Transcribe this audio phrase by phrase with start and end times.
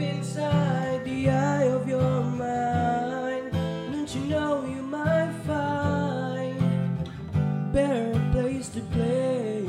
[0.00, 3.52] inside the eye of your mind.
[3.92, 7.10] Don't you know you might find
[7.72, 9.62] better place to play?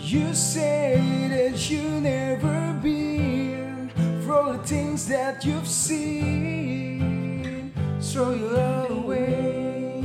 [0.00, 0.98] You say
[1.30, 3.90] that you never been
[4.26, 7.72] for the things that you've seen.
[8.00, 10.04] Throw your love away.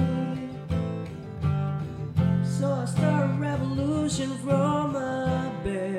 [2.43, 5.96] So I start a revolution from my bed.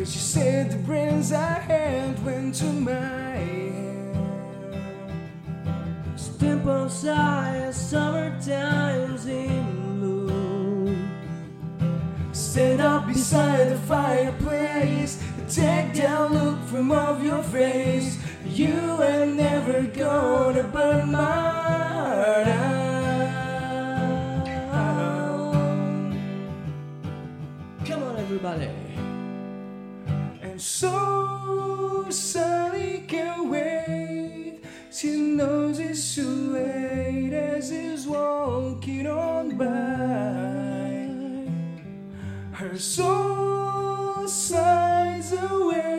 [0.00, 2.90] Cause you said the brains I had went to my
[3.36, 4.16] head.
[6.16, 11.10] Step outside, summertime's in bloom.
[12.32, 15.22] Stand up beside the fireplace.
[15.50, 18.16] Take that look from off your face.
[18.46, 22.80] You ain't never gonna burn my heart out.
[27.84, 28.89] Come on, everybody.
[30.60, 34.60] So Sally can wait.
[34.92, 39.64] She knows it's too late as he's walking on by.
[42.52, 45.96] Her soul sighs away.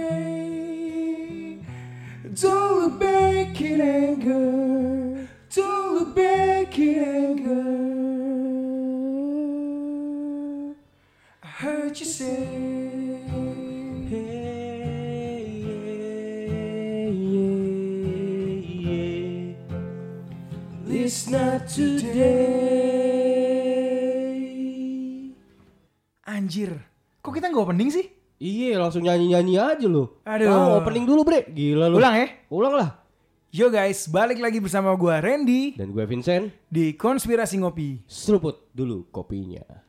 [2.36, 5.28] Don't look back in anger.
[5.50, 7.66] Don't look back in anger.
[11.42, 12.61] I heard you say.
[21.12, 22.16] This not today.
[26.23, 26.72] Anjir,
[27.20, 28.08] kok kita nggak opening sih?
[28.40, 30.08] Iya langsung nyanyi-nyanyi aja lu.
[30.23, 30.48] Aduh.
[30.48, 31.52] Tahu, opening dulu bre.
[31.52, 32.00] Gila lu.
[32.00, 32.32] Ulang ya.
[32.48, 33.04] Ulang lah.
[33.52, 36.48] Yo guys, balik lagi bersama gua Randy Dan gue Vincent.
[36.72, 38.08] di Konspirasi Ngopi.
[38.08, 39.81] Seruput dulu kopinya.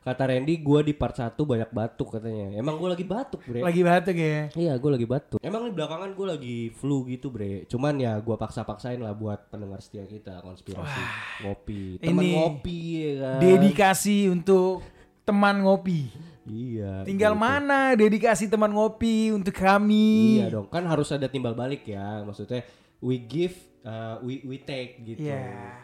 [0.00, 2.56] Kata Randy gue di part 1 banyak batuk katanya.
[2.56, 3.60] Emang gue lagi batuk bre.
[3.60, 4.48] Lagi batuk ya.
[4.56, 5.38] Iya gue lagi batuk.
[5.44, 7.68] Emang di belakangan gue lagi flu gitu bre.
[7.68, 11.02] Cuman ya gue paksa-paksain lah buat pendengar setia kita konspirasi
[11.44, 12.00] ngopi.
[12.00, 13.38] Temen ini ngopi ya kan.
[13.44, 14.80] Dedikasi untuk
[15.28, 16.08] teman ngopi.
[16.48, 17.04] Iya.
[17.04, 17.44] Tinggal gitu.
[17.44, 20.40] mana dedikasi teman ngopi untuk kami?
[20.40, 20.72] Iya dong.
[20.72, 22.24] Kan harus ada timbal balik ya.
[22.24, 22.64] Maksudnya
[23.04, 23.52] we give,
[23.84, 25.28] uh, we we take gitu.
[25.28, 25.76] Iya.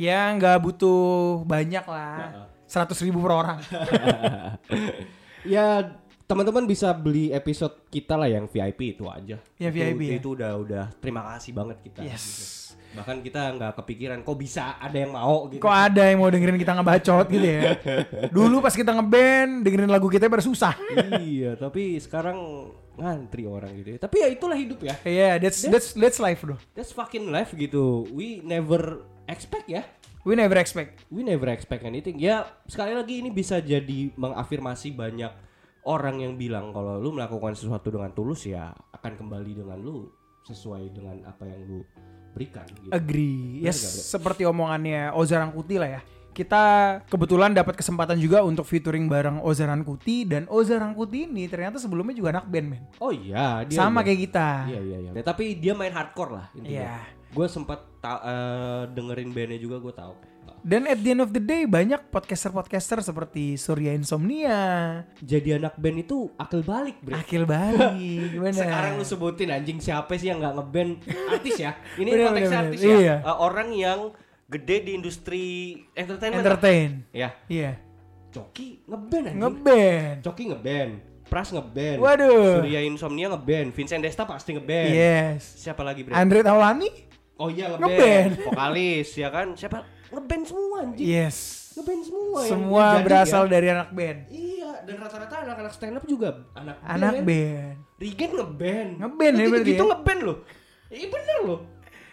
[0.00, 2.53] Ya nggak butuh banyak lah.
[2.64, 3.58] Seratus ribu per orang.
[5.54, 5.94] ya
[6.24, 9.36] teman-teman bisa beli episode kita lah yang VIP itu aja.
[9.60, 10.14] Ya, itu, VIP ya.
[10.18, 12.00] Itu udah udah terima kasih banget kita.
[12.00, 12.24] Yes.
[12.24, 12.44] gitu.
[12.94, 15.60] Bahkan kita nggak kepikiran kok bisa ada yang mau gitu.
[15.60, 17.74] Kok ada yang mau dengerin kita ngebacot gitu ya?
[18.30, 20.78] Dulu pas kita ngeband dengerin lagu kita baru susah.
[21.20, 23.98] iya, tapi sekarang ngantri orang gitu ya.
[23.98, 24.94] Tapi ya itulah hidup ya.
[25.02, 26.56] Iya, that's that's that's life bro.
[26.78, 28.06] That's fucking life gitu.
[28.14, 29.82] We never expect ya.
[30.24, 31.04] We never expect.
[31.12, 32.16] We never expect anything.
[32.16, 35.32] Ya sekali lagi ini bisa jadi mengafirmasi banyak
[35.84, 40.08] orang yang bilang kalau lu melakukan sesuatu dengan tulus ya akan kembali dengan lu
[40.48, 41.84] sesuai dengan apa yang lu
[42.32, 42.64] berikan.
[42.72, 42.90] Gitu.
[42.90, 43.60] Agree.
[43.60, 46.02] Bener Yes, gak, seperti omongannya Ozaran Kuti lah ya.
[46.34, 51.78] Kita kebetulan dapat kesempatan juga untuk featuring bareng Ozaran Kuti dan Ozaran Kuti ini ternyata
[51.78, 52.82] sebelumnya juga anak band men.
[52.98, 54.06] Oh iya, dia Sama iya.
[54.10, 54.48] kayak kita.
[54.66, 55.10] Iya iya iya.
[55.14, 56.90] Ya, tapi dia main hardcore lah intinya.
[56.90, 56.98] Iya.
[57.34, 60.14] Gue sempat ta- eh, dengerin bandnya juga gue tahu.
[60.64, 64.56] Dan at the end of the day banyak podcaster-podcaster seperti Surya Insomnia,
[65.20, 67.20] Jadi anak band itu akil balik, Bre.
[67.20, 68.56] Akil Bali, gimana?
[68.56, 70.92] Sekarang lu sebutin anjing siapa sih yang nggak ngeband
[71.28, 71.76] artis ya?
[72.00, 72.88] Ini Bener, konteks bener, artis bener.
[72.88, 72.96] ya.
[72.96, 73.16] Iya.
[73.20, 74.00] Eh, orang yang
[74.46, 75.44] gede di industri
[75.92, 76.40] entertainment.
[76.40, 76.90] Entertain.
[77.10, 77.76] Ya, Iya.
[78.30, 79.40] Coki ngeband anjing.
[79.40, 80.16] Ngeband.
[80.22, 80.92] Coki ngeband.
[81.24, 81.98] Pras ngeband.
[82.00, 82.64] Waduh.
[82.64, 83.68] Surya Insomnia ngeband.
[83.70, 84.88] Vincent Desta pasti ngeband.
[84.88, 85.60] Yes.
[85.60, 86.16] Siapa lagi, Bre?
[86.16, 86.88] Andre Taulani?
[87.36, 87.82] Oh iya Ngeband.
[87.82, 88.32] ngeband.
[88.46, 89.46] Vokalis ya kan?
[89.54, 89.78] Siapa?
[90.08, 91.06] Ngeband semua anjing.
[91.06, 91.38] Yes.
[91.74, 93.50] Ngeband semua yang Semua jadi berasal ya.
[93.50, 94.18] dari anak band.
[94.30, 97.24] Iya, dan rata-rata anak-anak stand up juga anak Anak kan?
[97.26, 97.76] band.
[97.98, 98.90] Regen ngeband.
[98.98, 99.90] Ngeband ya berarti gitu ya?
[99.90, 100.38] ngeband loh.
[100.86, 101.60] Iya bener loh.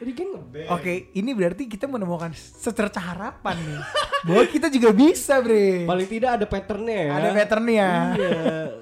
[0.01, 0.67] Regen ngeband.
[0.73, 3.81] Oke, ini berarti kita menemukan secerca harapan nih.
[4.21, 5.85] Bahwa kita juga bisa, Bre.
[5.85, 7.11] Paling tidak ada patternnya ya.
[7.13, 7.87] Ada patternnya.
[8.17, 8.33] Iya,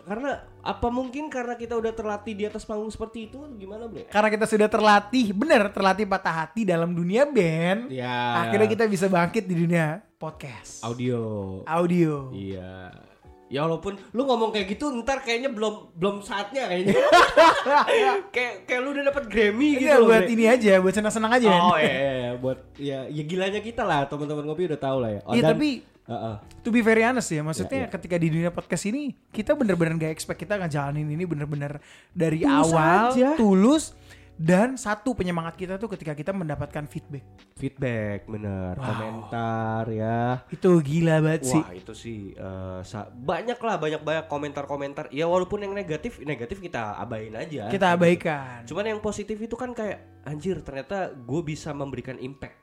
[0.07, 4.05] karena apa mungkin karena kita udah terlatih di atas panggung seperti itu gimana, Bre?
[4.05, 7.87] Karena kita sudah terlatih, bener terlatih patah hati dalam dunia band.
[7.87, 8.43] Ya.
[8.43, 10.83] Akhirnya kita bisa bangkit di dunia podcast.
[10.83, 11.63] audio.
[11.63, 12.29] Audio.
[12.31, 12.91] Iya.
[13.49, 17.01] Ya walaupun lu ngomong kayak gitu ntar kayaknya belum belum saatnya kayaknya.
[18.35, 20.33] kayak kayak lu udah dapat Grammy Ini gitu ya loh, buat Bre.
[20.33, 21.49] ini aja, buat senang-senang aja.
[21.49, 21.81] Oh men.
[21.81, 25.21] iya, iya, iya, buat ya ya gilanya kita lah teman-teman ngopi udah tahu lah ya.
[25.25, 25.69] Oh, Iya, dan- tapi
[26.09, 26.35] Heeh.
[26.59, 27.89] to be very honest ya, maksudnya Ya, ya.
[27.91, 31.77] ketika di dunia podcast ini kita bener-bener gak expect kita ngejalanin ini bener-bener
[32.09, 33.29] dari Tulus awal aja.
[33.35, 33.85] tulus
[34.35, 37.27] Dan satu penyemangat kita tuh ketika kita mendapatkan feedback.
[37.53, 38.87] Feedback bener, Wow.
[38.87, 40.47] komentar ya.
[40.47, 41.59] Itu gila banget sih.
[41.59, 45.11] Wah itu sih eh, sa- banyak lah banyak banyak komentar-komentar.
[45.11, 47.67] Ya walaupun yang negatif negatif kita abain aja.
[47.67, 48.63] Kita abaikan.
[48.63, 52.55] Cuman yang positif itu kan kayak anjir ternyata gue bisa memberikan impact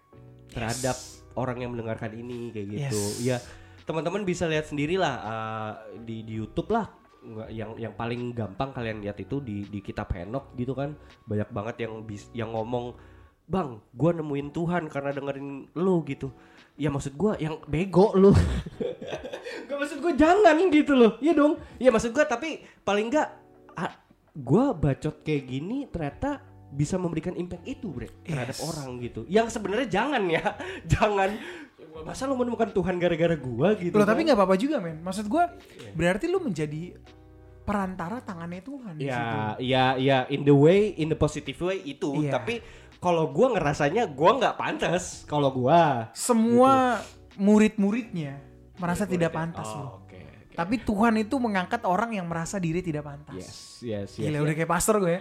[0.49, 0.97] terhadap
[1.37, 3.03] orang yang mendengarkan ini kayak gitu.
[3.23, 3.23] Yes.
[3.23, 3.37] Ya
[3.87, 5.73] teman-teman bisa lihat sendirilah eh,
[6.03, 6.89] di di YouTube lah.
[7.51, 10.97] Yang yang paling gampang kalian lihat itu di di kitab Henok gitu kan.
[11.27, 12.97] Banyak banget yang bis, yang ngomong
[13.47, 16.35] bang gua nemuin Tuhan karena dengerin lu gitu.
[16.75, 18.35] Ya maksud gua yang bego lu.
[19.67, 21.19] Gak maksud gue jangan gitu loh.
[21.19, 21.59] Iya dong.
[21.79, 23.47] Iya maksud gue tapi paling enggak
[24.37, 26.45] gue bacot kayak gini ternyata
[26.77, 28.63] bisa memberikan impact itu bre terhadap Yes.
[28.63, 30.45] orang gitu yang sebenarnya jangan ya
[30.93, 31.33] jangan
[32.05, 34.25] masa lu menemukan Tuhan gara-gara gua gitu Loh tapi kan?
[34.29, 35.01] nggak apa-apa juga men.
[35.01, 35.49] Maksud gua
[35.97, 36.93] berarti lu menjadi
[37.65, 42.37] perantara tangannya Tuhan ya ya ya in the way in the positive way itu Iya.
[42.37, 42.61] tapi
[42.97, 47.01] kalau gua ngerasanya gua nggak pantas kalau gua Semua
[47.37, 48.39] murid-muridnya
[48.77, 49.91] merasa tidak pantas oh, loh.
[50.57, 53.37] Tapi Tuhan itu mengangkat orang yang merasa diri tidak pantas.
[53.37, 54.45] yes yes yes, Gila yes.
[54.49, 55.21] udah kayak pastor gue ya.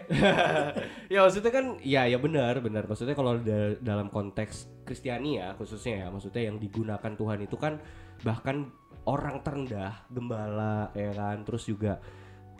[1.13, 6.01] ya maksudnya kan ya ya benar benar maksudnya kalau da- dalam konteks Kristiani ya khususnya
[6.01, 7.83] ya maksudnya yang digunakan Tuhan itu kan
[8.23, 8.71] bahkan
[9.03, 11.99] orang terendah gembala ya kan terus juga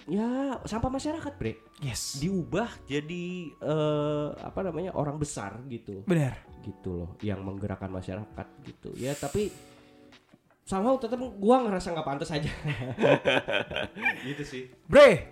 [0.06, 2.19] ya sampah masyarakat bre Yes.
[2.19, 6.38] diubah jadi eh, apa namanya orang besar gitu Benar.
[6.62, 9.50] gitu loh yang menggerakkan masyarakat gitu ya tapi
[10.65, 12.50] somehow tetap gua ngerasa nggak pantas aja
[14.27, 15.29] gitu sih Bre,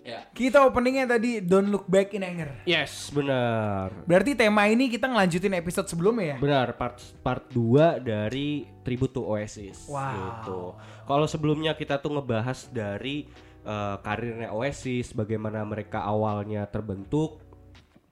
[0.00, 2.62] ya kita openingnya tadi Don't Look Back in Anger.
[2.62, 6.38] yes benar Berarti tema ini kita ngelanjutin episode sebelumnya ya?
[6.38, 10.14] Benar, part part 2 dari Tribute to Oasis Wow.
[10.14, 10.60] gitu.
[11.02, 13.26] Kalau sebelumnya kita tuh ngebahas dari
[13.66, 17.42] eh, karirnya Oasis, bagaimana mereka awalnya terbentuk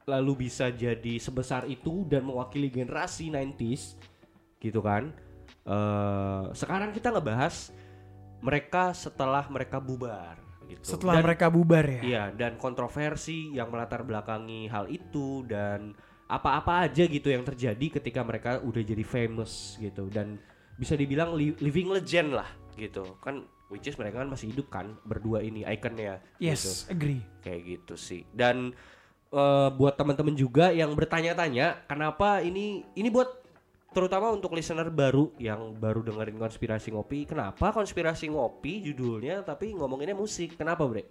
[0.04, 3.94] lalu bisa jadi sebesar itu dan mewakili generasi 90s
[4.58, 5.14] gitu kan.
[5.64, 7.72] Eh, sekarang kita ngebahas
[8.44, 10.36] mereka setelah mereka bubar
[10.68, 10.84] gitu.
[10.96, 12.02] Setelah Dan- mereka bubar ya?
[12.04, 15.96] Iya, dan kontroversi yang melatar belakangi hal itu dan
[16.28, 20.36] apa-apa aja gitu yang terjadi ketika mereka udah jadi famous gitu dan
[20.76, 23.16] bisa dibilang li- living legend lah gitu.
[23.24, 26.44] Kan which is mereka kan masih hidup kan berdua ini ikonnya gitu.
[26.44, 27.24] Yes, agree.
[27.40, 28.28] Kayak gitu sih.
[28.28, 28.76] Dan
[29.32, 33.43] eh, buat teman-teman juga yang bertanya-tanya kenapa ini ini buat
[33.94, 37.30] terutama untuk listener baru yang baru dengerin konspirasi ngopi.
[37.30, 40.58] Kenapa konspirasi ngopi judulnya tapi ngomonginnya musik?
[40.58, 41.06] Kenapa, Bre?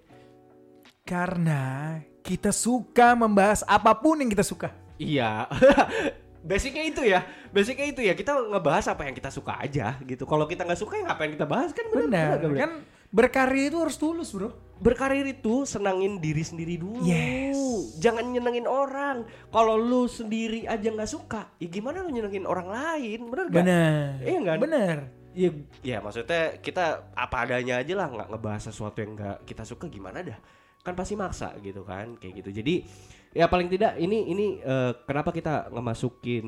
[1.08, 4.76] Karena kita suka membahas apa pun yang kita suka.
[5.00, 5.48] Iya.
[6.44, 7.24] Basicnya itu ya,
[7.56, 10.28] basicnya itu ya kita ngebahas apa yang kita suka aja gitu.
[10.28, 12.04] Kalau kita nggak suka ya ngapain kita bahas kan benar.
[12.04, 12.28] Benar.
[12.36, 12.60] benar, Bre?
[12.60, 12.72] Kan
[13.14, 14.52] berkarya itu harus tulus, Bro.
[14.84, 17.08] berkarir itu senangin diri sendiri dulu.
[17.08, 17.56] Yes.
[18.04, 19.24] Jangan nyenengin orang.
[19.48, 23.32] Kalau lu sendiri aja nggak suka, ya gimana lu nyenengin orang lain?
[23.32, 23.64] Bener gak?
[23.64, 24.08] Benar.
[24.20, 24.58] Iya kan?
[24.60, 24.98] Benar.
[25.34, 25.50] Ya,
[25.82, 30.22] ya maksudnya kita apa adanya aja lah nggak ngebahas sesuatu yang nggak kita suka gimana
[30.22, 30.38] dah
[30.86, 32.86] kan pasti maksa gitu kan kayak gitu jadi
[33.34, 36.46] ya paling tidak ini ini eh, kenapa kita ngemasukin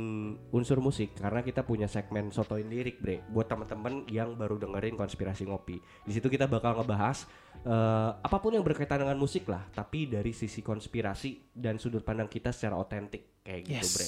[0.54, 1.18] unsur musik?
[1.18, 3.26] Karena kita punya segmen sotoin lirik bre.
[3.28, 5.82] Buat teman-teman yang baru dengerin konspirasi ngopi.
[6.06, 7.26] Di situ kita bakal ngebahas
[7.66, 12.30] eh, apa pun yang berkaitan dengan musik lah tapi dari sisi konspirasi dan sudut pandang
[12.30, 13.42] kita secara otentik.
[13.42, 13.92] Kayak gitu Yes.
[13.92, 14.08] bre.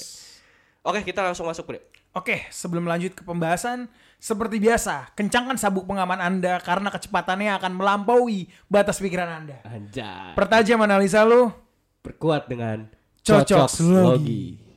[0.88, 1.82] Oke kita langsung masuk bre.
[2.16, 3.84] Oke, sebelum lanjut ke pembahasan,
[4.16, 9.60] seperti biasa, kencangkan sabuk pengaman Anda karena kecepatannya akan melampaui batas pikiran Anda.
[9.62, 10.32] anjay.
[10.32, 11.52] Pertajam analisa lu.
[12.02, 12.88] Perkuat dengan
[13.24, 14.68] Cocok logi.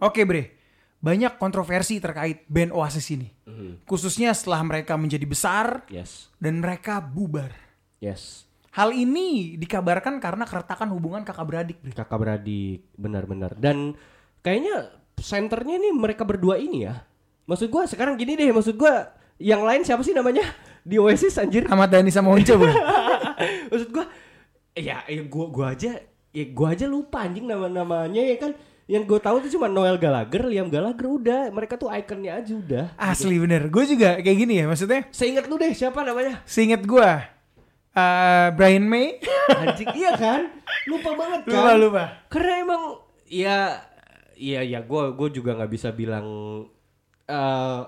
[0.00, 0.59] Oke, Bre.
[1.00, 3.32] Banyak kontroversi terkait band Oasis ini.
[3.48, 3.88] Mhm.
[3.88, 7.50] Khususnya setelah mereka menjadi besar Yes, dan mereka bubar.
[7.98, 8.44] yes.
[8.70, 11.90] Hal ini dikabarkan karena keretakan hubungan kakak beradik, Bre.
[11.90, 13.58] Kakak beradik, benar-benar.
[13.58, 13.98] Dan
[14.40, 17.02] kayaknya senternya ini mereka berdua ini ya.
[17.50, 19.10] Maksud gua sekarang gini deh, maksud gua
[19.42, 20.46] yang lain siapa sih namanya
[20.86, 21.66] di Oasis anjir?
[21.66, 22.70] Ahmad Dhani sama Once, Bro.
[23.74, 24.06] maksud gua
[24.76, 25.98] ya, ya gua gua aja
[26.30, 28.52] ya gua aja lupa anjing nama-namanya ya kan.
[28.90, 31.40] Yang gue tahu tuh cuma Noel Gallagher, Liam Gallagher udah.
[31.54, 32.84] Mereka tuh ikonnya aja udah.
[32.98, 33.70] Asli bener.
[33.70, 35.06] Gue juga kayak gini ya, maksudnya.
[35.14, 36.42] Seingat lu deh siapa namanya?
[36.42, 37.10] Seinget gue,
[37.94, 39.22] eh Brian May.
[39.62, 40.50] Anjing iya kan?
[40.90, 41.54] Lupa banget kan?
[41.54, 42.04] lupa, lupa.
[42.26, 42.82] Karena emang
[43.30, 43.78] ya
[44.34, 46.26] iya ya gue gue juga nggak bisa bilang
[47.30, 47.80] eh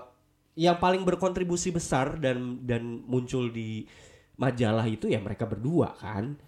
[0.55, 3.83] yang paling berkontribusi besar dan dan muncul di
[4.39, 6.39] majalah itu ya mereka berdua kan.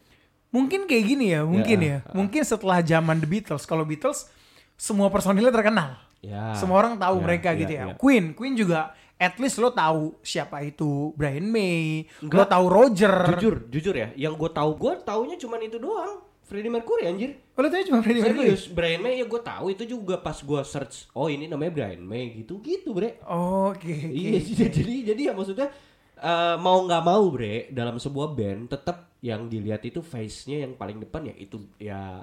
[0.56, 2.16] Mungkin kayak gini ya, mungkin Ya, ya.
[2.16, 4.32] Mungkin setelah zaman The Beatles, kalau Beatles
[4.75, 5.98] semua personilnya terkenal.
[6.20, 6.53] Ya.
[6.53, 7.84] Semua orang tahu Ya, mereka ya, gitu ya.
[7.86, 7.96] ya.
[7.96, 12.50] Queen, Queen juga at least lo tahu siapa itu Brian May, lo Enggak.
[12.51, 13.13] tahu Roger.
[13.38, 16.25] Jujur, jujur ya, yang gue tahu gue taunya cuman itu doang.
[16.46, 17.41] Freddie Mercury anjir.
[17.53, 18.53] Oh, lo tahu cuma Freddie Mercury.
[18.53, 22.01] Serius, Brian May ya gue tahu itu juga pas gue search, oh ini namanya Brian
[22.01, 23.17] May gitu gitu bre.
[23.25, 23.94] Oke, oke.
[24.13, 25.67] Iya jadi jadi jadi ya maksudnya
[26.15, 31.01] eh, mau nggak mau bre dalam sebuah band tetap yang dilihat itu face-nya yang paling
[31.01, 32.22] depan ya itu ya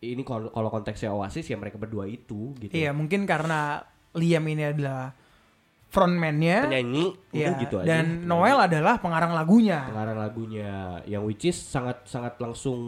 [0.00, 2.72] ini kalau konteksnya Oasis ya mereka berdua itu gitu.
[2.72, 3.84] Iya, mungkin karena
[4.16, 5.12] Liam ini adalah
[5.86, 6.66] frontman-nya.
[6.66, 7.86] Penyanyi udah Iya, gitu aja.
[7.86, 9.84] dan Noel adalah pengarang lagunya.
[9.86, 10.70] pengarang lagunya
[11.04, 12.78] yang which is sangat sangat langsung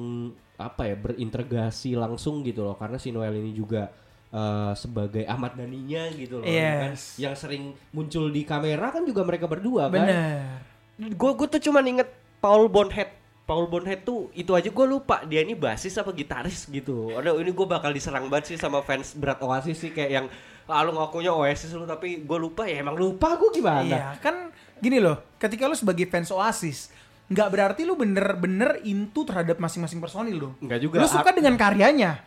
[0.55, 3.91] apa ya berintegrasi langsung gitu loh karena si Noel ini juga
[4.31, 6.95] eh, sebagai Ahmad Dhaninya gitu loh ya kan?
[6.95, 7.19] Yes.
[7.19, 10.63] yang sering muncul di kamera kan juga mereka berdua kan Bener.
[10.97, 12.07] gue gue tuh cuma inget
[12.39, 13.11] Paul Bonhead
[13.43, 17.51] Paul Bonhead tuh itu aja gue lupa dia ini basis apa gitaris gitu aduh ini
[17.51, 20.27] gue bakal diserang banget sih sama fans berat Oasis sih kayak yang
[20.71, 24.55] ah, lu ngakunya Oasis lu tapi gue lupa ya emang lupa gue gimana Iya, kan
[24.83, 26.91] gini loh, ketika lu sebagai fans Oasis,
[27.31, 30.55] nggak berarti lu bener-bener into terhadap masing-masing personil dong.
[30.59, 30.99] Enggak juga.
[30.99, 32.19] Lu suka dengan karyanya.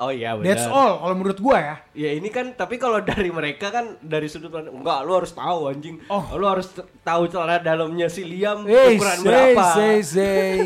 [0.00, 1.76] Oh iya benar That's all kalau menurut gua ya.
[1.94, 5.68] Ya ini kan tapi kalau dari mereka kan dari sudut pandang enggak lu harus tahu
[5.68, 6.00] anjing.
[6.06, 6.24] Oh.
[6.32, 9.64] Lu harus tahu celana dalamnya si Liam Hey, ukuran say, berapa.
[9.70, 10.56] say, say.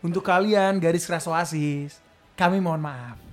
[0.00, 1.96] Untuk kalian garis keras Oasis,
[2.34, 3.16] kami mohon maaf.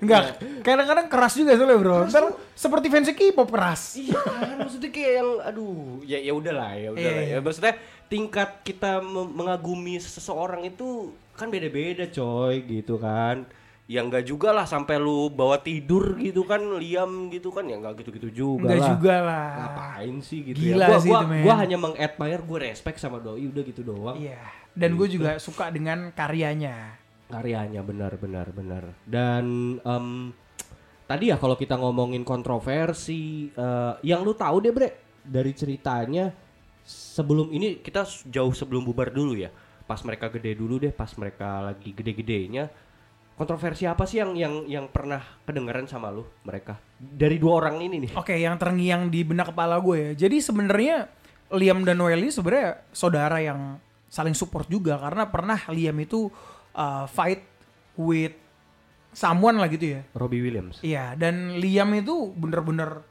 [0.00, 2.08] Enggak, kadang-kadang keras juga soalnya bro.
[2.08, 2.24] Ntar
[2.54, 3.96] seperti fans K-pop keras.
[3.96, 7.28] Iya kan maksudnya kayak yang aduh ya ya udahlah ya udahlah Iya, ya.
[7.28, 7.38] iya.
[7.38, 7.74] Maksudnya
[8.08, 13.48] tingkat kita me- mengagumi seseorang itu kan beda-beda coy gitu kan.
[13.90, 18.04] Ya enggak juga lah sampai lu bawa tidur gitu kan Liam gitu kan ya enggak
[18.04, 18.88] gitu-gitu juga Enggak lah.
[18.94, 19.48] juga lah.
[19.56, 20.86] Ngapain sih gitu Gila ya.
[20.86, 24.14] Gua, sih gua, itu, gua hanya mengadmire, gue respect sama doi udah gitu doang.
[24.14, 24.38] Iya.
[24.70, 27.00] Dan gue juga suka dengan karyanya.
[27.26, 29.46] karyanya benar benar benar dan
[29.78, 30.34] em,
[31.06, 34.90] tadi ya kalau kita ngomongin kontroversi eh, yang lu tahu deh bre
[35.22, 36.34] dari ceritanya
[36.82, 39.46] sebelum ini kita jauh sebelum bubar dulu ya
[39.90, 42.70] pas mereka gede dulu deh pas mereka lagi gede-gedenya
[43.34, 48.06] kontroversi apa sih yang yang yang pernah kedengeran sama lu mereka dari dua orang ini
[48.06, 50.28] nih Oke, yang terngiang di benak kepala gue ya.
[50.28, 51.08] Jadi sebenarnya
[51.56, 56.28] Liam dan ini sebenarnya saudara yang saling support juga karena pernah Liam itu
[56.76, 57.40] uh, fight
[57.96, 58.36] with
[59.16, 60.00] someone lah gitu ya.
[60.14, 63.02] Robbie Williams Iya, dan Liam itu bener-bener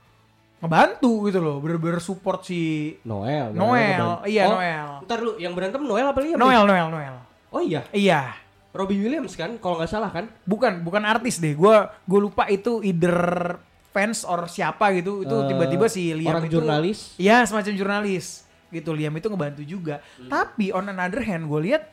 [0.59, 2.59] ngebantu gitu loh, bener-bener support si
[3.01, 4.27] Noel Noel, ngebantu.
[4.27, 4.87] iya, Oh, Noel.
[5.01, 6.35] ntar lu yang berantem Noel apa Liam?
[6.35, 7.15] Noel, Noel, Noel.
[7.49, 8.35] oh iya Iya,
[8.69, 11.53] Robbie Williams kan kalau nggak salah kan bukan bukan artis deh.
[11.53, 11.73] Gue
[12.03, 13.55] gue lupa itu either
[13.89, 15.23] fans or siapa gitu.
[15.23, 17.15] Itu Eh, tiba-tiba si Liam orang itu jurnalis?
[17.15, 18.43] Iya, semacam jurnalis.
[18.67, 19.97] Gitu Liam itu ngebantu juga.
[20.15, 20.27] Hmm.
[20.27, 21.87] Tapi on another hand gue lihat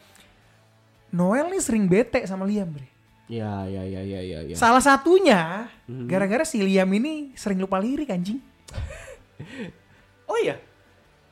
[1.09, 2.85] Noel nih sering bete sama Liam, Bre.
[3.27, 4.55] ya ya ya ya ya, ya.
[4.55, 6.07] Salah satunya Hmm.
[6.07, 8.43] gara-gara si Liam ini sering lupa lirik anjing.
[10.29, 10.57] oh iya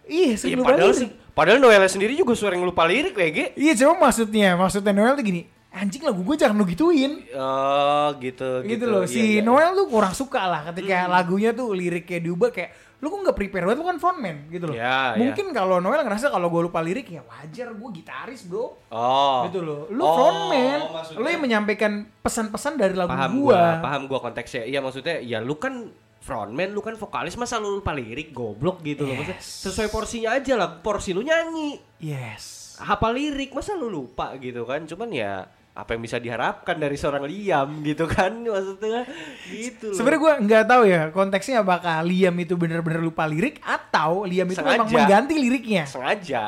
[0.04, 1.10] Iya, sering Iya, lupa padahal lirik.
[1.32, 3.56] padahal Noel sendiri juga sering lupa lirik WG.
[3.56, 7.24] Iya, cuma maksudnya, maksudnya Noel tuh gini, anjing lagu gue jangan lu gituin.
[7.32, 9.40] Oh, gitu Gitu, loh, Iya, si iya.
[9.40, 9.48] Hmm.
[9.48, 13.64] Noel tuh kurang suka lah ketika lagunya tuh liriknya diubah kayak lu kok nggak prepare
[13.64, 14.76] banget lu kan frontman gitu loh.
[14.76, 18.76] Ya, Mungkin kalau Noel ngerasa kalau gue lupa lirik ya wajar gue gitaris bro.
[18.86, 19.48] Oh.
[19.48, 19.88] Gitu loh.
[19.88, 23.56] Lu Oh, frontman, maksudnya- lu yang menyampaikan pesan-pesan dari lagu Paham gua.
[23.56, 24.64] gua, paham gua konteksnya.
[24.64, 25.88] Iya maksudnya ya lu kan
[26.24, 29.12] frontman, lu kan vokalis masa lu lupa lirik goblok gitu loh.
[29.14, 30.80] Maksudnya sesuai porsinya aja lah.
[30.80, 32.74] Porsi lu nyanyi, Yes.
[32.76, 34.82] hafal lirik masa lu lupa gitu kan.
[34.82, 39.04] Cuman ya apa yang bisa diharapkan dari seorang Liam gitu kan maksudnya
[39.46, 39.96] gitu loh.
[39.96, 44.58] Sebenarnya gue nggak tahu ya konteksnya apakah Liam itu bener-bener lupa lirik atau Liam itu
[44.58, 44.96] memang Sengaja.
[44.96, 45.84] mengganti liriknya.
[45.84, 46.42] sengaja.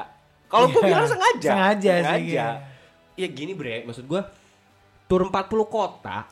[0.46, 1.50] Kalau gue bilang sengaja.
[1.52, 2.48] sengaja sih, iya.
[3.12, 4.22] Ya gini bre, maksud gue
[5.04, 5.34] tur 40
[5.66, 6.26] kota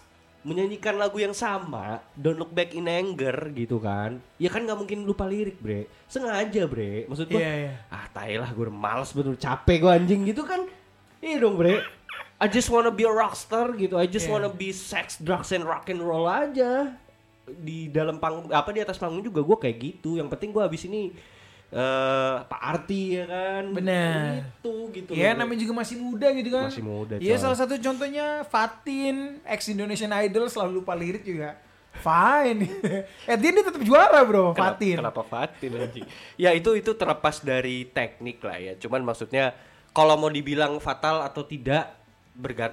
[0.44, 4.20] menyanyikan lagu yang sama, Don't Look Back in Anger gitu kan.
[4.36, 7.08] Ya kan nggak mungkin lupa lirik bre, sengaja bre.
[7.08, 7.72] Maksud gue, Iya, iya.
[7.88, 10.60] ah tai lah gue males betul capek gue anjing gitu kan.
[11.24, 11.80] Iya dong bre.
[12.36, 13.96] I just wanna be a rockstar gitu.
[13.96, 14.36] I just Iya.
[14.36, 16.92] wanna be sex, drugs, and rock and roll aja.
[17.44, 20.20] Di dalam panggung, apa di atas panggung juga gue kayak gitu.
[20.20, 21.12] Yang penting gue habis ini
[21.74, 23.64] eh Pak Arti ya kan.
[23.74, 24.46] Bener.
[24.62, 25.10] Gitu gitu.
[25.10, 25.38] Iya Bre.
[25.42, 26.70] namanya juga masih muda gitu kan.
[26.70, 31.58] Masih muda, Iya salah satu contohnya Fatin, ex Indonesian Idol selalu lupa lirik juga.
[31.94, 32.66] Fine.
[33.30, 34.96] eh dia tetap juara bro, Kenapa, Fatin.
[34.98, 36.06] kenapa Fatin anjing?
[36.34, 38.72] Ya itu itu terlepas dari teknik lah ya.
[38.78, 39.54] Cuman maksudnya
[39.94, 41.94] kalau mau dibilang fatal atau tidak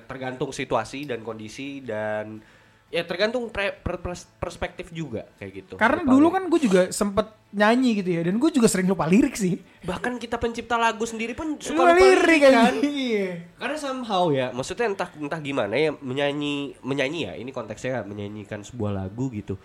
[0.09, 2.41] tergantung situasi dan kondisi dan
[2.91, 5.73] ya tergantung pre- pers- perspektif juga kayak gitu.
[5.79, 6.35] Karena Lupa dulu lirik.
[6.35, 9.63] kan gue juga sempet nyanyi gitu ya, dan gue juga sering lupa lirik sih.
[9.87, 12.73] bahkan kita pencipta lagu sendiri pun suka Lupa lupa lirik lirik kan.
[12.83, 13.27] Iya.
[13.55, 18.91] Karena somehow ya, maksudnya entah entah gimana ya menyanyi menyanyi ya, ini konteksnya menyanyikan sebuah
[18.91, 19.55] lagu gitu.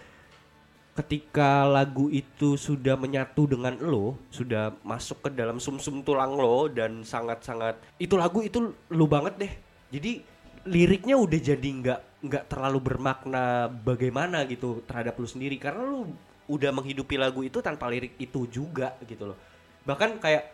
[0.97, 7.05] Ketika lagu itu sudah menyatu dengan lo, sudah masuk ke dalam sumsum tulang lo dan
[7.05, 9.53] sangat-sangat itu lagu itu lu banget deh.
[9.93, 10.25] Jadi
[10.67, 16.11] liriknya udah jadi nggak nggak terlalu bermakna bagaimana gitu terhadap lu sendiri karena lu
[16.47, 19.39] udah menghidupi lagu itu tanpa lirik itu juga gitu loh.
[19.87, 20.45] Bahkan kayak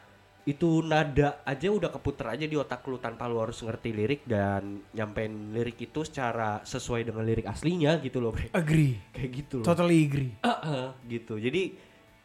[0.42, 4.82] itu nada aja udah keputer aja di otak lu tanpa lu harus ngerti lirik dan
[4.90, 8.98] nyampein lirik itu secara sesuai dengan lirik aslinya gitu loh bre Agree.
[9.14, 10.34] kayak gitu loh Totally agree.
[10.42, 11.78] Heeh, gitu jadi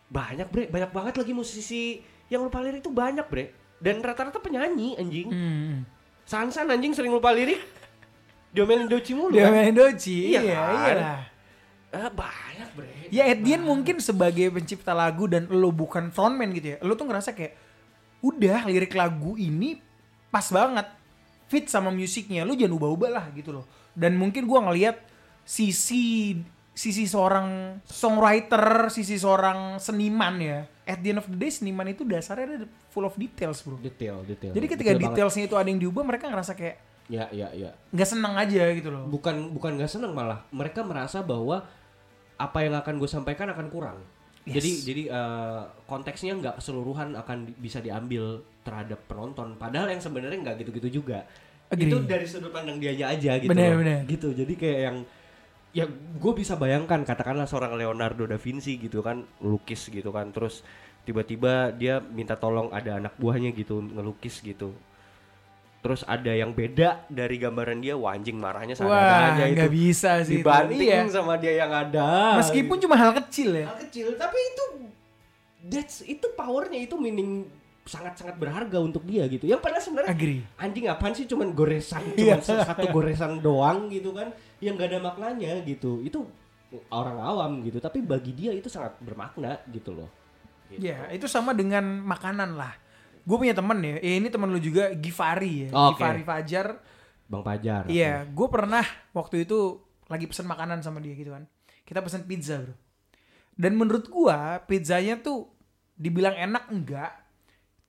[0.09, 2.01] banyak bre banyak banget lagi musisi
[2.33, 5.85] yang lupa lirik itu banyak bre dan rata-rata penyanyi anjing Hmm.
[6.25, 7.61] Sansan anjing sering lupa lirik
[8.57, 10.33] diomelin Doci mulu Dia kan main doci.
[10.33, 10.73] Iya Iya, kan?
[10.73, 11.19] iyalah.
[11.87, 16.77] Ah, banyak bre Ya Edian mungkin sebagai pencipta lagu dan lo bukan frontman gitu ya.
[16.81, 17.55] Lo tuh ngerasa kayak
[18.19, 19.77] udah lirik lagu ini
[20.27, 20.89] pas banget
[21.47, 22.43] fit sama musiknya.
[22.43, 23.65] Lo jangan ubah-ubah lah gitu loh.
[23.93, 24.99] Dan mungkin gua ngelihat
[25.41, 26.35] sisi
[26.73, 30.59] sisi seorang songwriter, sisi seorang seniman ya.
[30.83, 33.79] At the end of the day seniman itu dasarnya ada full of details, Bro.
[33.79, 35.15] detail detail Jadi ketika Detail banget.
[35.17, 36.75] detailsnya itu ada yang diubah, mereka ngerasa kayak
[37.07, 39.07] ya ya ya nggak senang aja gitu loh.
[39.07, 41.63] bukan bukan nggak seneng malah mereka merasa bahwa
[42.35, 43.99] apa yang akan gue sampaikan akan kurang
[44.47, 44.63] Yes.
[44.63, 50.39] jadi jadi eh, konteksnya nggak keseluruhan akan di- bisa diambil terhadap penonton padahal yang sebenarnya
[50.39, 51.27] nggak gitu-gitu juga
[51.67, 51.91] Agree.
[51.91, 53.83] itu dari sudut pandang dianya aja gitu Bener, loh.
[53.83, 53.99] bener.
[54.07, 54.97] gitu jadi kayak yang
[55.75, 60.63] ya gue bisa bayangkan katakanlah seorang Leonardo da Vinci gitu kan lukis gitu kan terus
[61.03, 64.71] tiba-tiba dia minta tolong ada anak buahnya gitu ngelukis gitu
[65.77, 69.73] terus ada yang beda dari gambaran dia wah anjing marahnya Wah, sadar aja nggak itu
[69.73, 70.35] bisa sih.
[70.35, 70.43] itu.
[70.43, 71.07] dibanding Iya.
[71.07, 73.65] sama dia yang ada Meskipun cuma hal kecil ya.
[73.65, 74.63] hal kecil tapi itu
[75.63, 77.45] that's itu powernya itu meaning
[77.83, 80.43] sangat-sangat berharga untuk dia gitu yang padahal sebenarnya Agree.
[80.57, 82.41] anjing apaan sih cuman goresan Iya.
[82.41, 84.27] cuman satu goresan doang gitu kan
[84.59, 86.19] yang gak ada maknanya gitu itu
[86.89, 90.09] orang awam gitu tapi bagi dia itu sangat bermakna gitu loh
[90.67, 90.83] Gitu.
[90.83, 92.75] Ya, itu sama dengan makanan lah.
[93.27, 95.99] Gue punya temen ya, eh, ini temen lu juga Givari ya, Oke.
[95.99, 96.67] Givari Fajar.
[97.27, 101.43] bang pajar Iya, gue pernah waktu itu lagi pesen makanan sama dia gitu kan.
[101.83, 102.71] Kita pesen pizza bro.
[103.57, 105.51] Dan menurut gua pizzanya tuh
[105.97, 107.11] dibilang enak enggak,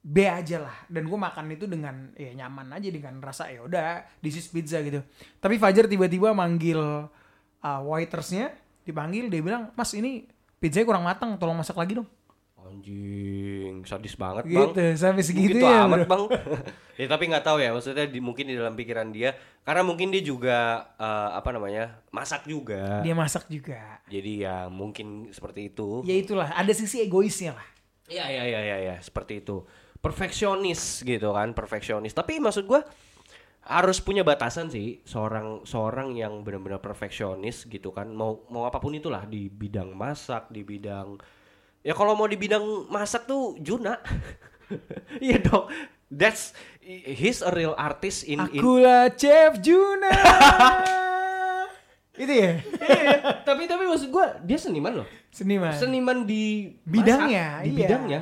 [0.03, 0.77] B aja lah.
[0.90, 4.83] Dan gue makan itu dengan ya nyaman aja dengan rasa ya udah this is pizza
[4.83, 5.05] gitu.
[5.38, 6.81] Tapi Fajar tiba-tiba manggil
[7.62, 8.51] uh, waitersnya,
[8.83, 10.27] dipanggil dia bilang, mas ini
[10.59, 12.09] pizzanya kurang matang, tolong masak lagi dong.
[12.79, 16.09] Anjing sadis banget Gitu, bang sampai segitu Begitu ya, amat bro.
[16.09, 16.23] bang
[17.01, 20.23] ya tapi nggak tahu ya maksudnya di, mungkin di dalam pikiran dia karena mungkin dia
[20.23, 20.59] juga
[20.95, 24.01] eh, apa namanya masak juga Dia masak juga.
[24.07, 27.67] jadi ya mungkin seperti itu Ya itulah, ada sisi egoisnya lah.
[28.09, 29.69] Iya iya iya iya ya, seperti itu.
[30.01, 32.17] Perfeksionis gitu kan, perfeksionis.
[32.17, 32.81] Tapi maksud gua
[33.62, 38.09] harus punya batasan sih seorang seorang yang benar-benar perfeksionis gitu kan.
[38.09, 41.21] Mau mau apa pun itulah di bidang masak, di bidang
[41.81, 43.99] ya kalau mau di bidang masak tuh Juna.
[45.19, 45.73] Iya dong.
[46.12, 46.53] That's
[46.85, 50.12] he's a real artist in in Akulah Chef Juna.
[52.19, 55.09] itu ya, Iya, tapi tapi maksud gua dia seniman loh.
[55.31, 55.73] seniman.
[55.73, 57.79] Seniman di Bidangnya, masak, di iya.
[57.81, 58.21] bidangnya.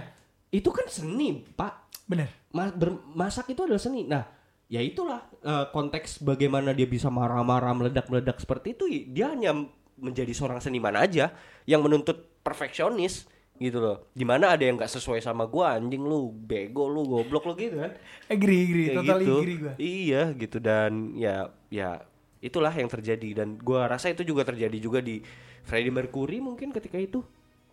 [0.52, 2.04] Itu kan seni, Pak.
[2.04, 2.28] Bener.
[2.52, 4.04] Ma- bermasak itu adalah seni.
[4.04, 4.22] Nah,
[4.68, 8.84] ya itulah eh, konteks bagaimana dia bisa marah-marah, meledak-meledak seperti itu.
[9.10, 9.56] Dia hanya
[9.96, 11.32] menjadi seorang seniman aja
[11.64, 13.24] yang menuntut perfeksionis
[13.56, 14.08] gitu loh.
[14.12, 17.80] Di mana ada yang nggak sesuai sama gua, anjing lu, bego lu, goblok lu gitu
[17.80, 17.92] kan.
[18.28, 19.36] Agree, agree, totally gitu.
[19.40, 19.74] agree gue.
[19.80, 22.04] Iya gitu dan ya ya
[22.44, 25.24] itulah yang terjadi dan gua rasa itu juga terjadi juga di
[25.66, 27.24] Freddie Mercury mungkin ketika itu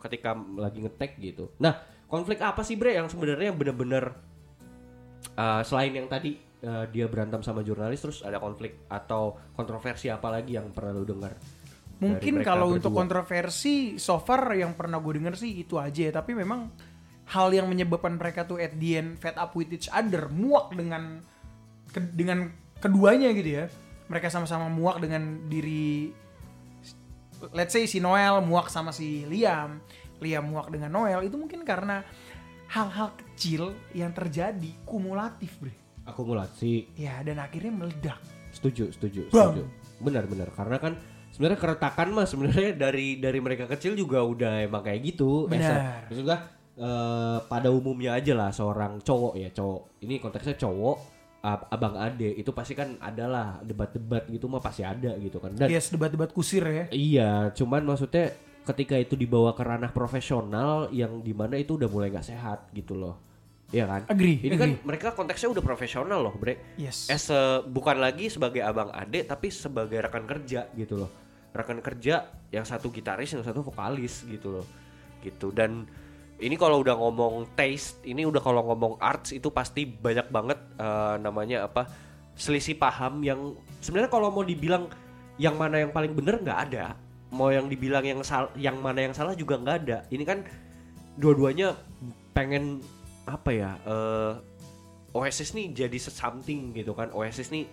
[0.02, 1.48] ketika lagi ngetek gitu.
[1.62, 1.80] Nah,
[2.12, 4.12] konflik apa sih Bre yang sebenarnya bener-bener
[5.40, 10.28] uh, selain yang tadi uh, dia berantem sama jurnalis terus ada konflik atau kontroversi apa
[10.28, 11.38] lagi yang pernah lu dengar?
[12.04, 16.20] Mungkin kalau untuk kontroversi, so far yang pernah gue denger sih itu aja.
[16.20, 16.68] Tapi memang
[17.32, 21.24] hal yang menyebabkan mereka tuh at the end fed up with each other, muak dengan
[21.90, 22.52] ke- dengan
[22.84, 23.66] keduanya gitu ya.
[24.12, 26.12] Mereka sama-sama muak dengan diri,
[27.56, 29.80] let's say si Noel muak sama si Liam,
[30.20, 32.04] Liam muak dengan Noel itu mungkin karena
[32.68, 35.74] hal-hal kecil yang terjadi kumulatif, bre.
[36.04, 36.92] akumulasi.
[37.00, 38.20] Ya dan akhirnya meledak.
[38.52, 39.56] Setuju, setuju, Bang.
[39.56, 39.64] setuju.
[40.04, 40.50] Benar, benar.
[40.52, 40.94] Karena kan
[41.34, 45.50] sebenarnya keretakan mah sebenarnya dari dari mereka kecil juga udah emang kayak gitu.
[45.50, 46.06] Benar.
[46.06, 46.38] Maksud gua
[46.74, 50.00] eh, pada umumnya aja lah seorang cowok ya cowok.
[50.00, 50.98] Ini konteksnya cowok
[51.44, 55.68] ab- abang ade itu pasti kan adalah debat-debat gitu mah pasti ada gitu kan dan
[55.68, 56.86] Yes, debat-debat kusir ya.
[56.90, 58.32] iya cuman maksudnya
[58.64, 62.96] ketika itu dibawa ke ranah profesional yang di mana itu udah mulai nggak sehat gitu
[62.96, 63.20] loh
[63.74, 64.86] Iya kan Agree, ini kan agree.
[64.86, 67.10] mereka konteksnya udah profesional loh bre Yes.
[67.10, 71.12] as a- bukan lagi sebagai abang ade tapi sebagai rekan kerja gitu loh
[71.54, 74.66] rekan kerja yang satu gitaris yang satu vokalis gitu loh.
[75.22, 75.54] Gitu.
[75.54, 75.86] Dan
[76.42, 81.16] ini kalau udah ngomong taste ini udah kalau ngomong arts itu pasti banyak banget eh,
[81.22, 81.88] namanya apa
[82.34, 84.90] selisih paham yang sebenarnya kalau mau dibilang
[85.38, 86.98] yang mana yang paling bener nggak ada.
[87.34, 89.98] Mau yang dibilang yang sal yang mana yang salah juga nggak ada.
[90.10, 90.46] Ini kan
[91.18, 91.78] dua-duanya
[92.34, 92.82] pengen
[93.30, 94.34] apa ya eh
[95.14, 97.14] Oasis nih jadi something gitu kan.
[97.14, 97.70] Oasis nih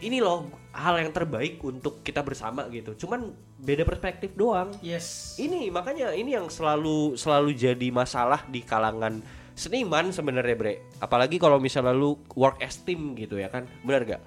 [0.00, 2.96] ini loh hal yang terbaik untuk kita bersama gitu.
[3.06, 4.72] Cuman beda perspektif doang.
[4.80, 5.36] Yes.
[5.36, 9.20] ini makanya ini yang selalu selalu jadi masalah di kalangan
[9.52, 10.74] seniman sebenarnya bre.
[11.04, 13.68] Apalagi kalau misalnya lu work as team gitu ya kan.
[13.84, 14.22] Benar gak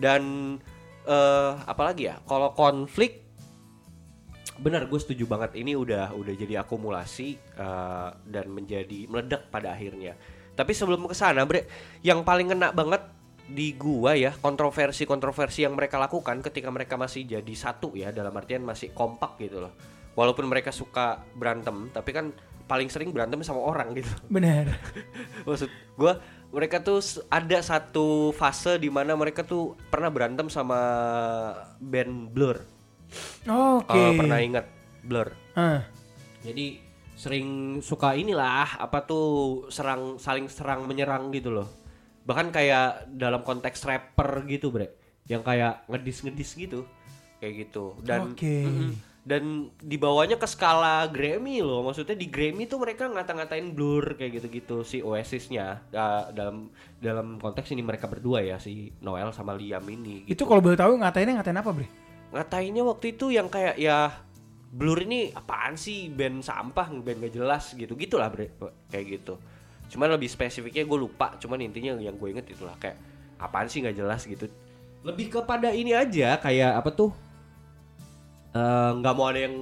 [0.00, 0.22] dan
[1.04, 3.28] eh apalagi ya kalau konflik
[4.60, 5.56] benar gue setuju banget.
[5.56, 10.16] Ini udah udah jadi akumulasi eh, dan menjadi meledak pada akhirnya.
[10.56, 11.68] Tapi sebelum ke sana bre
[12.04, 13.19] yang paling kena banget
[13.50, 18.62] di gua ya kontroversi-kontroversi yang mereka lakukan ketika mereka masih jadi satu ya dalam artian
[18.62, 19.74] masih kompak gitu loh
[20.14, 22.30] walaupun mereka suka berantem tapi kan
[22.70, 24.70] paling sering berantem sama orang gitu Benar.
[25.42, 25.66] maksud
[25.98, 26.22] gua
[26.54, 30.78] mereka tuh ada satu fase di mana mereka tuh pernah berantem sama
[31.82, 32.62] band Blur
[33.50, 33.90] Oke.
[33.90, 34.66] Kalau pernah ingat
[35.02, 35.82] Blur Ah.
[36.46, 36.78] jadi
[37.18, 41.79] sering suka inilah apa tuh serang saling serang menyerang gitu loh
[42.30, 44.94] bahkan kayak dalam konteks rapper gitu bre.
[45.26, 46.86] Yang kayak ngedis ngedis gitu.
[47.42, 47.98] Kayak gitu.
[48.06, 48.62] Dan Oke.
[48.62, 48.92] Mm-mm.
[49.20, 51.82] dan dibawanya ke skala Grammy loh.
[51.82, 55.82] Maksudnya di Grammy tuh mereka ngata-ngatain Blur kayak gitu-gitu si Oasisnya.
[55.90, 56.70] Uh, dalam
[57.02, 61.02] dalam konteks ini mereka berdua ya si Noel sama Liam ini Itu kalau boleh tahu
[61.02, 61.88] ngatainnya ngatain apa, Bre?
[62.30, 64.14] ngatainnya waktu itu yang kayak ya
[64.70, 66.06] Blur ini apaan sih?
[66.14, 68.54] Band sampah band gak jelas gitu gitulah bre.
[68.86, 69.34] Kayak gitu
[69.90, 72.94] cuman lebih spesifiknya gue lupa cuman intinya yang gue inget itulah kayak
[73.36, 74.46] apaan sih nggak jelas gitu
[75.02, 77.10] lebih kepada ini aja kayak apa tuh
[78.52, 79.56] eh, nggak mau ada yang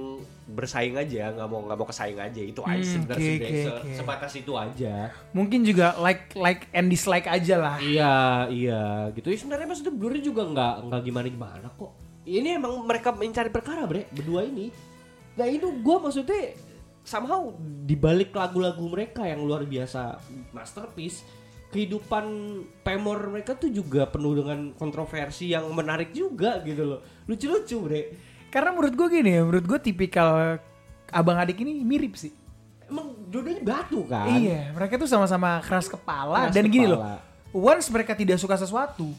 [0.49, 3.53] bersaing aja nggak mau nggak mau kesaing aja itu aja Hmm, sebenarnya oke, sebenarnya.
[3.53, 3.91] oke, Se- oke.
[3.95, 4.93] sebatas itu aja
[5.29, 7.77] Mungkin juga like like and dislike aja lah.
[7.77, 8.13] Iya,
[8.49, 9.29] iya, gitu.
[9.29, 11.93] Ya, sebenarnya maksudnya Blur juga nggak nggak gimana gimana kok.
[12.25, 14.73] Ini emang mereka mencari perkara, bre, berdua ini.
[15.37, 16.57] Nah itu gue maksudnya
[17.09, 17.49] somehow
[17.89, 20.21] dibalik lagu-lagu mereka yang luar biasa
[20.53, 21.25] masterpiece,
[21.73, 22.25] kehidupan
[22.85, 27.01] pemor mereka tuh juga penuh dengan kontroversi yang menarik juga gitu loh.
[27.25, 28.01] Lucu-lucu, bre.
[28.53, 30.61] Karena menurut gue gini ya, menurut gue tipikal
[31.09, 32.29] abang adik ini mirip sih.
[32.85, 34.29] Emang dua-duanya batu kan?
[34.29, 37.01] Iya, mereka tuh sama-sama keras kepala Keras dan gini loh.
[37.01, 37.17] kepala.
[37.49, 39.09] Once mereka tidak suka sesuatu,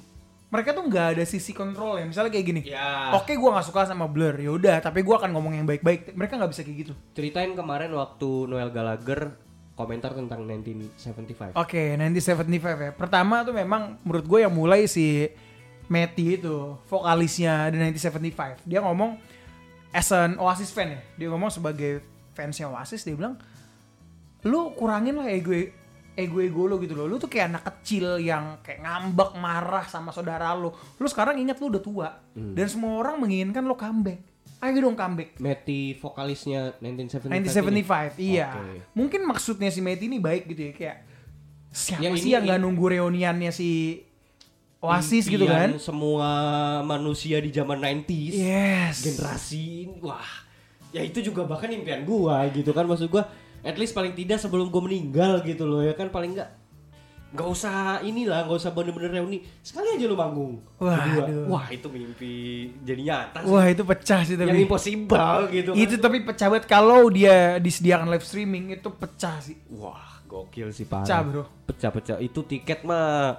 [0.51, 2.05] mereka tuh nggak ada sisi kontrol ya.
[2.05, 2.61] Misalnya kayak gini.
[2.67, 3.15] Ya.
[3.15, 4.35] Oke, gua nggak suka sama Blur.
[4.35, 6.13] Ya udah, tapi gua akan ngomong yang baik-baik.
[6.19, 6.93] Mereka nggak bisa kayak gitu.
[7.15, 9.39] Ceritain kemarin waktu Noel Gallagher
[9.79, 11.57] komentar tentang 1975.
[11.57, 12.93] Oke, 1975 ya.
[12.93, 15.31] Pertama tuh memang menurut gue yang mulai si
[15.91, 18.69] Matty itu, vokalisnya The 1975.
[18.69, 19.17] Dia ngomong
[19.91, 21.01] as an Oasis fan ya.
[21.17, 22.05] Dia ngomong sebagai
[22.37, 23.41] fansnya Oasis, dia bilang,
[24.47, 25.51] lu kurangin lah ego
[26.21, 27.09] ego-ego lo gitu loh.
[27.09, 30.69] Lu tuh kayak anak kecil yang kayak ngambek marah sama saudara lu.
[30.71, 32.09] Lu sekarang ingat lu udah tua.
[32.33, 34.21] Dan semua orang menginginkan lo comeback.
[34.61, 35.41] Ayo dong comeback.
[35.41, 37.33] Matty vokalisnya 1975.
[37.33, 38.53] 1975, iya.
[38.53, 38.85] Oke.
[38.93, 40.97] Mungkin maksudnya si Mate ini baik gitu ya kayak
[41.73, 44.05] siapa Yang sih ini- yang nggak nunggu reuniannya si
[44.81, 45.77] Oasis gitu kan?
[45.77, 46.29] Semua
[46.81, 48.33] manusia di zaman 90s.
[48.33, 48.97] Yes.
[49.05, 50.29] Generasi ini, wah.
[50.91, 53.29] Ya itu juga bahkan impian gua gitu kan maksud gua
[53.61, 56.51] at least paling tidak sebelum gua meninggal gitu loh ya kan paling enggak
[57.31, 61.47] nggak usah inilah nggak usah bener-bener reuni sekali aja lu manggung Wah, aduh.
[61.47, 62.35] wah itu mimpi
[62.83, 64.67] jadi nyata sih Wah itu pecah sih yang tapi.
[64.67, 65.79] impossible gitu kan.
[65.79, 69.55] Itu tapi pecah banget kalau dia disediakan live streaming itu pecah sih.
[69.71, 71.07] Wah, gokil sih parah.
[71.07, 71.45] Pecah, bro.
[71.71, 72.17] Pecah-pecah.
[72.19, 73.39] Itu tiket mah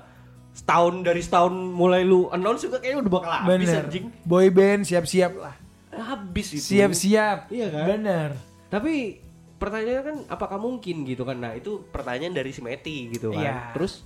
[0.56, 3.84] setahun dari setahun mulai lu announce juga kayaknya udah bakal habis Bener.
[3.92, 4.06] anjing.
[4.24, 5.56] Boy band siap-siap lah.
[5.92, 6.80] Habis itu.
[6.80, 7.52] Siap-siap.
[7.52, 7.86] Iya kan?
[7.92, 8.30] Bener.
[8.72, 9.20] Tapi
[9.62, 11.38] pertanyaannya kan apakah mungkin gitu kan?
[11.38, 13.46] Nah, itu pertanyaan dari si Meti gitu kan.
[13.46, 13.58] Iya.
[13.78, 14.02] Terus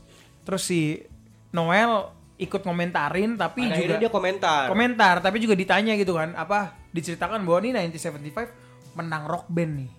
[0.45, 1.01] Terus si
[1.57, 4.63] Noel ikut komentarin tapi pada juga akhirnya dia komentar.
[4.67, 9.91] komentar tapi juga ditanya gitu kan apa diceritakan bahwa nih 1975 menang rock band nih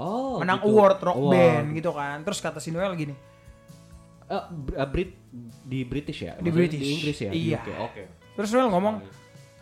[0.00, 0.72] oh, menang gitu.
[0.72, 1.32] award rock Award.
[1.36, 3.12] band gitu kan terus kata si Noel gini
[4.26, 5.14] Eh, eh, Brit
[5.62, 6.34] di British ya?
[6.34, 6.82] Di Maksudnya British.
[6.82, 7.30] Di Inggris ya?
[7.30, 7.60] Iya.
[7.78, 8.02] Oke.
[8.34, 8.94] terus Noel ngomong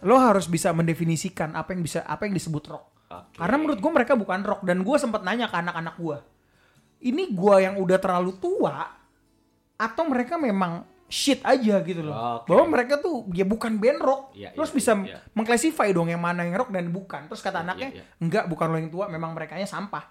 [0.07, 3.39] lo harus bisa mendefinisikan apa yang bisa apa yang disebut rock Oke.
[3.39, 6.19] karena menurut gue mereka bukan rock dan gue sempat nanya ke anak-anak gue
[7.05, 8.89] ini gue yang udah terlalu tua
[9.77, 12.43] atau mereka memang shit aja gitu loh.
[12.43, 12.51] Oke.
[12.51, 14.23] Bahwa mereka tuh ya bukan band rock.
[14.35, 15.19] Iya, terus iya, bisa iya.
[15.37, 17.29] mengklasify dong yang mana yang rock dan bukan.
[17.31, 18.05] Terus kata Iya, anaknya, iya, iya.
[18.19, 20.05] enggak bukan lo yang tua, memang mereka sampah.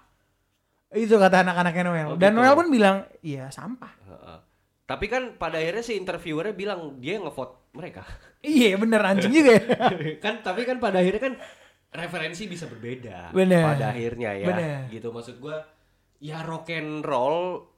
[0.94, 2.08] Itu kata anak-anaknya Noel.
[2.14, 2.38] Oh, dan gitu.
[2.40, 3.92] Noel pun bilang, iya sampah.
[4.06, 4.38] Heeh.
[4.84, 8.04] Tapi kan pada akhirnya si interviewernya bilang dia yang ngevote mereka.
[8.44, 9.64] iya bener anjing juga ya.
[10.24, 11.34] kan tapi kan pada akhirnya kan
[11.94, 13.62] referensi bisa berbeda Bener.
[13.62, 14.78] pada akhirnya ya Bener.
[14.90, 15.62] gitu maksud gua
[16.18, 17.70] ya rock and roll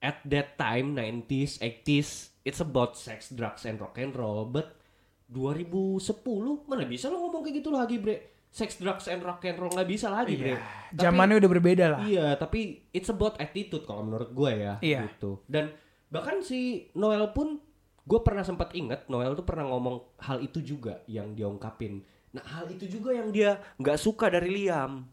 [0.00, 2.08] at that time 90s 80s
[2.42, 4.80] it's about sex drugs and rock and roll but
[5.28, 8.16] 2010 mana bisa lo ngomong kayak gitu lagi bre
[8.54, 10.54] sex drugs and rock and roll nggak bisa lagi bre
[10.94, 12.00] Tapi- Zamannya udah berbeda lah.
[12.06, 14.78] Iya, tapi it's about attitude kalau menurut gue ya.
[14.78, 15.10] Iya.
[15.10, 15.42] Gitu.
[15.50, 15.74] Dan
[16.06, 17.58] bahkan si Noel pun
[18.06, 22.06] gue pernah sempat inget Noel tuh pernah ngomong hal itu juga yang dia ungkapin.
[22.34, 25.06] Nah hal itu juga yang dia nggak suka dari Liam.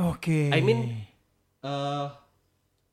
[0.00, 0.50] Oke.
[0.50, 1.04] I mean,
[1.62, 2.08] eh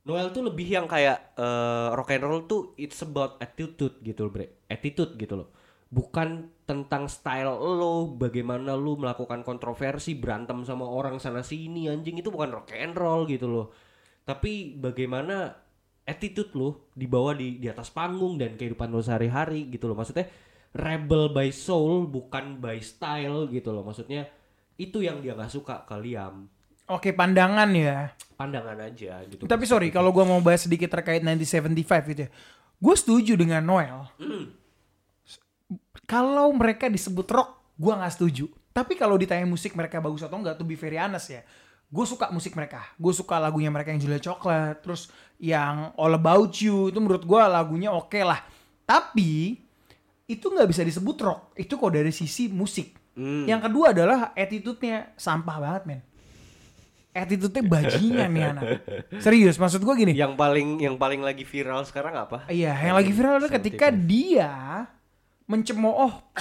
[0.02, 4.32] Noel tuh lebih yang kayak eh, rock and roll tuh it's about attitude gitu loh,
[4.34, 4.66] bre.
[4.66, 5.50] Attitude gitu loh.
[5.92, 12.32] Bukan tentang style lo, bagaimana lo melakukan kontroversi, berantem sama orang sana sini anjing itu
[12.32, 13.68] bukan rock and roll gitu loh.
[14.26, 15.54] Tapi bagaimana
[16.08, 19.98] attitude lo dibawa di di atas panggung dan kehidupan lo sehari-hari gitu loh.
[20.00, 20.26] Maksudnya
[20.72, 23.84] rebel by soul bukan by style gitu loh.
[23.84, 24.28] Maksudnya
[24.80, 26.48] itu yang dia nggak suka ke Liam.
[26.92, 28.12] Oke pandangan ya.
[28.36, 29.48] Pandangan aja gitu.
[29.48, 32.32] Tapi sorry kalau gua mau bahas sedikit terkait 1975 gitu ya.
[32.82, 34.10] Gue setuju dengan Noel.
[36.10, 38.50] Kalau mereka disebut rock, gua nggak setuju.
[38.74, 41.46] Tapi kalau ditanya musik mereka bagus atau enggak, to be very honest ya.
[41.92, 42.82] Gue suka musik mereka.
[42.98, 47.46] Gue suka lagunya mereka yang Julia Chocolate, terus yang All About You itu menurut gua
[47.46, 48.42] lagunya oke lah.
[48.84, 49.62] Tapi
[50.32, 51.42] itu nggak bisa disebut rock.
[51.60, 52.96] Itu kok dari sisi musik.
[53.18, 53.44] Hmm.
[53.44, 56.02] Yang kedua adalah attitude-nya sampah banget men.
[57.12, 58.64] Attitude-nya bajingan nih anak.
[59.20, 60.14] Serius, maksud gue gini.
[60.16, 62.48] Yang paling yang paling lagi viral sekarang apa?
[62.48, 64.52] Iya, yang lagi viral adalah ketika dia
[65.52, 66.32] mencemooh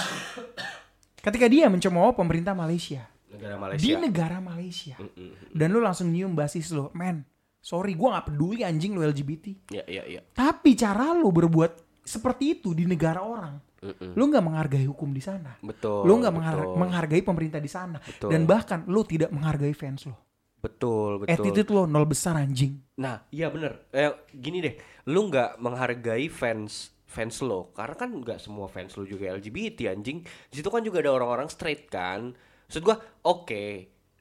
[1.27, 3.97] ketika dia mencemooh pemerintah Malaysia negara di Malaysia.
[3.99, 4.95] negara Malaysia.
[4.99, 5.31] Mm-mm.
[5.51, 7.27] Dan lu langsung nyium basis lo, men.
[7.61, 9.71] Sorry, gua nggak peduli anjing lu LGBT.
[9.75, 10.21] Ya ya ya.
[10.33, 14.13] Tapi cara lu berbuat seperti itu di negara orang, Mm-mm.
[14.13, 15.57] lu nggak menghargai hukum di sana.
[15.57, 16.05] Betul.
[16.05, 17.97] lu nggak menghar- menghargai pemerintah di sana.
[17.97, 18.29] Betul.
[18.29, 20.17] Dan bahkan lu tidak menghargai fans lo.
[20.61, 21.33] Betul betul.
[21.33, 22.77] Attitude lo nol besar anjing.
[23.01, 23.89] Nah, iya bener.
[23.89, 24.77] Eh, gini deh,
[25.09, 30.21] lu nggak menghargai fans fans lo, karena kan nggak semua fans lo juga LGBT anjing.
[30.23, 32.31] Di situ kan juga ada orang-orang straight kan.
[32.69, 33.63] Maksud gua, oke,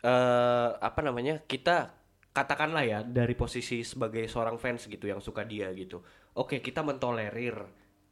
[0.00, 1.44] eh apa namanya?
[1.44, 1.92] Kita
[2.32, 6.00] katakanlah ya dari posisi sebagai seorang fans gitu yang suka dia gitu.
[6.40, 7.54] Oke, kita mentolerir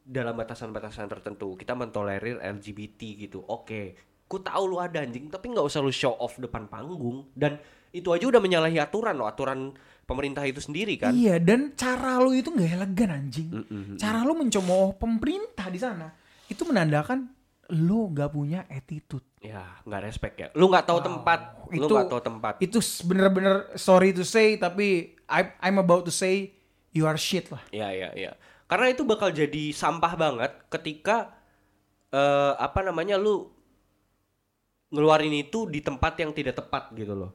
[0.09, 1.53] dalam batasan-batasan tertentu.
[1.53, 3.45] Kita mentolerir LGBT gitu.
[3.45, 3.93] Oke,
[4.25, 7.29] ku tahu lu ada anjing, tapi nggak usah lu show off depan panggung.
[7.37, 11.13] Dan itu aja udah menyalahi aturan loh, aturan pemerintah itu sendiri kan.
[11.13, 13.49] Iya, dan cara lu itu nggak elegan anjing.
[13.53, 13.97] Mm-mm.
[13.97, 16.09] Cara lu mencemooh pemerintah di sana
[16.49, 17.29] itu menandakan
[17.69, 19.25] lu nggak punya attitude.
[19.45, 20.49] Ya, nggak respect ya.
[20.57, 21.07] Lu nggak tahu Wow.
[21.13, 22.55] tempat, lu Itu- nggak tahu tempat.
[22.59, 26.57] Itu bener-bener sorry to say tapi I, I'm about to say
[26.97, 27.61] you are shit lah.
[27.69, 28.33] Ya, ya, ya.
[28.69, 31.33] Karena itu bakal jadi sampah banget ketika
[32.13, 33.49] eh apa namanya lu
[34.93, 37.33] ngeluarin itu di tempat yang tidak tepat gitu loh.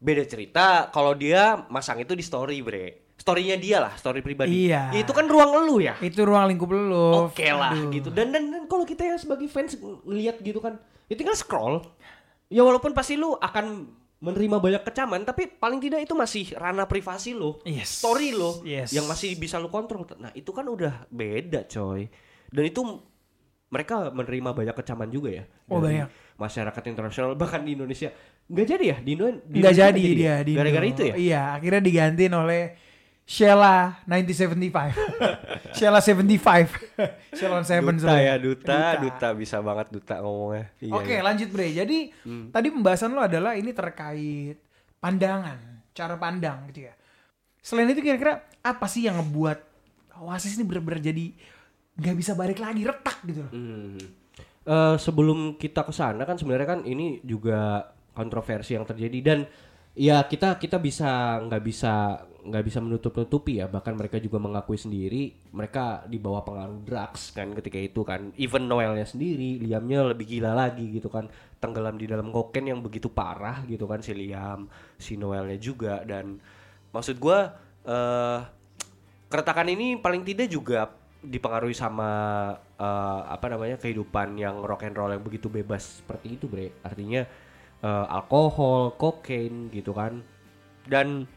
[0.00, 3.12] Beda cerita kalau dia masang itu di story, Bre.
[3.20, 4.72] Storynya dia lah, story pribadi.
[4.72, 4.96] Iya.
[4.96, 6.00] Ya, itu kan ruang elu ya.
[6.00, 7.28] Itu ruang lingkup lu.
[7.28, 7.92] Oke lah Aduh.
[7.92, 8.08] gitu.
[8.08, 11.84] Dan dan, dan kalau kita yang sebagai fans ngelihat gitu kan, ya tinggal scroll.
[12.48, 17.32] Ya walaupun pasti lu akan menerima banyak kecaman, tapi paling tidak itu masih ranah privasi
[17.32, 18.00] lo, Yes.
[18.00, 18.92] story lo, Yes.
[18.92, 20.04] yang masih bisa lu kontrol.
[20.16, 22.04] Nah itu kan udah beda coy.
[22.46, 22.84] Dan itu
[23.66, 25.44] mereka menerima banyak kecaman juga ya.
[25.66, 26.08] Oh, dari banyak.
[26.36, 28.12] Masyarakat internasional bahkan di Indonesia
[28.44, 31.14] nggak jadi ya di, Indo- di Nggak Indonesia jadi nggak dia di Gara-gara itu ya.
[31.16, 32.62] Iya, akhirnya digantiin oleh
[33.30, 35.78] Sheila 1975.
[35.78, 37.38] Sheila 75.
[37.38, 40.74] Sheila 7 Duta ya duta, duta, bisa banget duta ngomongnya.
[40.82, 41.22] Iya, Oke, iya.
[41.22, 41.70] lanjut Bre.
[41.70, 42.10] Jadi
[42.50, 44.58] tadi pembahasan lo adalah ini terkait
[44.98, 46.94] pandangan, cara pandang gitu ya.
[47.62, 49.70] Selain itu kira-kira apa sih yang ngebuat
[50.20, 51.30] Oasis ini bener-bener jadi
[52.02, 53.52] nggak bisa balik lagi retak gitu loh.
[53.54, 53.96] Hmm.
[54.66, 59.38] Eh, sebelum kita ke sana kan sebenarnya kan ini juga kontroversi yang terjadi dan
[59.94, 63.66] ya kita kita bisa nggak bisa nggak bisa menutup nutupi ya.
[63.68, 68.32] Bahkan mereka juga mengakui sendiri mereka di bawah pengaruh drugs kan ketika itu kan.
[68.40, 71.28] Even Noelnya sendiri Liamnya lebih gila lagi gitu kan.
[71.60, 76.00] Tenggelam di dalam koken yang begitu parah gitu kan si Liam si Noelnya juga.
[76.04, 76.40] Dan
[76.92, 77.52] maksud gua
[77.84, 78.40] eh
[79.30, 82.10] keretakan ini paling tidak juga dipengaruhi sama
[82.80, 86.72] eh, apa namanya kehidupan yang rock and roll yang begitu bebas seperti itu bre.
[86.80, 87.22] Artinya
[87.84, 90.24] eh, alkohol kokain gitu kan.
[90.88, 91.28] Dan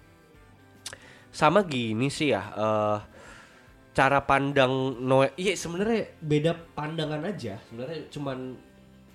[1.33, 2.99] sama gini sih ya eh
[3.93, 7.61] cara pandang Noel iya sebenarnya beda pandangan aja.
[7.69, 8.57] Sebenarnya cuman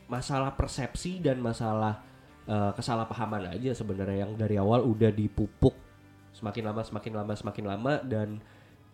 [0.07, 2.01] masalah persepsi dan masalah
[2.47, 4.25] eh, kesalahpahaman aja sebenarnya.
[4.25, 5.75] Yang dari awal udah dipupuk
[6.33, 8.39] semakin lama semakin lama semakin lama dan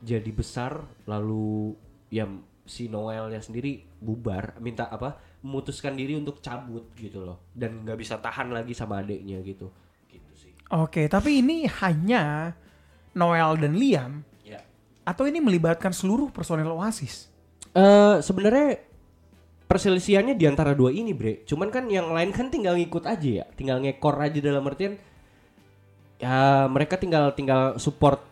[0.01, 0.81] jadi besar.
[1.05, 1.77] Lalu
[2.09, 2.25] ya
[2.65, 7.53] si Noelnya sendiri bubar minta apa memutuskan diri untuk cabut gitu loh.
[7.53, 9.69] Dan nggak bisa tahan lagi sama adiknya gitu.
[10.09, 10.53] Gitu sih.
[10.73, 12.57] Oke, tapi ini hanya
[13.15, 14.61] Noel dan Liam ya
[15.07, 17.31] atau ini melibatkan seluruh personel Oasis?
[17.75, 18.79] Eh sebenarnya
[19.65, 21.43] perselisihannya di antara dua ini, Bre.
[21.49, 24.95] Cuman kan yang lain kan tinggal ngikut aja ya, tinggal ngekor aja dalam artian
[26.21, 28.23] ya mereka tinggal tinggal support.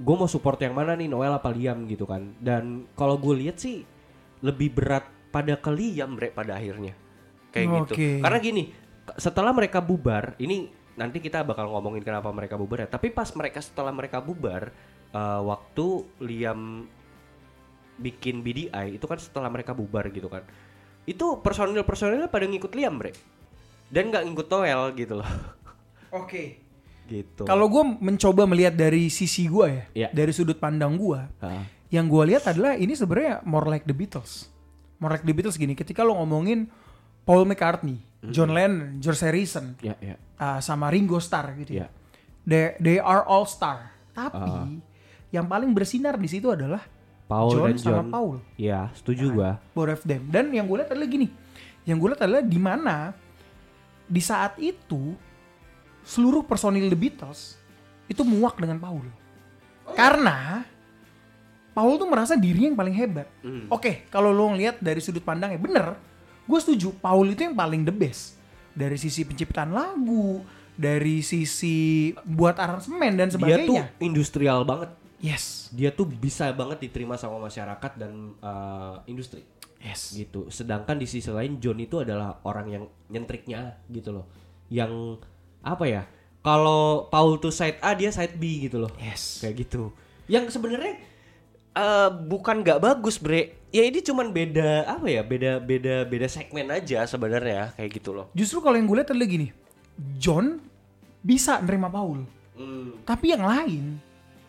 [0.00, 2.32] Gue mau support yang mana nih, Noel apa Liam gitu kan.
[2.40, 3.84] Dan kalau gue lihat sih
[4.40, 6.96] lebih berat pada ke Liam, Bre pada akhirnya.
[7.52, 7.94] Kayak gitu.
[7.94, 8.10] Oke.
[8.24, 8.62] Karena gini,
[9.20, 12.88] setelah mereka bubar, ini nanti kita bakal ngomongin kenapa mereka bubar ya.
[12.90, 14.70] Tapi pas mereka setelah mereka bubar,
[15.10, 15.86] eh, waktu
[16.22, 16.86] Liam
[18.00, 20.40] bikin BDI itu kan setelah mereka bubar gitu kan
[21.04, 23.12] itu personil personilnya pada ngikut Liam bre
[23.92, 25.28] dan nggak ngikut Noel gitu loh
[26.24, 26.56] Oke.
[27.12, 30.08] gitu Kalau gue mencoba melihat dari sisi gue ya, Iya.
[30.16, 31.20] dari sudut pandang gue,
[31.90, 34.46] yang gue lihat adalah ini sebenarnya more like the Beatles.
[34.96, 36.70] More like the Beatles gini, ketika lo ngomongin
[37.26, 37.98] Paul McCartney,
[38.28, 41.88] John Lennon, George Harrison, ya ya uh, sama Ringo Starr gitu ya.
[41.88, 41.88] ya
[42.44, 43.92] They, they are all star.
[44.12, 44.80] Tapi
[45.32, 46.84] yang paling bersinar di situ adalah
[47.30, 48.34] Paul John dan sama John Paul.
[48.58, 50.28] ya setuju gua both of them.
[50.28, 51.32] Dan yang gue lihat adalah gini,
[51.88, 53.14] yang gue lihat adalah di mana
[54.10, 55.14] di saat itu
[56.02, 57.56] seluruh personil The Beatles
[58.10, 59.06] itu muak dengan Paul.
[59.94, 60.66] Karena
[61.70, 63.30] Paul tuh merasa dirinya yang paling hebat.
[63.46, 63.70] Hmm.
[63.70, 65.94] Oke, kalau lo ngeliat dari sudut pandangnya bener,
[66.50, 66.90] gue setuju.
[66.98, 68.34] Paul itu yang paling the best
[68.74, 70.42] dari sisi penciptaan lagu,
[70.74, 73.84] dari sisi buat aransemen dan dia tuh sebagainya.
[74.02, 79.44] industrial banget Yes, dia tuh bisa banget diterima sama masyarakat dan uh, industri
[79.80, 80.16] yes.
[80.16, 84.26] gitu sedangkan di sisi lain John itu adalah orang yang nyentriknya gitu loh
[84.72, 85.18] yang
[85.60, 86.02] apa ya
[86.40, 89.40] kalau Paul tuh side A dia side B gitu loh Yes.
[89.44, 89.92] kayak gitu
[90.30, 91.00] yang sebenarnya
[91.76, 93.58] eh, bukan nggak bagus bre.
[93.70, 98.26] Ya ini cuman beda apa ya beda beda beda segmen aja sebenarnya kayak gitu loh.
[98.34, 99.48] Justru kalau yang gue lihat adalah gini,
[100.18, 100.58] John
[101.22, 102.26] bisa nerima Paul,
[102.58, 104.00] hmm, tapi yang lain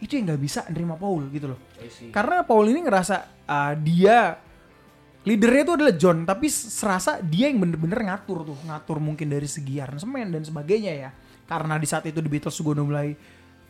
[0.02, 1.60] itu yang nggak bisa nerima Paul gitu loh.
[2.10, 4.42] Karena Paul ini ngerasa ah, dia
[5.22, 9.78] leadernya itu adalah John, tapi serasa dia yang bener-bener ngatur tuh, ngatur mungkin dari segi
[9.78, 11.10] aransemen dan sebagainya ya.
[11.46, 13.10] Karena di saat itu The Beatles juga udah mulai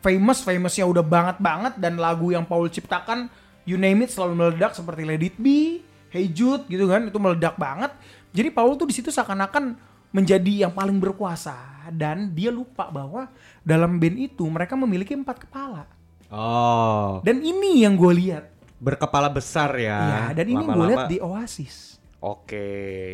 [0.02, 3.30] famous, famousnya udah banget banget dan lagu yang Paul ciptakan,
[3.64, 7.56] you name it selalu meledak seperti Let It Be, Hey Jude gitu kan, itu meledak
[7.56, 7.94] banget.
[8.34, 9.78] Jadi Paul tuh di situ seakan-akan
[10.12, 11.56] menjadi yang paling berkuasa
[11.88, 13.32] dan dia lupa bahwa
[13.64, 15.88] dalam band itu mereka memiliki empat kepala.
[16.28, 18.46] oh Dan ini yang gue lihat.
[18.82, 22.02] berkepala besar ya Iya, dan ini gue lihat di Oasis.
[22.20, 22.66] Oke,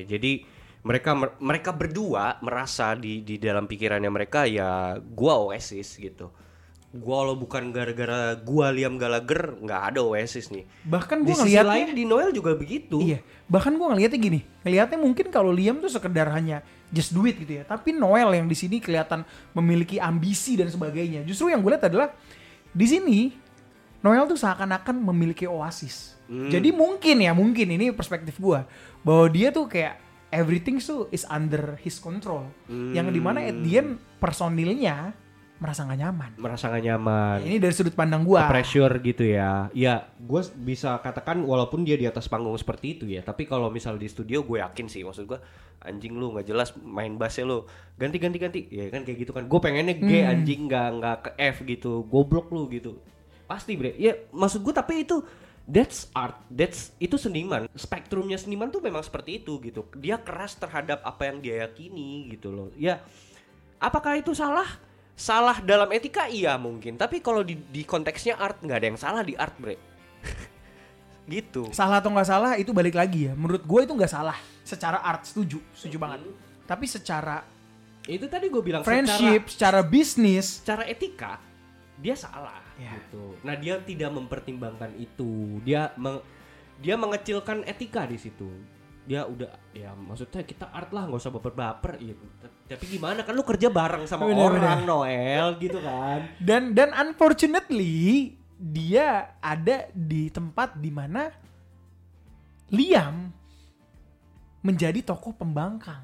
[0.08, 0.44] jadi
[0.84, 6.32] mereka mereka berdua merasa di di dalam pikirannya mereka ya gua Oasis gitu.
[6.98, 10.66] Gua lo bukan gara-gara gua Liam Gallagher nggak ada Oasis nih.
[10.84, 12.98] Bahkan Di ngeliatnya, lain di Noel juga begitu.
[12.98, 13.22] iya.
[13.48, 17.62] Bahkan gue ngeliatnya gini, ngeliatnya mungkin kalau Liam tuh sekedar hanya just do it gitu
[17.62, 17.64] ya.
[17.64, 19.24] Tapi Noel yang di sini kelihatan
[19.56, 21.24] memiliki ambisi dan sebagainya.
[21.24, 22.12] Justru yang gue lihat adalah
[22.74, 23.32] di sini
[24.04, 26.18] Noel tuh seakan-akan memiliki Oasis.
[26.28, 26.52] Hmm.
[26.52, 28.60] Jadi mungkin ya, mungkin ini perspektif gue
[29.02, 29.96] bahwa dia tuh kayak
[30.28, 32.52] everything tuh is under his control.
[32.68, 35.16] Yang di mana at the end personilnya
[35.58, 36.32] merasa nggak nyaman.
[36.38, 37.38] Merasa gak nyaman.
[37.42, 38.38] Ini dari sudut pandang gue.
[38.38, 39.74] pressure gitu ya.
[39.74, 43.98] Ya, gue bisa katakan walaupun dia di atas panggung seperti itu ya, tapi kalau misal
[43.98, 45.40] di studio gue yakin sih, maksud gue
[45.82, 47.66] anjing lu nggak jelas main bassnya lu
[47.98, 49.50] ganti ganti ganti, ya kan kayak gitu kan.
[49.50, 53.02] Gue pengennya G anjing nggak nggak ke F gitu, goblok lu gitu.
[53.50, 53.98] Pasti bre.
[53.98, 55.26] Ya maksud gue tapi itu
[55.66, 57.66] that's art, that's itu seniman.
[57.74, 59.90] Spektrumnya seniman tuh memang seperti itu gitu.
[59.98, 62.70] Dia keras terhadap apa yang dia yakini gitu loh.
[62.78, 63.02] Ya
[63.82, 64.87] apakah itu salah?
[65.18, 69.26] Salah dalam etika iya mungkin, tapi kalau di, di konteksnya art nggak ada yang salah
[69.26, 69.76] di art bre.
[71.28, 71.68] gitu.
[71.76, 73.34] salah atau nggak salah itu balik lagi ya.
[73.34, 74.38] Menurut gue itu nggak salah.
[74.62, 76.22] Secara art setuju, setuju banget.
[76.64, 77.44] Tapi secara
[78.08, 81.32] Itu tadi gue bilang friendship, secara bisnis, secara, secara etika
[81.98, 82.94] dia salah Ya.
[82.96, 83.36] gitu.
[83.42, 85.60] Nah dia tidak mempertimbangkan itu.
[85.66, 86.22] Dia meng-
[86.78, 88.48] dia mengecilkan etika di situ.
[89.08, 92.26] Dia udah ya maksudnya kita art lah nggak usah baper-baper gitu.
[92.68, 96.28] Tapi gimana kan lu kerja bareng sama Bener, orang Noel gitu kan.
[96.38, 101.32] dan dan unfortunately dia ada di tempat di mana
[102.68, 103.32] Liam
[104.60, 106.04] menjadi tokoh pembangkang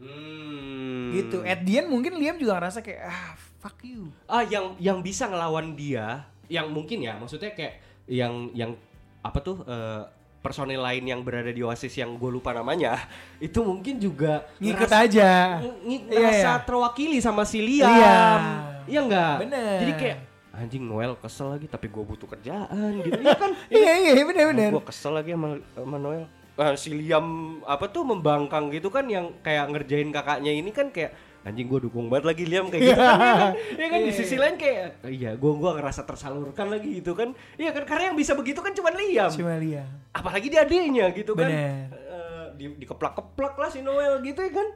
[0.00, 1.12] Hmm.
[1.12, 1.44] gitu.
[1.44, 4.08] At the end mungkin Liam juga ngerasa kayak ah fuck you.
[4.24, 8.72] ah yang yang bisa ngelawan dia yang mungkin ya maksudnya kayak yang yang
[9.20, 10.02] apa tuh eh,
[10.40, 12.96] personil lain yang berada di Oasis yang gue lupa namanya
[13.38, 15.60] itu mungkin juga Ngikut aja.
[15.60, 16.64] ng- Iya, ngerasa iya.
[16.64, 17.86] terwakili sama si Liam.
[17.86, 18.42] Liam.
[18.84, 19.34] Iya enggak?
[19.38, 19.76] Bener.
[19.78, 20.18] Jadi kayak
[20.50, 23.20] anjing Noel kesel lagi tapi gue butuh kerjaan gitu.
[23.20, 23.50] Iya kan?
[23.68, 24.70] Iya iya benar-benar.
[24.72, 26.24] Gue kesel lagi sama, sama Noel.
[26.56, 27.24] Ah, si Liam
[27.64, 32.12] apa tuh membangkang gitu kan yang kayak ngerjain kakaknya ini kan kayak anjing gue dukung
[32.12, 33.00] banget lagi Liam kayak gitu.
[33.00, 37.00] Kan ya kan, ya kan di sisi lain kayak iya gue gua ngerasa tersalurkan lagi
[37.00, 37.32] gitu kan.
[37.56, 39.30] Iya kan karena yang bisa begitu kan cuma Liam.
[39.32, 39.88] Cuma Liam.
[40.12, 41.48] apalagi dia adiknya gitu kan.
[41.48, 41.88] Bener.
[41.96, 44.68] Eh, di dikeplak-keplak lah si Noel gitu ya kan.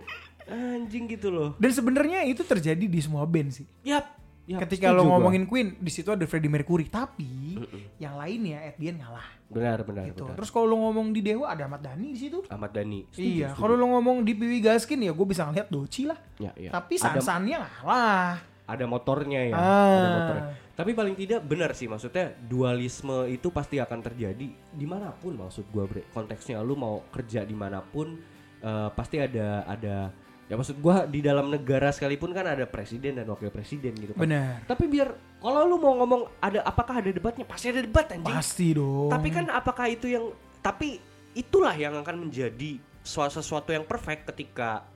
[0.44, 1.56] Anjing gitu loh.
[1.56, 3.64] Dan sebenarnya itu terjadi di semua band sih.
[3.84, 5.16] yap, yap Ketika lo gua.
[5.16, 7.56] ngomongin Queen, di situ ada Freddie Mercury, tapi
[7.96, 10.24] yang lainnya at the end ngalah benar benar gitu.
[10.24, 12.42] benar Terus kalau lo ngomong di Dewa ada Ahmad Dhani di situ.
[12.46, 16.04] Ahmad Dhani Setuju, iya, kalau lo ngomong di Piwi Gaskin ya gue bisa ngeliat Doci
[16.04, 16.18] lah.
[16.36, 16.70] ya, ya.
[16.70, 18.36] Tapi san-sannya ngalah.
[18.64, 19.92] ada motornya ya Ah.
[19.92, 25.12] ada motornya tapi paling tidak benar sih maksudnya dualisme itu pasti akan terjadi di mana
[25.12, 28.16] pun maksud gua bre konteksnya lu mau kerja di mana pun
[28.58, 30.08] eh, pasti ada ada
[30.44, 34.28] ya maksud gua di dalam negara sekalipun kan ada presiden dan wakil presiden gitu kan
[34.28, 34.68] Benar.
[34.68, 38.72] tapi biar kalau lu mau ngomong ada apakah ada debatnya pasti ada debat anjing Pasti
[38.72, 39.12] dong.
[39.12, 40.32] Tapi kan apakah itu yang
[40.64, 40.96] tapi
[41.36, 44.88] itulah yang akan menjadi suatu sesuatu yang perfect ketika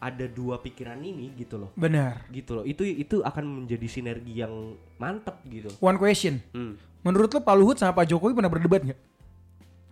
[0.00, 1.70] ada dua pikiran ini gitu loh.
[1.76, 2.24] benar.
[2.32, 2.64] Gitu loh.
[2.64, 5.68] Itu itu akan menjadi sinergi yang mantep gitu.
[5.84, 6.40] One question.
[6.56, 6.80] Hmm.
[7.04, 9.00] Menurut lo Pak Luhut sama Pak Jokowi pernah berdebat nggak?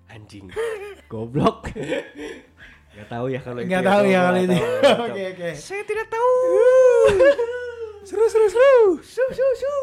[0.08, 0.48] Anjing.
[1.12, 1.68] Goblok.
[2.98, 3.68] Gak tahu ya kalau itu.
[3.70, 4.56] Nggak tahu ya kalau itu.
[5.06, 5.50] Oke oke.
[5.54, 6.32] Saya tidak tahu.
[8.08, 8.80] Seru seru seru.
[8.98, 9.74] Su su su.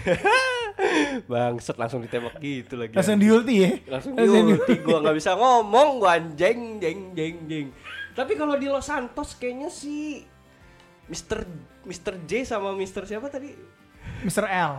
[1.30, 2.92] Bangset langsung ditembak gitu lagi.
[2.92, 3.70] Langsung di ulti ya.
[3.86, 7.68] langsung di- diulti gua nggak bisa ngomong gua anjing jeng jeng jeng
[8.10, 10.24] tapi kalau di Los Santos kayaknya si
[11.06, 11.46] Mr.
[11.84, 12.14] Mr.
[12.26, 13.06] J sama Mr.
[13.06, 13.54] siapa tadi
[14.24, 14.44] Mr.
[14.44, 14.72] L.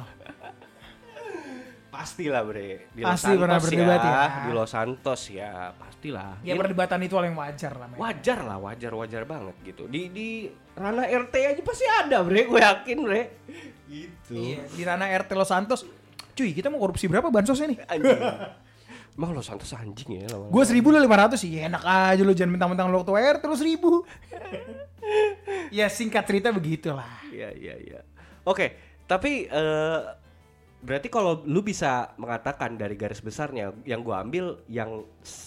[1.92, 4.24] pastilah bre di Pasti pernah berdebat ya.
[4.48, 7.92] di Los Santos ya pastilah Ya perdebatan itu hal yang wajar lah.
[7.94, 10.28] wajar lah wajar wajar banget gitu di di
[10.72, 13.22] ranah RT aja pasti ada bre gue yakin bre
[13.86, 15.84] gitu Iya, di ranah RT Los Santos.
[16.32, 17.80] Cuy, kita mau korupsi berapa bansosnya nih?
[17.86, 18.20] anjing
[19.12, 20.32] Emang Los Santos anjing ya.
[20.32, 23.58] Gue seribu lo lima ratus sih, enak aja lo jangan mentang-mentang lo ketua RT lo
[23.60, 23.92] seribu.
[25.76, 27.20] ya singkat cerita begitulah.
[27.28, 28.00] Iya iya iya.
[28.42, 30.00] Oke, tapi eh,
[30.82, 35.06] berarti kalau lu bisa mengatakan dari garis besarnya yang gua ambil yang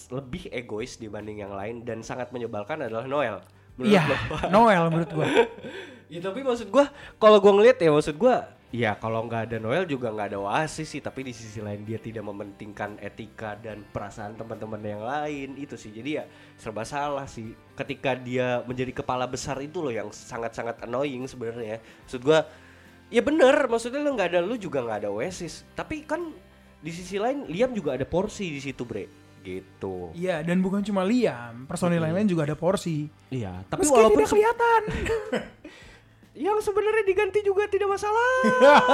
[0.09, 3.43] lebih egois dibanding yang lain dan sangat menyebalkan adalah Noel.
[3.75, 4.07] Iya?
[4.53, 5.27] Noel menurut gue.
[6.13, 6.87] ya tapi maksud gua
[7.19, 10.91] kalau gua ngeliat ya maksud gua ya kalau nggak ada Noel juga nggak ada Oasis
[10.91, 15.79] sih tapi di sisi lain dia tidak mementingkan etika dan perasaan teman-teman yang lain itu
[15.79, 16.23] sih jadi ya
[16.59, 22.21] serba salah sih ketika dia menjadi kepala besar itu loh yang sangat-sangat annoying sebenarnya maksud
[22.21, 22.43] gua
[23.15, 26.35] ya bener maksudnya lo nggak ada lu juga nggak ada Oasis tapi kan
[26.83, 29.07] di sisi lain Liam juga ada porsi di situ bre
[29.39, 33.05] gitu Iya, dan bukan cuma Liam, personil lain-lain juga ada porsi.
[33.29, 34.81] iya tapi Meski walaupun tidak kelihatan.
[36.49, 38.33] yang sebenarnya diganti juga tidak masalah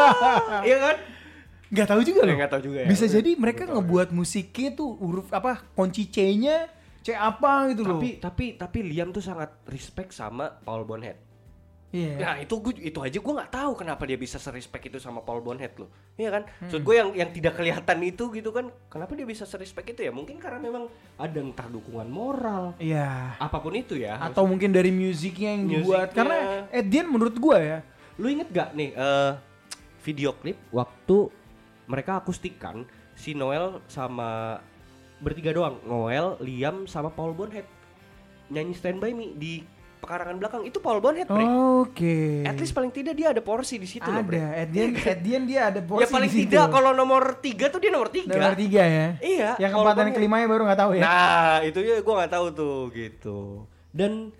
[0.69, 0.97] iya kan
[1.71, 2.35] Gak tahu juga loh.
[2.35, 2.87] Ya, nggak tahu juga ya.
[2.91, 6.67] Bisa jadi mereka ngebuat musiknya tuh huruf apa kunci C-nya
[6.99, 7.95] C apa gitu loh.
[7.95, 11.15] tapi tapi tapi Liam tuh sangat respect sama Paul Bonhead.
[11.91, 12.15] Iya.
[12.23, 15.43] Nah itu gua, itu aja gue nggak tahu kenapa dia bisa serespect itu sama Paul
[15.43, 15.91] Bonhead loh.
[16.15, 16.43] Iya kan?
[16.47, 16.71] Hmm.
[16.71, 20.11] Maksud gue yang yang tidak kelihatan itu gitu kan, kenapa dia bisa serespect itu ya?
[20.15, 20.87] Mungkin karena memang
[21.19, 23.35] ada entah dukungan moral, Iya.
[23.35, 24.15] apa pun itu ya.
[24.23, 26.15] Atau mungkin dari musiknya yang dibuat Musiknya.
[26.15, 26.37] karena
[26.71, 27.77] Edian menurut gua ya.
[28.15, 29.31] Lu inget gak nih eh,
[30.07, 31.27] video klip waktu
[31.91, 32.87] mereka akustikan
[33.19, 34.63] si Noel sama
[35.19, 37.67] bertiga doang, Noel, Liam sama Paul Bonhead
[38.47, 39.61] nyanyi Stand By Me di
[40.01, 41.29] pekarangan belakang itu Paul Bonhead.
[41.29, 42.41] Oke.
[42.41, 44.41] At least paling tidak dia ada porsi di situ loh, Bre.
[44.41, 44.65] ada.
[44.65, 48.09] Edian Edian dia ada porsi Ya paling di tidak kalau nomor tiga tuh dia nomor
[48.09, 48.33] tiga.
[48.33, 49.07] nomor tiga ya.
[49.21, 49.49] Iya.
[49.61, 51.03] Yang keempat dan kelima ya baru nggak tahu ya.
[51.05, 53.39] Nah itu ya gue nggak tahu tuh gitu.
[53.93, 54.33] Dan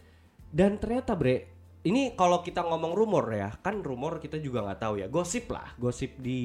[0.51, 1.47] dan ternyata bre,
[1.88, 5.07] ini kalau kita ngomong rumor ya, kan rumor kita juga nggak tahu ya.
[5.07, 6.41] Gosip lah, gosip di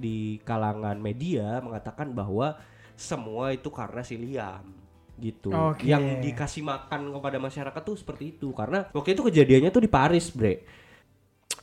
[0.00, 2.56] di kalangan media mengatakan bahwa
[2.98, 4.83] semua itu karena si Liam
[5.24, 5.48] gitu.
[5.48, 5.88] Oke.
[5.88, 8.52] Yang dikasih makan kepada masyarakat tuh seperti itu.
[8.52, 10.84] Karena waktu itu kejadiannya tuh di Paris bre.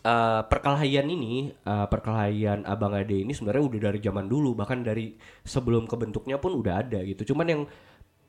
[0.01, 5.14] Eh, perkelahian ini, eh, perkelahian Abang Ade ini sebenarnya udah dari zaman dulu, bahkan dari
[5.45, 7.34] sebelum kebentuknya pun udah ada gitu.
[7.34, 7.62] Cuman yang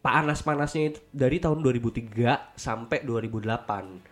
[0.04, 4.04] panas-panasnya itu dari tahun 2003 sampai 2008.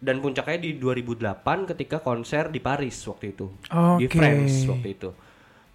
[0.00, 3.52] Dan puncaknya di 2008 ketika konser di Paris waktu itu.
[4.00, 4.16] Di Oke.
[4.16, 5.10] France waktu itu.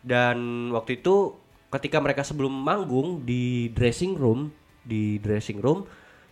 [0.02, 1.38] Dan waktu itu
[1.70, 4.50] ketika mereka sebelum manggung di dressing room,
[4.84, 5.86] di dressing room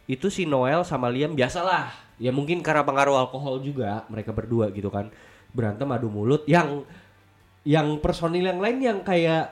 [0.07, 1.91] itu si Noel sama Liam biasalah.
[2.17, 5.11] Ya mungkin karena pengaruh alkohol juga mereka berdua gitu kan.
[5.51, 6.87] Berantem adu mulut yang
[7.67, 9.51] yang personil yang lain yang kayak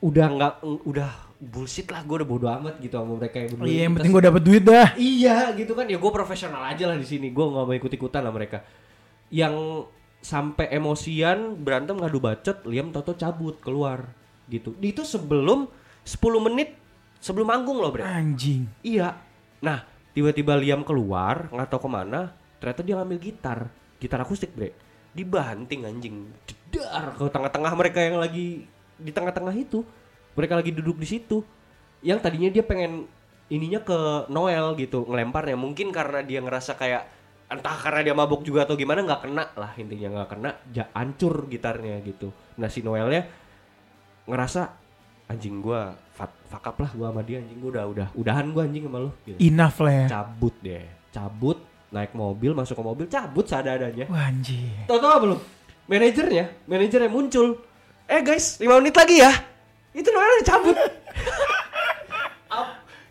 [0.00, 0.54] udah nggak
[0.88, 3.68] udah bullshit lah gue udah bodo amat gitu sama mereka yang berdua.
[3.68, 4.88] Iya, yang penting gue dapet duit dah.
[4.96, 8.24] Iya gitu kan ya gue profesional aja lah di sini gue nggak mau ikut ikutan
[8.24, 8.64] lah mereka
[9.28, 9.84] yang
[10.22, 14.10] sampai emosian berantem ngadu bacot Liam Toto cabut keluar
[14.50, 15.70] gitu itu sebelum
[16.06, 16.78] 10 menit
[17.20, 18.04] sebelum manggung loh bre.
[18.04, 18.68] Anjing.
[18.84, 19.16] iya.
[19.62, 19.84] Nah
[20.16, 23.60] tiba-tiba Liam keluar nggak tahu ke mana ternyata dia ngambil gitar
[24.00, 24.72] gitar akustik bre.
[25.16, 26.28] Dibanting anjing.
[26.44, 28.68] Jedar ke tengah-tengah mereka yang lagi
[29.00, 29.80] di tengah-tengah itu.
[30.36, 31.40] Mereka lagi duduk di situ.
[32.04, 33.08] Yang tadinya dia pengen
[33.48, 35.56] ininya ke Noel gitu ngelemparnya.
[35.56, 37.08] Mungkin karena dia ngerasa kayak
[37.46, 39.72] entah karena dia mabuk juga atau gimana nggak kena lah.
[39.80, 42.28] Intinya nggak kena ja, hancur gitarnya gitu.
[42.60, 43.24] Nah si Noelnya
[44.28, 44.62] ngerasa
[45.32, 47.58] anjing gua up lah gua sama dia anjing.
[47.60, 49.10] Gua udah udah udahan gua anjing sama lu.
[49.24, 50.06] Gitu Enough lah ya.
[50.10, 50.84] cabut deh.
[51.12, 51.58] Cabut
[51.94, 54.04] naik mobil masuk ke mobil cabut seadanya.
[54.10, 54.84] Wah anjing.
[54.90, 55.38] tau tau belum
[55.86, 57.62] manajernya manajernya muncul.
[58.06, 59.32] Eh guys 5 menit lagi ya?
[59.96, 60.76] Itu udah cabut.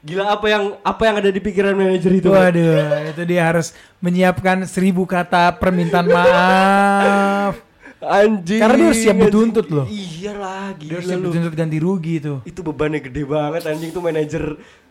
[0.05, 4.61] Gila apa yang apa yang ada di pikiran manajer itu Waduh, itu dia harus menyiapkan
[4.69, 7.57] seribu kata permintaan maaf.
[8.05, 9.85] Anjing Karena dia harus siap dituntut loh.
[9.85, 12.37] iyalah Dia gila harus siap dituntut ganti rugi tuh.
[12.45, 14.43] itu bebannya gede banget anjing tuh manajer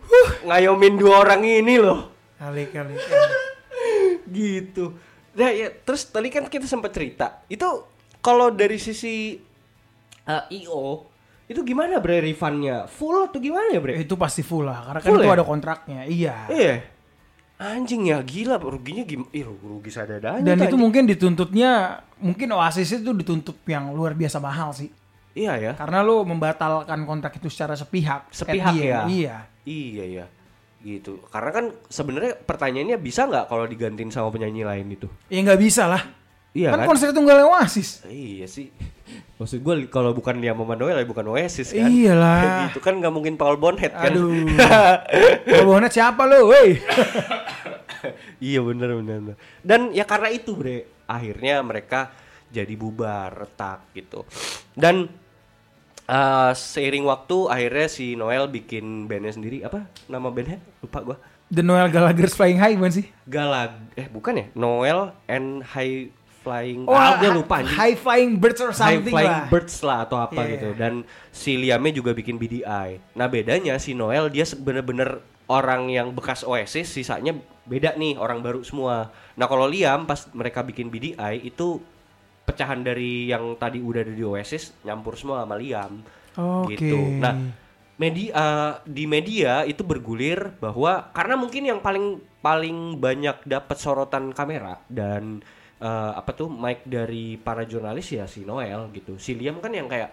[0.05, 2.93] huh, ngayomin dua orang ini loh Kali kali.
[4.37, 4.93] gitu.
[5.35, 7.67] Nah ya terus tadi kan kita sempat cerita itu
[8.19, 9.39] kalau dari sisi
[10.25, 11.09] uh, IO
[11.45, 14.01] itu gimana bre refundnya full atau gimana ya bre?
[14.01, 15.37] Itu pasti full lah, karena kan Full itu ya?
[15.37, 16.01] ada kontraknya.
[16.09, 16.37] Iya.
[16.49, 16.75] Iya.
[17.55, 19.31] Anjing ya gila ruginya gimana?
[19.31, 20.43] Ih rugi sadadanya.
[20.43, 20.81] Dan itu anjing.
[20.81, 24.91] mungkin dituntutnya, mungkin Oasis itu dituntut yang luar biasa mahal sih.
[25.35, 25.73] Iya ya.
[25.79, 28.31] Karena lo membatalkan kontrak itu secara sepihak.
[28.35, 29.07] Sepihak ya?
[29.07, 29.37] Iya.
[29.63, 30.27] Iya ya.
[30.83, 31.23] Gitu.
[31.31, 35.07] Karena kan sebenarnya pertanyaannya bisa nggak kalau digantiin sama penyanyi lain itu?
[35.31, 36.03] Ya nggak bisa lah.
[36.55, 36.89] Iya kan, kan?
[36.95, 38.07] konser tunggal Oasis.
[38.07, 38.71] Iya sih.
[39.35, 41.91] Maksud gue kalau bukan Liam sama Noel ya bukan Oasis kan.
[41.91, 42.39] Iyalah.
[42.47, 44.15] Kayak gitu kan nggak mungkin Paul Bonhead kan.
[44.15, 44.47] Aduh.
[45.51, 46.55] Kalau Bonet siapa lo?
[46.55, 46.79] Woi.
[48.55, 49.37] iya bener bener bener.
[49.67, 52.15] Dan ya karena itu bre, akhirnya mereka
[52.55, 54.23] jadi bubar retak gitu.
[54.79, 55.11] Dan
[56.07, 61.17] eh, seiring waktu akhirnya si Noel bikin bandnya sendiri apa nama bandnya lupa gua.
[61.51, 63.07] The Noel Gallagher's Flying High bukan sih?
[63.27, 66.15] Galag eh bukan ya Noel and High
[66.45, 67.73] Flying Oh, ah, gue lupa anjing.
[67.73, 69.49] High Flying Birds or High something Flying lah.
[69.49, 73.17] Birds lah atau apa Iya, gitu dan si Liamnya juga bikin BDI.
[73.17, 77.33] Nah bedanya si Noel dia bener-bener orang yang bekas Oasis sisanya
[77.65, 79.09] beda nih orang baru semua.
[79.41, 81.81] Nah kalau Liam pas mereka bikin BDI itu
[82.45, 86.05] pecahan dari yang tadi udah ada di Oasis nyampur semua sama Liam
[86.37, 86.77] Oke.
[86.77, 87.01] gitu.
[87.17, 87.65] Nah
[87.95, 88.43] media
[88.83, 95.41] di media itu bergulir bahwa karena mungkin yang paling paling banyak dapat sorotan kamera dan
[95.85, 99.15] eh, apa tuh mic dari para jurnalis ya si Noel gitu.
[99.17, 100.11] Si Liam kan yang kayak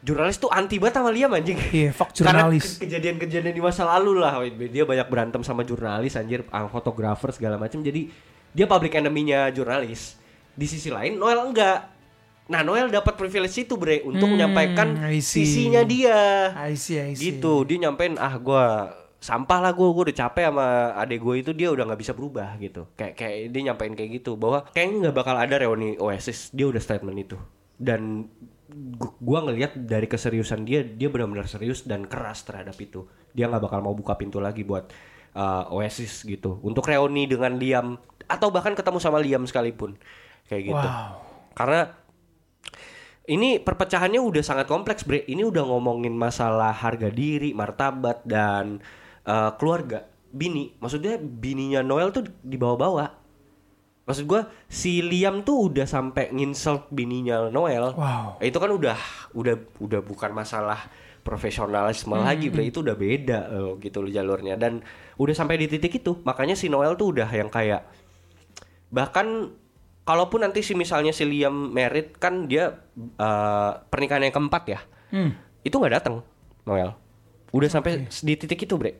[0.00, 1.58] jurnalis tuh anti banget sama Liam anjing.
[1.58, 2.78] Iya, fuck Karena jurnalis.
[2.78, 7.78] ke- kejadian-kejadian di masa lalu lah dia banyak berantem sama jurnalis anjir, fotografer segala macam.
[7.78, 8.08] Jadi
[8.50, 10.14] dia public enemy-nya jurnalis.
[10.50, 11.98] Di sisi lain Noel enggak.
[12.46, 15.46] Nah, Noel dapat privilege itu, Bre, untuk Hmm, menyampaikan I see.
[15.46, 17.30] sisinya dia I see, I see.
[17.30, 18.90] gitu dia nyampein ah gua
[19.20, 22.56] sampah lah gue gue udah capek sama adek gue itu dia udah nggak bisa berubah
[22.56, 22.88] gitu.
[22.96, 26.80] Kayak kayak dia nyampein kayak gitu bahwa kayaknya nggak bakal ada reuni Oasis dia udah
[26.80, 27.36] statement itu.
[27.76, 28.28] Dan
[28.72, 33.04] gu- gua ngelihat dari keseriusan dia dia benar-benar serius dan keras terhadap itu.
[33.36, 34.88] Dia nggak bakal mau buka pintu lagi buat
[35.36, 36.56] uh, Oasis gitu.
[36.64, 40.00] Untuk reuni dengan Liam atau bahkan ketemu sama Liam sekalipun.
[40.48, 40.88] Kayak gitu.
[40.88, 41.12] Wow.
[41.54, 41.92] karena
[43.30, 45.22] ini perpecahannya udah sangat kompleks, Bre.
[45.22, 48.82] Ini udah ngomongin masalah harga diri, martabat dan
[49.22, 50.06] eh, keluarga.
[50.30, 53.18] Bini, maksudnya bininya Noel tuh dibawa-bawa.
[54.06, 57.94] Maksud gua si Liam tuh udah sampai nginsult bininya Noel.
[57.94, 58.38] Wow.
[58.38, 58.98] Eh, Itu kan udah
[59.34, 60.86] udah udah bukan masalah
[61.20, 62.66] profesionalisme lagi, Bre.
[62.66, 64.82] Itu udah beda eh, gitu loh jalurnya dan
[65.14, 66.18] udah sampai di titik itu.
[66.22, 67.86] Makanya si Noel tuh udah yang kayak
[68.90, 69.54] bahkan
[70.02, 75.34] kalaupun nanti si misalnya si Liam merit kan dia eh, pernikahan yang keempat ya Hmm.
[75.62, 76.22] itu nggak datang
[76.62, 76.94] Noel
[77.50, 78.98] udah sampai di titik itu bre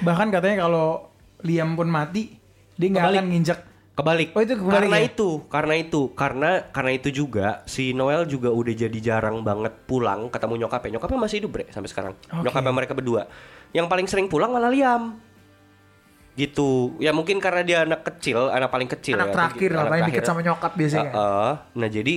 [0.00, 2.36] Bahkan katanya kalau Liam pun mati,
[2.76, 3.58] dia nggak akan nginjek.
[3.90, 5.08] kebalik Oh, itu kebalik karena ya?
[5.12, 10.32] itu karena itu karena karena itu juga si Noel juga udah jadi jarang banget pulang
[10.32, 12.48] ketemu nyokapnya nyokapnya masih hidup bre sampai sekarang Oke.
[12.48, 13.28] nyokapnya mereka berdua
[13.76, 15.20] yang paling sering pulang malah Liam
[16.32, 20.04] gitu ya mungkin karena dia anak kecil anak paling kecil Anak ya, terakhir lah, paling
[20.08, 21.10] deket sama nyokap biasanya.
[21.12, 21.52] Heeh.
[21.76, 22.14] nah jadi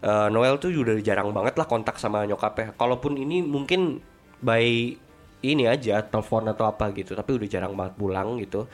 [0.00, 2.72] eh, Noel tuh udah jarang banget lah kontak sama nyokapnya.
[2.78, 4.00] Kalaupun ini mungkin
[4.42, 4.96] by
[5.44, 8.66] ini aja telepon atau apa gitu, tapi udah jarang banget pulang gitu.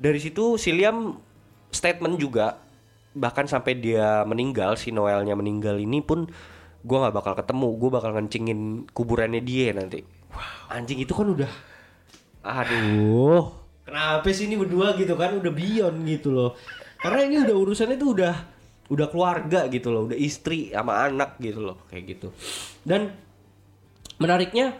[0.00, 1.18] Dari situ si Liam
[1.70, 2.56] statement juga
[3.10, 6.30] bahkan sampai dia meninggal si Noelnya meninggal ini pun
[6.80, 7.68] gue nggak bakal ketemu.
[7.76, 10.00] Gue bakal ngencingin kuburannya dia nanti.
[10.70, 11.50] Anjing itu kan udah
[12.40, 13.52] aduh.
[13.84, 15.34] Kenapa sih ini berdua gitu kan?
[15.36, 16.54] Udah beyond gitu loh.
[17.02, 18.34] Karena ini udah urusannya tuh udah
[18.90, 20.06] udah keluarga gitu loh.
[20.06, 21.82] Udah istri sama anak gitu loh.
[21.90, 22.28] Kayak gitu.
[22.86, 23.10] Dan
[24.20, 24.76] menariknya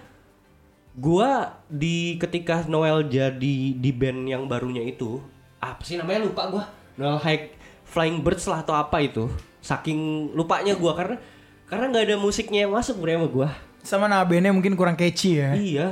[0.93, 5.19] gua di ketika Noel jadi di band yang barunya itu
[5.57, 6.29] apa sih namanya?
[6.29, 6.65] Lupa gua.
[7.01, 7.57] Noel High
[7.89, 9.33] Flying Birds lah atau apa itu.
[9.65, 11.17] Saking lupanya gua karena
[11.65, 13.49] karena nggak ada musiknya yang masuk bro sama gua.
[13.81, 15.57] Sama bandnya mungkin kurang catchy ya.
[15.57, 15.89] iya.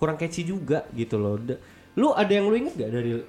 [0.00, 1.36] Kurang catchy juga gitu loh.
[1.92, 3.20] Lu ada yang lu inget gak dari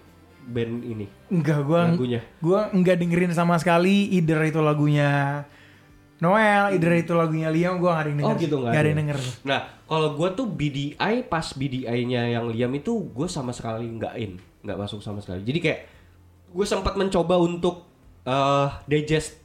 [0.48, 1.06] band ini?
[1.28, 2.22] Enggak, gua lagunya?
[2.40, 5.44] gua enggak dengerin sama sekali either itu lagunya
[6.24, 8.32] Noel, either itu lagunya Liam, gua enggak ada yang denger.
[8.32, 9.02] Oh gitu nggak Nggak ada ada yang ya?
[9.04, 9.20] denger.
[9.44, 10.96] Nah kalau gue tuh BDI
[11.28, 14.32] pas BDI-nya yang Liam itu gue sama sekali nggak in,
[14.64, 15.44] nggak masuk sama sekali.
[15.44, 15.80] Jadi kayak
[16.50, 17.84] gue sempat mencoba untuk
[18.24, 19.36] eh digest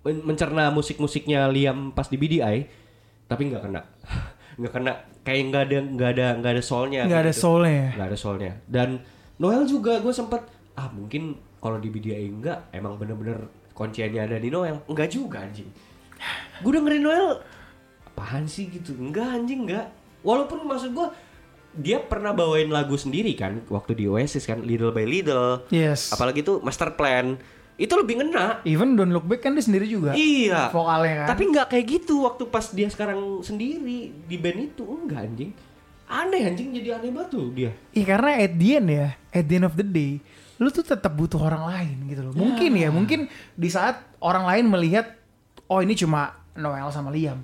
[0.00, 2.68] men- mencerna musik-musiknya Liam pas di BDI,
[3.24, 3.80] tapi nggak kena,
[4.60, 4.92] nggak kena.
[5.20, 7.02] Kayak nggak ada nggak ada nggak ada soulnya.
[7.08, 7.42] Nggak ada gitu.
[7.42, 7.90] soulnya ya.
[7.96, 8.52] Nggak ada soulnya.
[8.68, 8.88] Dan
[9.40, 10.44] Noel juga gue sempat
[10.76, 14.84] ah mungkin kalau di BDI enggak emang bener-bener kunciannya ada di Noel.
[14.84, 15.68] Enggak juga anjing.
[16.60, 17.40] Gue dengerin Noel
[18.06, 18.92] apaan sih gitu.
[18.96, 19.88] Enggak anjing enggak.
[20.20, 21.08] Walaupun maksud gue
[21.70, 25.64] dia pernah bawain lagu sendiri kan waktu di Oasis kan Little by Little.
[25.72, 26.10] Yes.
[26.12, 27.38] Apalagi tuh Master Plan.
[27.80, 28.60] Itu lebih ngena.
[28.68, 30.12] Even Don't Look Back kan dia sendiri juga.
[30.12, 30.68] Iya.
[30.68, 31.26] Vokalnya kan.
[31.32, 35.50] Tapi nggak kayak gitu waktu pas dia sekarang sendiri di band itu enggak anjing.
[36.10, 37.70] Aneh anjing jadi aneh banget tuh dia.
[37.94, 40.18] Iya karena at the end ya, at the end of the day,
[40.58, 42.34] lu tuh tetap butuh orang lain gitu loh.
[42.34, 45.06] Mungkin ya, mungkin di saat orang lain melihat,
[45.70, 47.38] oh ini cuma Noel sama Liam.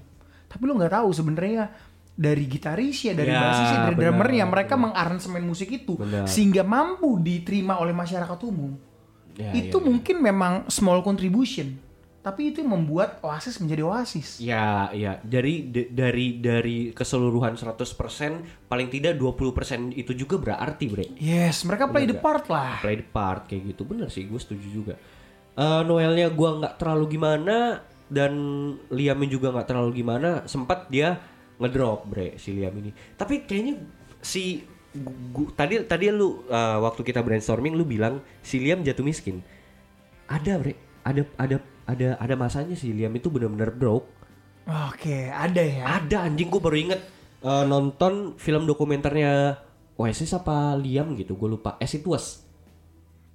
[0.51, 1.71] Tapi lu nggak tahu sebenarnya
[2.17, 4.85] dari gitarisnya, dari Ya, basisnya, dari benar, drummernya, mereka benar.
[4.91, 6.25] mengaransemen musik itu Benar.
[6.25, 8.73] sehingga mampu diterima oleh masyarakat umum.
[9.37, 9.87] Ya, itu ya, ya.
[9.87, 11.77] mungkin memang small contribution,
[12.25, 14.41] tapi itu yang membuat Oasis menjadi Oasis.
[14.41, 15.21] Ya, ya.
[15.21, 17.85] Dari dari dari keseluruhan 100%
[18.65, 21.07] paling tidak 20% itu juga berarti, Bre.
[21.21, 22.81] Yes, mereka play the Benar part lah.
[22.81, 23.85] Play the part kayak gitu.
[23.85, 24.95] Bener sih, gue setuju juga.
[25.53, 28.33] Eh, Noelnya gua nggak terlalu gimana dan
[28.89, 30.45] Liamnya juga nggak terlalu gimana.
[30.47, 31.19] Sempat dia
[31.59, 32.91] ngedrop, Bre, si Liam ini.
[33.15, 33.81] Tapi kayaknya
[34.21, 39.03] si gu- gu- tadi tadi lu eh, waktu kita brainstorming lu bilang si Liam jatuh
[39.03, 39.41] miskin.
[40.27, 40.75] Ada, Bre.
[41.07, 44.11] Ada ada ada ada masanya si Liam itu benar-benar broke.
[44.67, 46.03] Oke, ada ya.
[46.03, 47.01] Ada anjing gue baru inget
[47.43, 49.63] eh, nonton film dokumenternya
[49.97, 52.45] Oasis apa Liam gitu gue lupa As It Was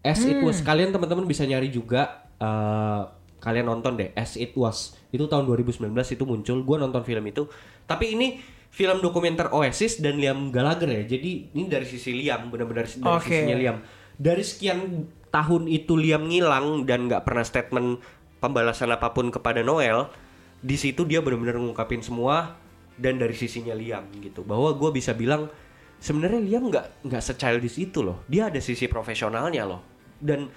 [0.06, 3.02] As It Was kalian teman-teman bisa nyari juga eh,
[3.42, 4.96] kalian nonton deh As It Was.
[5.10, 7.50] Itu tahun 2019 itu muncul gue nonton film itu.
[7.90, 8.28] Tapi ini
[8.72, 11.04] film dokumenter Oasis dan Liam Gallagher ya.
[11.18, 13.28] Jadi ini dari sisi Liam benar-benar dari Oke.
[13.28, 13.78] sisinya Liam.
[14.16, 14.80] Dari sekian
[15.34, 18.00] tahun itu Liam ngilang dan nggak pernah statement
[18.40, 20.08] pembalasan apa pun kepada Noel
[20.62, 22.56] di situ dia benar-benar ngungkapin semua
[22.96, 24.46] dan dari sisinya Liam gitu.
[24.46, 25.50] Bahwa gue bisa bilang
[25.98, 28.22] sebenarnya Liam nggak nggak se-childish itu loh.
[28.30, 29.82] Dia ada sisi profesionalnya loh.
[30.22, 30.48] Dan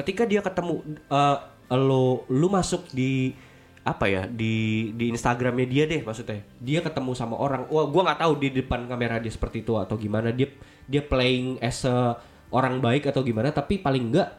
[0.00, 1.38] ketika dia ketemu eh,
[1.74, 3.34] lo lu masuk di
[3.80, 6.44] apa ya di di Instagramnya dia deh maksudnya.
[6.60, 7.66] Dia ketemu sama orang.
[7.72, 10.30] Wah gue nggak tahu di depan kamera dia seperti itu atau gimana.
[10.30, 10.50] Dia
[10.84, 12.18] dia playing as a
[12.50, 14.30] orang baik atau gimana tapi paling enggak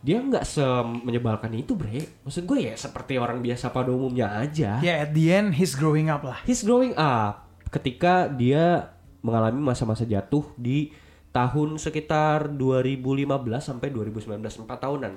[0.00, 0.64] dia nggak se
[1.04, 2.24] menyebalkan itu bre.
[2.24, 4.80] Maksud gue ya seperti orang biasa pada umumnya aja.
[4.80, 6.40] Ya, at the end he's growing up lah.
[6.48, 7.44] he's growing up.
[7.68, 10.90] Ketika dia mengalami masa-masa jatuh di
[11.30, 13.28] tahun sekitar 2015
[13.60, 15.14] sampai 2019 4 tahunan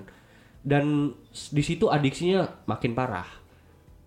[0.63, 3.27] dan di situ adiksinya makin parah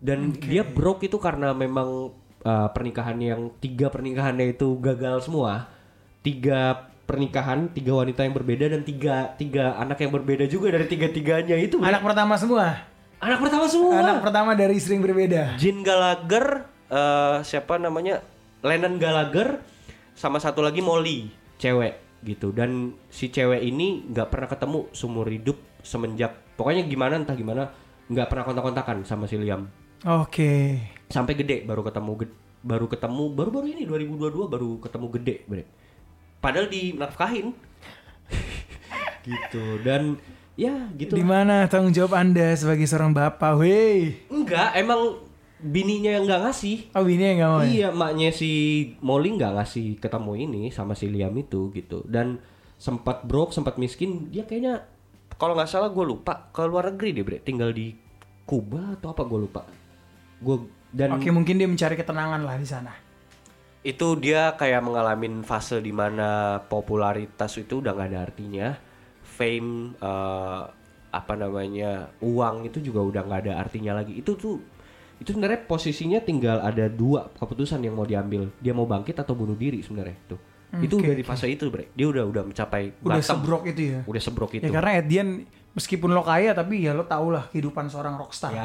[0.01, 2.13] dan dia broke itu karena memang
[2.45, 5.69] uh, pernikahan yang tiga pernikahannya itu gagal semua
[6.25, 11.07] tiga pernikahan tiga wanita yang berbeda dan tiga tiga anak yang berbeda juga dari tiga
[11.07, 11.79] tiganya itu.
[11.79, 12.83] Anak pertama semua.
[13.17, 15.57] anak pertama semua Anak pertama dari istri yang berbeda.
[15.57, 18.21] Jin Gallagher, eh, siapa namanya
[18.61, 19.65] Lennon Gallagher,
[20.13, 21.97] sama satu lagi Molly, cewek
[22.27, 22.53] gitu.
[22.53, 27.71] Dan si cewek ini nggak pernah ketemu seumur hidup semenjak pokoknya gimana entah gimana
[28.11, 29.69] nggak pernah kontak-kontakan sama si Liam.
[30.05, 30.83] Oke.
[31.09, 35.65] Sampai gede baru ketemu ged- baru ketemu baru-baru ini 2022 baru ketemu gede, bre.
[36.43, 37.55] Padahal dinafkahin.
[39.27, 40.19] gitu dan
[40.55, 41.19] ya gitu.
[41.19, 43.59] Di mana tanggung jawab Anda sebagai seorang bapak?
[43.59, 44.27] Weh.
[44.31, 45.19] Enggak, emang
[45.59, 46.77] bininya yang nggak ngasih.
[46.95, 47.67] Oh, ini yang nggak mau ya?
[47.67, 48.51] Iya, maknya si
[49.03, 52.05] Molly nggak ngasih ketemu ini sama si Liam itu gitu.
[52.07, 52.39] Dan
[52.77, 54.85] sempat broke, sempat miskin, dia kayaknya
[55.37, 57.39] kalau nggak salah gue lupa ke luar negeri deh, bre.
[57.45, 57.93] Tinggal di
[58.47, 59.63] Kuba atau apa gue lupa.
[60.41, 62.93] Gue dan Oke, mungkin dia mencari ketenangan lah di sana.
[63.87, 68.69] itu dia kayak mengalami fase di mana popularitas itu udah nggak ada artinya,
[69.23, 70.63] fame eh,
[71.15, 74.19] apa namanya uang itu juga udah nggak ada artinya lagi.
[74.19, 74.59] Itu tuh
[75.17, 79.57] itu sebenarnya posisinya tinggal ada dua keputusan yang mau diambil dia mau bangkit atau bunuh
[79.57, 80.19] diri sebenarnya
[80.77, 83.23] itu itu Oke, udah di fase itu bre dia udah udah mencapai Udah bottom.
[83.23, 84.01] sebrok itu ya.
[84.05, 85.31] udah sebrok itu Ya karena end,
[85.73, 88.51] meskipun lo kaya tapi ya lo tau lah kehidupan seorang rockstar.
[88.51, 88.65] ya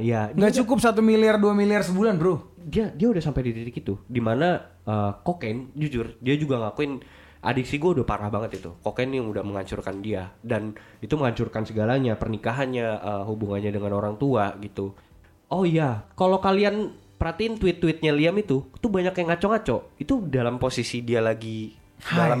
[0.00, 2.40] ya Nggak dia, cukup satu miliar dua miliar sebulan bro.
[2.58, 6.98] dia dia udah sampai di titik itu di mana uh, kokain jujur dia juga ngakuin
[7.46, 12.18] adiksi gue udah parah banget itu kokain yang udah menghancurkan dia dan itu menghancurkan segalanya
[12.18, 14.98] pernikahannya uh, hubungannya dengan orang tua gitu
[15.46, 19.92] oh iya kalau kalian perhatiin tweet-tweetnya Liam itu tuh banyak yang ngaco-ngaco.
[19.96, 21.72] Itu dalam posisi dia lagi
[22.04, 22.16] Hai.
[22.16, 22.40] dalam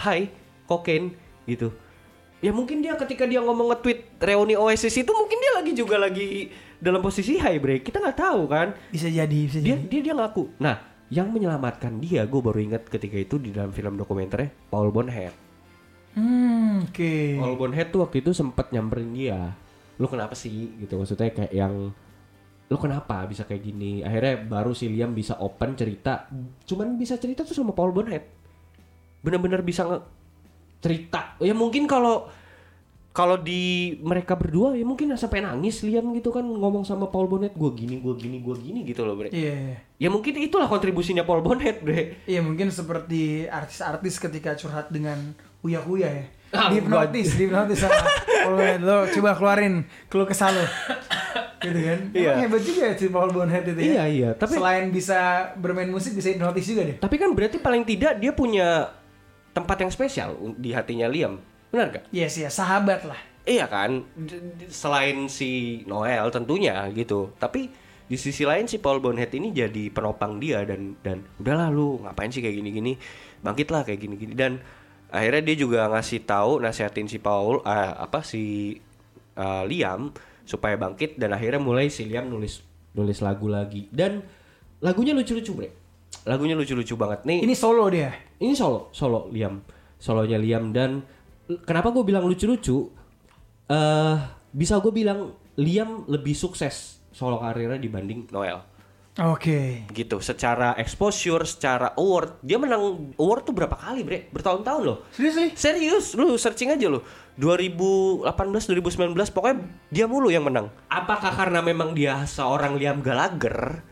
[0.00, 0.20] hai
[0.66, 1.14] kokain
[1.46, 1.70] gitu.
[2.40, 6.48] Ya mungkin dia ketika dia ngomong nge-tweet reuni Oasis itu mungkin dia lagi juga lagi
[6.80, 7.84] dalam posisi high break.
[7.84, 8.72] Kita nggak tahu kan.
[8.88, 9.86] Bisa jadi, bisa dia jadi.
[9.86, 10.56] dia dia ngaku.
[10.56, 15.34] Nah yang menyelamatkan dia gue baru ingat ketika itu di dalam film dokumenternya Paul Bonhead
[16.10, 17.14] Hmm, oke.
[17.38, 19.54] Paul Bonhead tuh waktu itu sempat nyamperin dia.
[19.94, 20.74] Lu kenapa sih?
[20.82, 21.94] Gitu maksudnya kayak yang
[22.70, 26.30] lu kenapa bisa kayak gini akhirnya baru si Liam bisa open cerita
[26.64, 28.22] cuman bisa cerita tuh sama Paul Bonhead
[29.20, 29.98] bener-bener bisa nge
[30.78, 32.30] cerita ya mungkin kalau
[33.10, 37.58] kalau di mereka berdua ya mungkin sampai nangis Liam gitu kan ngomong sama Paul Bonhead
[37.58, 39.76] gue gini gue gini gue gini gitu loh bre Iya, iya.
[39.98, 46.06] ya mungkin itulah kontribusinya Paul Bonhead bre Iya mungkin seperti artis-artis ketika curhat dengan uya-uya
[46.08, 46.24] ya.
[46.50, 47.98] Ah, Dihipnotis, dihipnotis sama
[48.46, 48.80] Paul Bonhead.
[48.80, 49.74] Lo coba keluarin
[50.06, 50.62] keluh kesah lo.
[51.60, 51.98] Gitu kan.
[52.10, 52.30] Iya.
[52.30, 53.84] Emang hebat juga ya si Paul Bonhead itu ya.
[53.84, 55.18] Iya, iya, tapi- Selain bisa
[55.54, 56.96] bermain musik bisa hipnotis juga deh.
[56.96, 58.88] tapi kan berarti paling tidak dia punya
[59.50, 61.36] tempat yang spesial di hatinya Liam
[61.68, 62.04] benar gak?
[62.10, 63.20] Yes ya, sahabat lah.
[63.40, 64.04] Iya kan,
[64.68, 67.32] selain si Noel tentunya gitu.
[67.36, 67.72] Tapi
[68.04, 72.28] di sisi lain si Paul Bonhead ini jadi penopang dia dan dan udahlah lu ngapain
[72.28, 72.98] sih kayak gini-gini,
[73.40, 74.58] bangkitlah kayak gini-gini dan
[75.08, 78.76] akhirnya dia juga ngasih tahu nasihatin si Paul ah, apa si
[79.34, 80.10] ah, Liam
[80.50, 82.66] supaya bangkit dan akhirnya mulai si Liam nulis
[82.98, 84.26] nulis lagu lagi dan
[84.82, 85.70] lagunya lucu-lucu bre,
[86.26, 87.46] lagunya lucu-lucu banget nih.
[87.46, 88.10] Ini solo dia.
[88.42, 89.62] Ini solo, solo Liam,
[90.00, 91.06] solonya Liam dan
[91.62, 92.90] kenapa gue bilang lucu-lucu?
[93.70, 94.16] eh
[94.50, 98.58] bisa gue bilang Liam lebih sukses solo karirnya dibanding Noel.
[99.18, 99.90] Oke.
[99.90, 104.30] Gitu, secara exposure, secara award, dia menang award tuh berapa kali, Bre?
[104.30, 105.02] Bertahun-tahun loh.
[105.10, 105.50] Serius nih?
[105.52, 107.02] Serius, lu searching aja lu.
[107.34, 108.22] 2018,
[108.70, 109.56] 2019, pokoknya
[109.90, 110.70] dia mulu yang menang.
[110.86, 113.82] Apakah karena memang dia seorang Liam Gallagher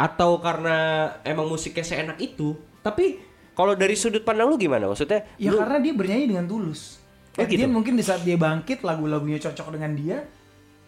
[0.00, 0.76] atau karena
[1.22, 2.56] emang musiknya seenak itu?
[2.80, 3.20] Tapi
[3.52, 4.88] kalau dari sudut pandang lu gimana?
[4.88, 6.96] Maksudnya Ya lu- karena dia bernyanyi dengan tulus.
[7.32, 7.64] Oh, the gitu?
[7.64, 10.18] end mungkin di saat dia bangkit lagu-lagunya cocok dengan dia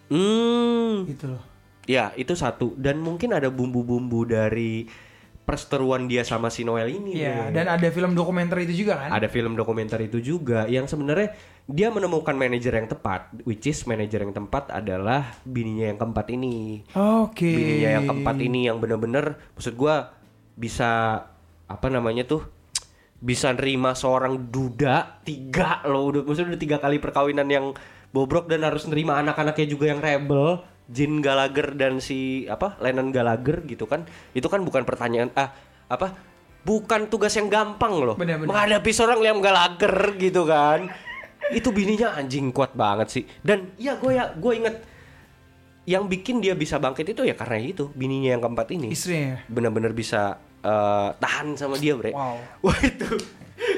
[0.08, 1.40] Hmm, gitu loh.
[1.84, 4.88] Ya itu satu dan mungkin ada bumbu-bumbu dari
[5.44, 7.20] perseteruan dia sama si Noel ini.
[7.20, 9.10] Iya, dan ada film dokumenter itu juga kan?
[9.12, 11.36] ada film dokumenter itu juga yang sebenarnya
[11.68, 16.84] dia menemukan manajer yang tepat, which is manajer yang tepat adalah bininya yang keempat ini.
[16.96, 17.52] Oke.
[17.52, 20.16] Bininya yang keempat ini yang bener-bener, maksud gua
[20.56, 21.20] bisa
[21.68, 22.44] apa namanya tuh
[23.24, 27.72] bisa nerima seorang duda tiga loh udah maksudnya udah tiga kali perkawinan yang
[28.12, 33.64] bobrok dan harus nerima anak-anaknya juga yang rebel Jin Gallagher dan si apa Lennon Gallagher
[33.64, 35.52] gitu kan itu kan bukan pertanyaan ah
[35.86, 36.12] apa
[36.60, 38.48] bukan tugas yang gampang loh Benar, benar.
[38.48, 40.88] menghadapi seorang Liam Gallagher gitu kan
[41.52, 44.76] itu bininya anjing kuat banget sih dan ya gue ya gue inget
[45.84, 49.38] yang bikin dia bisa bangkit itu ya karena itu bininya yang keempat ini Istrinya ya?
[49.48, 52.40] benar-benar bisa eh, tahan sama dia bre Wow.
[52.64, 53.08] wah itu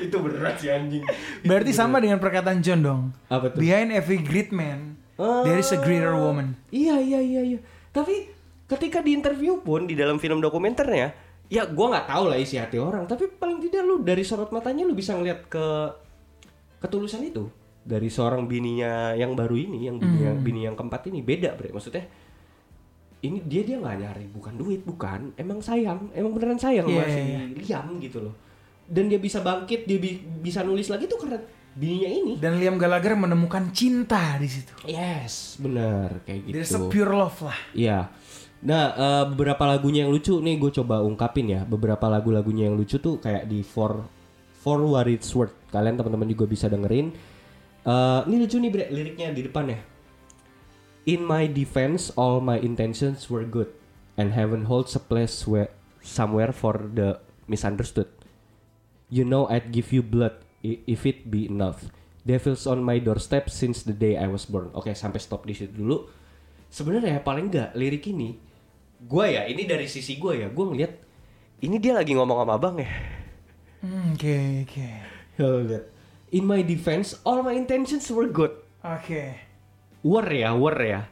[0.06, 1.02] itu beneran sih anjing
[1.42, 3.02] Berarti sama dengan perkataan John dong.
[3.26, 3.58] Apa tuh?
[3.58, 6.54] Behind every great man, there is a greater woman.
[6.68, 7.60] iya iya iya iya.
[7.90, 8.28] Tapi
[8.68, 11.14] ketika di interview pun di dalam film dokumenternya
[11.46, 13.08] ya gua nggak tahu lah isi hati orang.
[13.08, 15.66] Tapi paling tidak lu dari sorot matanya lu bisa ngeliat ke
[16.84, 17.48] ketulusan itu.
[17.86, 21.70] Dari seorang bininya yang baru ini yang bini, yang, bini yang keempat ini beda bre.
[21.70, 22.02] Maksudnya
[23.22, 25.32] ini dia dia nggak nyari bukan duit bukan.
[25.38, 28.34] Emang sayang emang beneran sayang sama si iya, Liam gitu loh.
[28.86, 31.38] Dan dia bisa bangkit dia bi- bisa nulis lagi tuh karena
[31.76, 34.72] bininya ini Dan Liam Gallagher menemukan cinta di situ.
[34.88, 37.58] yes benar kayak gitu There's a pure love lah.
[37.76, 38.08] Iya.
[38.64, 41.60] Nah, eh, beberapa lagunya yang lucu nih gue coba ungkapin ya.
[41.68, 44.08] Beberapa lagu-lagunya yang lucu tuh kayak di For
[44.64, 45.52] For What It's Worth.
[45.68, 47.12] Kalian teman-teman juga bisa dengerin.
[47.84, 49.78] Eh, ini lucu nih bre, liriknya di depan ya.
[51.06, 53.70] In my defense, all my intentions were good,
[54.18, 55.70] and heaven holds a place where
[56.02, 58.10] somewhere for the misunderstood.
[59.06, 60.42] You know I'd give you blood
[60.86, 61.86] if it be enough.
[62.26, 64.74] Devils on my doorstep since the day I was born.
[64.74, 66.10] Oke, sampai stop di situ dulu.
[66.66, 68.34] Sebenarnya paling enggak lirik ini,
[68.98, 70.92] gue ya ini dari sisi gue ya, gue ngeliat
[71.62, 72.90] ini dia lagi ngomong sama abang ya.
[73.80, 74.88] Hmm, Oke, oke.
[75.38, 75.84] Lihat.
[76.34, 78.50] In my defense, all my intentions were good.
[78.82, 79.38] Oke.
[80.02, 81.06] Were ya, were ya.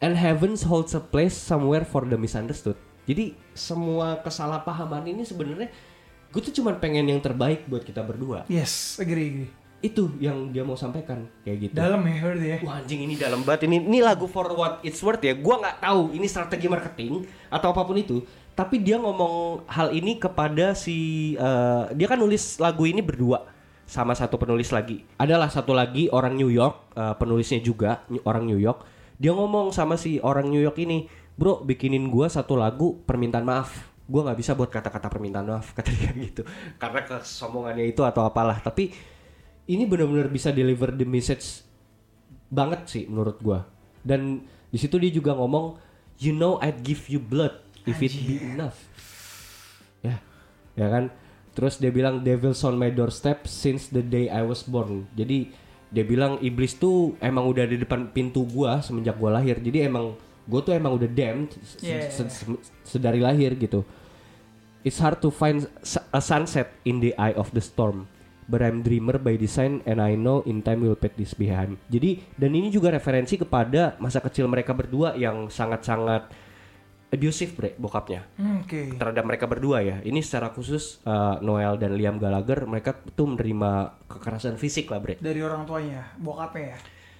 [0.00, 2.80] And heaven holds a place somewhere for the misunderstood.
[3.04, 5.68] Jadi semua kesalahpahaman ini sebenarnya
[6.28, 8.44] gue tuh cuma pengen yang terbaik buat kita berdua.
[8.52, 9.50] Yes, agree, agree.
[9.78, 11.74] Itu yang dia mau sampaikan kayak gitu.
[11.78, 12.58] Dalam ya, berarti ya.
[12.66, 15.38] Wah anjing ini dalam banget ini ini lagu for what it's worth ya.
[15.38, 18.26] Gua nggak tahu ini strategi marketing atau apa pun itu.
[18.58, 23.46] Tapi dia ngomong hal ini kepada si eh, dia kan nulis lagu ini berdua
[23.86, 25.06] sama satu penulis lagi.
[25.14, 28.82] Adalah satu lagi orang New York eh, penulisnya juga orang New York.
[29.14, 31.06] Dia ngomong sama si orang New York ini,
[31.38, 33.94] bro bikinin gua satu lagu permintaan maaf.
[34.08, 36.42] Gua nggak bisa buat kata-kata permintaan maaf kata dia gitu.
[36.80, 38.56] Karena kesombongannya itu atau apalah.
[38.58, 38.88] Tapi
[39.68, 41.60] ini benar-benar bisa deliver the message
[42.48, 43.68] banget sih menurut gua.
[44.00, 45.76] Dan di situ dia juga ngomong,
[46.16, 47.52] you know I'd give you blood
[47.84, 48.80] if it be enough.
[50.00, 50.18] Ya,
[50.72, 51.12] ya kan.
[51.52, 55.10] Terus dia bilang devil's on my doorstep since the day I was born.
[55.12, 55.50] Jadi
[55.88, 59.58] dia bilang iblis tuh emang udah di depan pintu gua semenjak gua lahir.
[59.58, 60.14] Jadi emang
[60.46, 61.52] gua tuh emang udah damned
[61.82, 62.08] Yeah.
[62.08, 63.82] se- se- sedari lahir gitu.
[64.82, 65.66] It's hard to find
[66.14, 68.06] a sunset in the eye of the storm.
[68.48, 71.76] But I'm dreamer by design and I know in time will pay this behind.
[71.92, 76.32] Jadi dan ini juga referensi kepada masa kecil mereka berdua yang sangat-sangat
[77.08, 78.92] abusive bre bokapnya Hmm, Oke.
[78.96, 79.96] terhadap mereka berdua ya.
[80.00, 85.20] Ini secara khusus uh, Noel dan Liam Gallagher mereka tuh menerima kekerasan fisik lah bre.
[85.20, 86.78] Dari orang tuanya, bokapnya ya.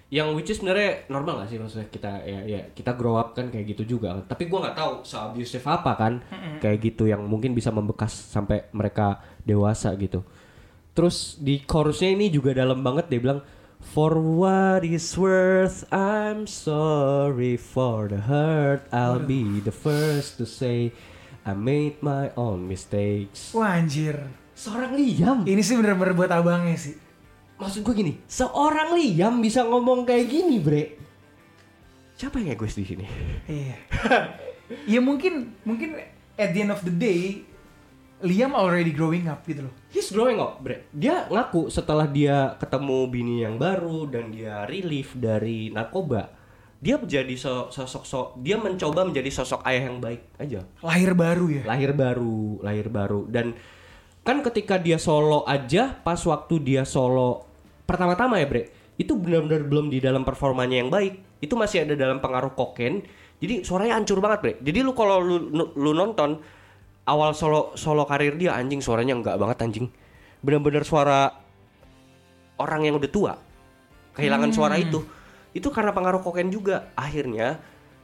[0.08, 3.52] Yang which is sebenarnya normal gak sih maksudnya kita ya, ya kita grow up kan
[3.52, 4.16] kayak gitu juga.
[4.24, 6.24] Tapi gua nggak tahu se abusive apa kan
[6.64, 10.24] kayak gitu yang mungkin bisa membekas sampai mereka dewasa gitu.
[10.96, 13.44] Terus di chorusnya ini juga dalam banget dia bilang
[13.78, 20.90] For what is worth I'm sorry for the hurt I'll be the first to say
[21.46, 24.18] I made my own mistakes Wah anjir.
[24.58, 27.07] Seorang Liam Ini sih bener-bener buat abangnya sih.
[27.58, 30.84] Maksud gue gini Seorang Liam bisa ngomong kayak gini bre
[32.18, 33.06] Siapa yang egois di sini?
[33.46, 33.78] Iya.
[34.98, 35.94] ya mungkin mungkin
[36.34, 37.46] at the end of the day
[38.26, 39.74] Liam already growing up gitu loh.
[39.94, 40.90] He's growing up, bre.
[40.90, 46.26] Dia ngaku setelah dia ketemu bini yang baru dan dia relief dari narkoba,
[46.82, 50.66] dia menjadi so- sosok so, dia mencoba menjadi sosok ayah yang baik aja.
[50.82, 51.62] Lahir baru ya.
[51.70, 53.54] Lahir baru, lahir baru dan
[54.26, 57.47] kan ketika dia solo aja pas waktu dia solo
[57.88, 58.68] pertama-tama ya, bre.
[59.00, 61.40] Itu benar-benar belum di dalam performanya yang baik.
[61.40, 63.00] Itu masih ada dalam pengaruh kokain.
[63.40, 64.52] Jadi suaranya hancur banget, bre.
[64.60, 66.36] Jadi lu kalau lu, lu nonton
[67.08, 69.86] awal solo solo karir dia anjing suaranya enggak banget anjing.
[70.44, 71.32] Bener-bener suara
[72.60, 73.32] orang yang udah tua.
[74.12, 75.00] Kehilangan suara itu.
[75.56, 76.92] Itu karena pengaruh kokain juga.
[76.92, 77.56] Akhirnya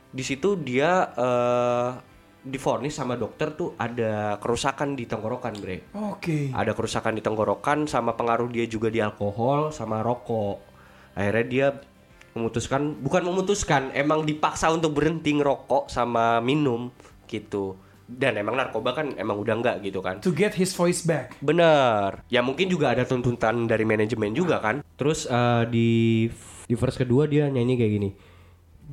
[0.09, 2.14] di situ dia eh
[2.45, 5.91] difonis sama dokter tuh ada kerusakan di tenggorokan, Bre.
[5.97, 6.53] Oke.
[6.53, 10.61] Ada kerusakan di tenggorokan sama pengaruh dia juga di alkohol sama rokok.
[11.17, 11.69] Akhirnya dia
[12.37, 16.93] memutuskan bukan memutuskan, emang dipaksa untuk berhenti ngerokok sama minum
[17.25, 17.81] gitu.
[18.05, 20.21] Dan emang narkoba kan emang udah enggak gitu kan.
[20.21, 21.41] To get his voice back.
[21.41, 22.21] Bener.
[22.29, 24.85] Ya mungkin juga ada tuntutan dari manajemen juga kan.
[25.01, 25.91] Terus eh, di
[26.69, 28.11] di verse kedua dia nyanyi kayak gini.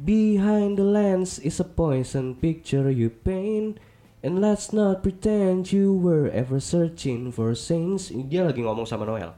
[0.02, 3.78] Behind the lens is a poison picture you paint
[4.26, 9.30] And let's not pretend you were ever searching for saints Dia lagi ngomong sama Noel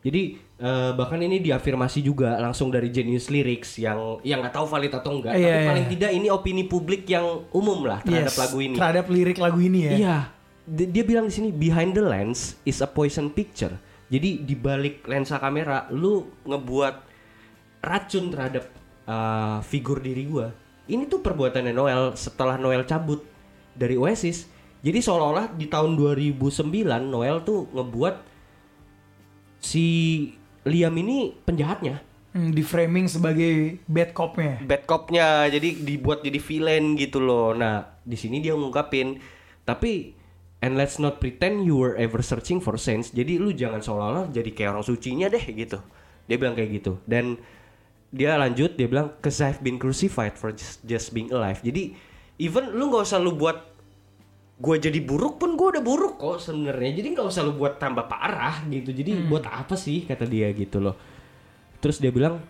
[0.00, 4.92] Jadi eh, bahkan ini diafirmasi juga langsung dari Genius Lyrics Yang yang nggak tahu valid
[4.96, 5.68] atau enggak Iya, Tapi iya.
[5.68, 9.60] paling tidak ini opini publik yang umum lah terhadap Yes, lagu ini Terhadap lirik lagu
[9.60, 9.92] ini ya.
[9.92, 10.16] Iya.
[10.64, 13.76] Di- Dia bilang di sini behind the lens is a poison picture.
[14.06, 16.94] Jadi di balik lensa kamera lu ngebuat
[17.82, 18.70] racun terhadap
[19.06, 20.52] uh, figur diri gua.
[20.86, 23.22] Ini tuh perbuatannya Noel setelah Noel cabut
[23.74, 24.46] dari Oasis.
[24.84, 26.36] Jadi seolah-olah di tahun 2009
[27.10, 28.14] Noel tuh ngebuat
[29.58, 29.86] si
[30.66, 34.60] Liam ini penjahatnya Hmm, di framing sebagai bad cop-nya.
[34.60, 37.56] bad cop-nya jadi dibuat jadi villain gitu loh.
[37.56, 39.16] Nah, di sini dia ngungkapin
[39.64, 40.12] tapi
[40.60, 43.08] and let's not pretend you were ever searching for saints.
[43.16, 45.80] Jadi lu jangan seolah-olah jadi kayak orang sucinya deh gitu.
[46.28, 47.00] Dia bilang kayak gitu.
[47.08, 47.40] Dan
[48.14, 51.60] dia lanjut dia bilang cause I've been crucified for just, just being alive.
[51.62, 51.96] Jadi
[52.38, 53.76] even lu nggak usah lu buat
[54.56, 57.02] gue jadi buruk pun gue udah buruk kok sebenarnya.
[57.02, 58.94] Jadi nggak usah lu buat tambah parah gitu.
[58.94, 60.96] Jadi buat apa sih kata dia gitu loh.
[61.82, 62.40] Terus dia bilang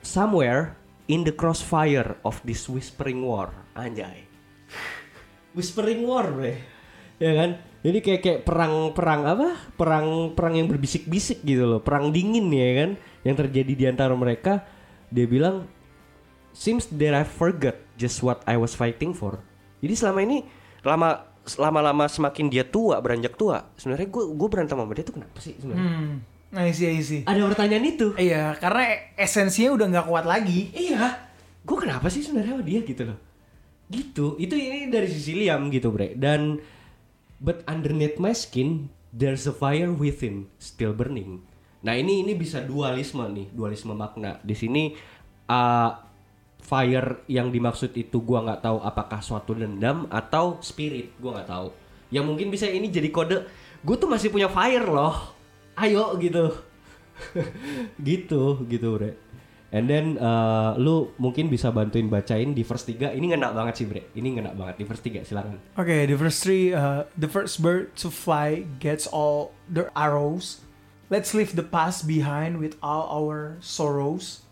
[0.00, 0.78] somewhere
[1.10, 3.52] in the crossfire of this whispering war.
[3.76, 4.26] Anjay.
[5.56, 6.54] Whispering war bre.
[7.16, 7.50] Ya kan?
[7.80, 9.48] Jadi kayak kayak perang perang apa?
[9.78, 11.80] Perang perang yang berbisik-bisik gitu loh.
[11.80, 12.90] Perang dingin ya kan?
[13.22, 14.66] Yang terjadi di antara mereka
[15.08, 15.66] dia bilang
[16.50, 19.38] seems that I forgot just what I was fighting for
[19.78, 20.38] jadi selama ini
[20.80, 21.26] lama
[21.56, 25.54] lama-lama semakin dia tua beranjak tua sebenarnya gue gue berantem sama dia tuh kenapa sih
[25.56, 26.14] sebenarnya Hmm.
[26.56, 27.20] I see, I see.
[27.22, 30.70] ada pertanyaan itu Iya, karena esensinya udah nggak kuat lagi.
[30.72, 31.26] Iya.
[31.62, 33.18] gue kenapa sih sebenarnya sama dia gitu loh
[33.86, 36.62] gitu itu ini dari sisi Liam gitu bre dan
[37.38, 41.42] but underneath my skin there's a fire within still burning
[41.86, 44.42] nah ini ini bisa dualisme nih dualisme makna.
[44.42, 44.90] Di sini
[45.46, 45.90] uh,
[46.58, 51.68] fire yang dimaksud itu gua nggak tahu apakah suatu dendam atau spirit gua nggak tahu.
[52.10, 53.38] Yang mungkin bisa ini jadi kode
[53.86, 55.14] gue tuh masih punya fire loh
[55.78, 56.50] ayo gitu.
[58.08, 59.16] Gitu gitu bre.
[59.74, 63.86] And then uh, lu mungkin bisa bantuin bacain di verse 3 ini ngena banget sih
[63.88, 64.12] bre.
[64.12, 65.56] Ini ngena banget di verse 3 silakan.
[65.76, 70.65] Okay, the first three, uh, the first bird to fly gets all the arrows.
[71.06, 74.42] Let's leave the past behind with all our sorrows.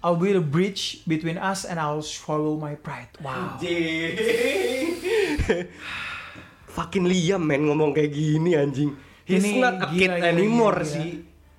[0.00, 3.08] I'll build a bridge between us and I'll swallow my pride.
[3.20, 3.56] Wow.
[6.70, 8.94] Fucking Liam men ngomong kayak gini anjing.
[9.24, 10.94] He's Ini not a gila, kid gila, anymore gila, gila.
[10.96, 11.10] sih.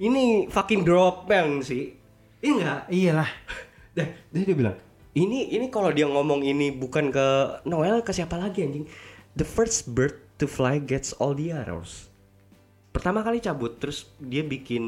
[0.02, 1.94] Ini fucking drop man sih.
[2.42, 2.82] Iya enggak?
[2.90, 3.30] Iyalah.
[3.98, 4.76] Dah, dia, dia bilang,
[5.14, 7.28] ini ini kalau dia ngomong ini bukan ke
[7.68, 8.86] Noel ke siapa lagi anjing?
[9.36, 12.11] The first bird to fly gets all the arrows.
[12.92, 14.84] Pertama kali cabut terus dia bikin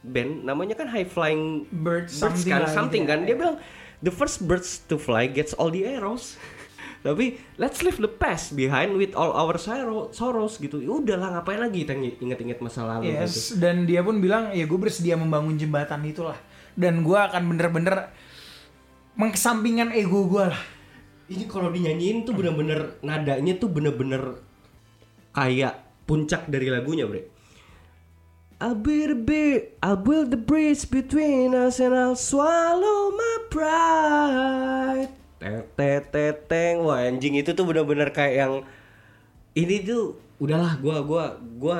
[0.00, 3.16] band namanya kan High Flying Bird Birds something kan, lah something gitu ya.
[3.16, 3.28] kan.
[3.28, 3.56] Dia bilang
[4.00, 6.40] the first birds to fly gets all the arrows.
[7.04, 10.84] Tapi let's leave the past behind with all our sorrow, sorrows gitu.
[10.84, 13.24] Ya udahlah ngapain lagi kita inget-inget masa lalu gitu.
[13.24, 16.36] Yes, dan dia pun bilang ya gue bersedia membangun jembatan itulah.
[16.76, 18.12] Dan gue akan bener-bener
[19.16, 20.62] mengkesampingkan ego gue lah.
[21.32, 24.36] Ini kalau dinyanyiin tuh bener-bener nadanya tuh bener-bener
[25.32, 27.22] kayak puncak dari lagunya, Bre.
[28.60, 35.10] I'll build the bridge, I'll build the bridge between us and I'll swallow my pride.
[35.40, 38.52] Tet tet teng, wah anjing itu tuh bener-bener kayak yang
[39.56, 41.78] ini tuh udahlah gua gua gua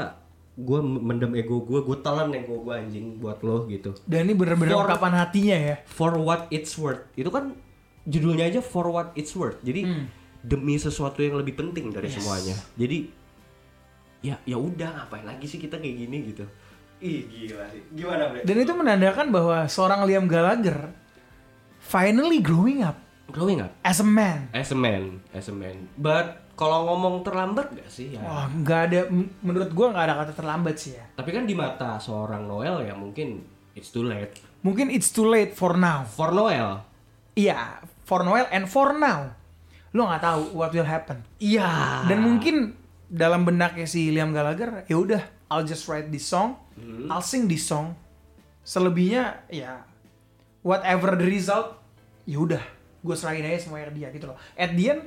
[0.57, 3.93] gua mendem ego gua, gua telan ego gua anjing buat lo gitu.
[4.09, 5.76] Dan ini bener-bener For- ungkapan hatinya ya.
[5.85, 7.05] For what it's worth.
[7.12, 7.61] Itu kan
[8.09, 9.61] judulnya aja for what it's worth.
[9.61, 9.85] Jadi
[10.41, 12.57] demi sesuatu yang lebih penting dari semuanya.
[12.81, 13.19] Jadi
[14.20, 16.44] ya ya udah ngapain lagi sih kita kayak gini gitu.
[17.00, 17.82] Ih gila sih.
[17.96, 18.44] Gimana, Bre?
[18.44, 20.92] Dan itu menandakan bahwa seorang Liam Gallagher
[21.80, 23.00] finally growing up
[23.30, 24.50] growing up as a man.
[24.52, 25.88] as a man, as a man.
[25.96, 28.20] But kalau ngomong terlambat gak sih ya?
[28.20, 29.00] Wah, nggak ada
[29.40, 31.06] menurut gua nggak ada kata terlambat sih ya.
[31.16, 33.40] Tapi kan di mata seorang Noel ya mungkin
[33.72, 34.36] it's too late.
[34.60, 36.04] Mungkin it's too late for now.
[36.04, 36.84] For Noel.
[37.32, 39.32] Iya, for Noel and for now.
[39.96, 41.24] Lo nggak tahu what will happen.
[41.40, 42.04] Iya.
[42.04, 42.76] Dan mungkin
[43.11, 46.54] dalam benaknya si Liam Gallagher, ya udah, I'll just write this song,
[47.11, 47.98] I'll sing this song.
[48.62, 49.82] Selebihnya ya
[50.62, 51.74] whatever the result,
[52.22, 52.62] ya udah,
[53.02, 54.38] gue serahin aja semuanya ke dia gitu loh.
[54.54, 55.02] At the end,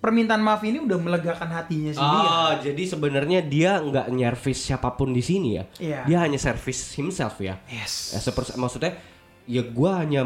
[0.00, 2.26] permintaan maaf ini udah melegakan hatinya si dia.
[2.26, 5.64] Oh, jadi sebenarnya dia nggak nyervis siapa pun di sini ya.
[5.78, 6.00] Iya.
[6.08, 7.60] Dia hanya servis himself ya.
[7.70, 8.16] Yes.
[8.18, 8.96] As a pers- maksudnya
[9.46, 10.24] ya gue hanya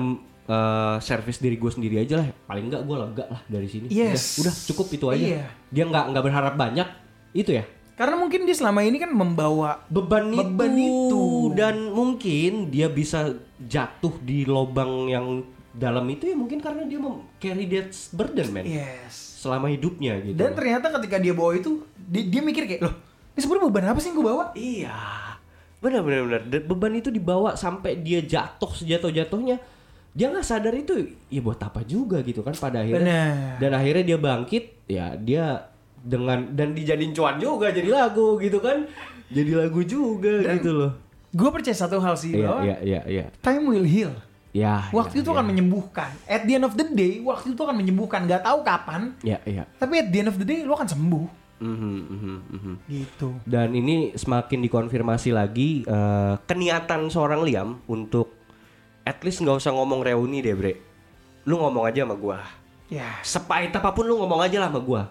[0.49, 2.28] uh, servis diri gue sendiri aja lah.
[2.49, 3.86] Paling nggak gue lega lah dari sini.
[3.88, 4.40] Yes.
[4.40, 5.24] Udah, udah cukup itu aja.
[5.24, 5.45] Iya.
[5.72, 6.88] Dia nggak nggak berharap banyak.
[7.34, 7.64] Itu ya.
[7.95, 10.90] Karena mungkin dia selama ini kan membawa Beban, Beban itu.
[10.90, 11.24] itu.
[11.55, 17.26] dan mungkin dia bisa jatuh di lubang yang dalam itu ya mungkin karena dia mem
[17.42, 19.42] carry that burden man yes.
[19.42, 20.38] selama hidupnya gitu.
[20.38, 22.95] Dan ternyata ketika dia bawa itu, dia, dia mikir kayak, loh,
[23.34, 24.45] ini sebenarnya beban apa sih yang gue bawa?
[24.55, 24.99] Iya,
[25.82, 26.42] benar benar benar.
[26.62, 29.59] Beban itu dibawa sampai dia jatuh sejatuh jatuhnya.
[30.14, 33.02] Dia nggak sadar itu, ya buat apa juga gitu kan pada akhirnya.
[33.02, 33.58] Benar.
[33.58, 38.86] Dan akhirnya dia bangkit, ya dia dengan dan dijadiin cuan juga jadi lagu gitu kan.
[39.34, 40.92] Jadi lagu juga gitu loh.
[41.34, 43.24] Gue percaya satu hal sih Iya bahwa iya iya iya.
[43.42, 44.14] time will heal.
[44.54, 44.86] Ya.
[44.94, 45.34] Waktu ya, itu ya.
[45.34, 46.10] akan menyembuhkan.
[46.30, 48.30] At the end of the day, waktu itu akan menyembuhkan.
[48.30, 49.66] Gak tahu kapan, Ya iya.
[49.82, 51.26] tapi at the end of the day lu akan sembuh.
[51.58, 52.74] Mhm, mhm, mhm.
[52.86, 53.28] Gitu.
[53.42, 58.43] Dan ini semakin dikonfirmasi lagi eh, keniatan seorang Liam untuk
[59.05, 60.74] at least nggak usah ngomong reuni deh bre.
[61.44, 62.40] Lu ngomong aja sama gua.
[62.88, 63.20] Ya.
[63.20, 65.02] Sepahit apa pun lu ngomong aja lah sama gua.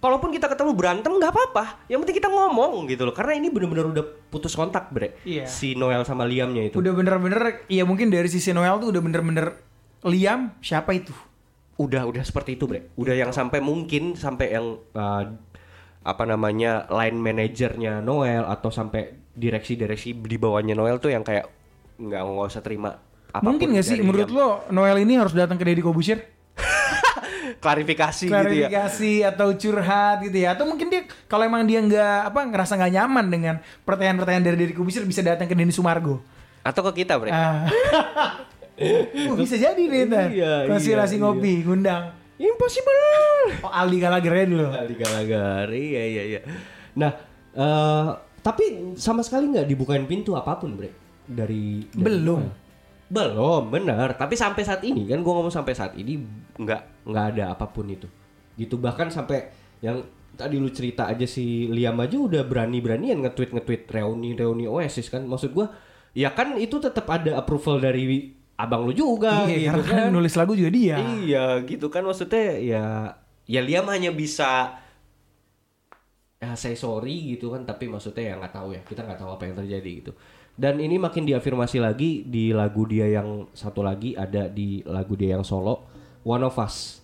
[0.00, 1.84] Kalaupun kita ketemu berantem nggak apa-apa.
[1.90, 3.12] Yang penting kita ngomong gitu loh.
[3.12, 5.20] Karena ini bener-bener udah putus kontak bre.
[5.28, 5.44] Iya.
[5.44, 6.80] Si Noel sama Liamnya itu.
[6.80, 9.60] Udah bener-bener, ya mungkin dari sisi Noel tuh udah bener-bener
[10.00, 11.12] Liam siapa itu?
[11.80, 15.24] udah udah seperti itu bre udah yang sampai mungkin sampai yang uh,
[16.04, 21.48] apa namanya line manajernya Noel atau sampai direksi-direksi di bawahnya Noel tuh yang kayak
[22.00, 22.96] nggak nggak usah terima
[23.28, 26.18] apa pun mungkin gak sih dari menurut lo Noel ini harus datang ke Deddy Kobusir?
[27.60, 30.56] klarifikasi gitu ya Klarifikasi atau curhat gitu ya?
[30.56, 34.72] Atau mungkin dia kalau emang dia nggak apa ngerasa nggak nyaman dengan pertanyaan-pertanyaan dari Deddy
[34.72, 36.24] Kobusir bisa datang ke Denny Sumargo.
[36.60, 37.64] atau ke kita bre Ah.
[38.80, 40.08] Uh, bisa jadi nih.
[40.32, 42.16] Iya, Konspirasi iya, ngopi, ngundang.
[42.40, 42.96] impossible
[43.60, 44.66] Oh Aldi Gallagher aja dulu.
[44.72, 46.40] kali galagar iya iya iya
[46.90, 47.12] nah
[47.52, 48.08] eh,
[48.40, 48.64] tapi
[48.96, 50.88] sama sekali nggak dibukain pintu apa pun bre
[51.30, 52.42] dari, dari Belum.
[52.42, 52.58] Noel.
[53.10, 54.14] Belum, bener.
[54.14, 56.22] Tapi sampai saat ini kan gue ngomong sampai saat ini
[56.54, 58.06] nggak nggak ada apa pun itu.
[58.54, 59.50] Gitu bahkan sampai
[59.82, 60.06] yang
[60.38, 65.26] tadi lu cerita aja si Liam aja udah berani-beranian nge-tweet nge-tweet reuni reuni Oasis kan.
[65.26, 65.74] Maksud gua
[66.14, 70.14] ya kan itu tetap ada approval dari abang lu juga iya, gitu karena kan.
[70.14, 70.96] nulis lagu juga dia.
[71.00, 72.84] Iya, gitu kan maksudnya ya
[73.50, 74.78] ya Liam hanya bisa
[76.40, 79.44] ya say sorry gitu kan tapi maksudnya ya nggak tahu ya kita nggak tahu apa
[79.44, 80.12] yang terjadi gitu
[80.60, 85.32] dan ini makin diafirmasi lagi di lagu dia yang satu lagi ada di lagu dia
[85.40, 85.88] yang solo
[86.20, 87.00] One of Us.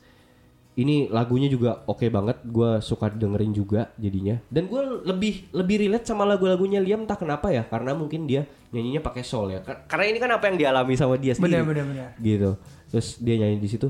[0.76, 4.36] Ini lagunya juga oke banget gue suka dengerin juga jadinya.
[4.52, 8.44] Dan gue lebih lebih relate sama lagu-lagunya Liam tak kenapa ya karena mungkin dia
[8.76, 9.64] nyanyinya pakai soul ya.
[9.64, 11.64] Kar- karena ini kan apa yang dialami sama dia sendiri.
[11.64, 12.08] Benar, benar, benar.
[12.20, 12.60] gitu.
[12.92, 13.88] Terus dia nyanyi di situ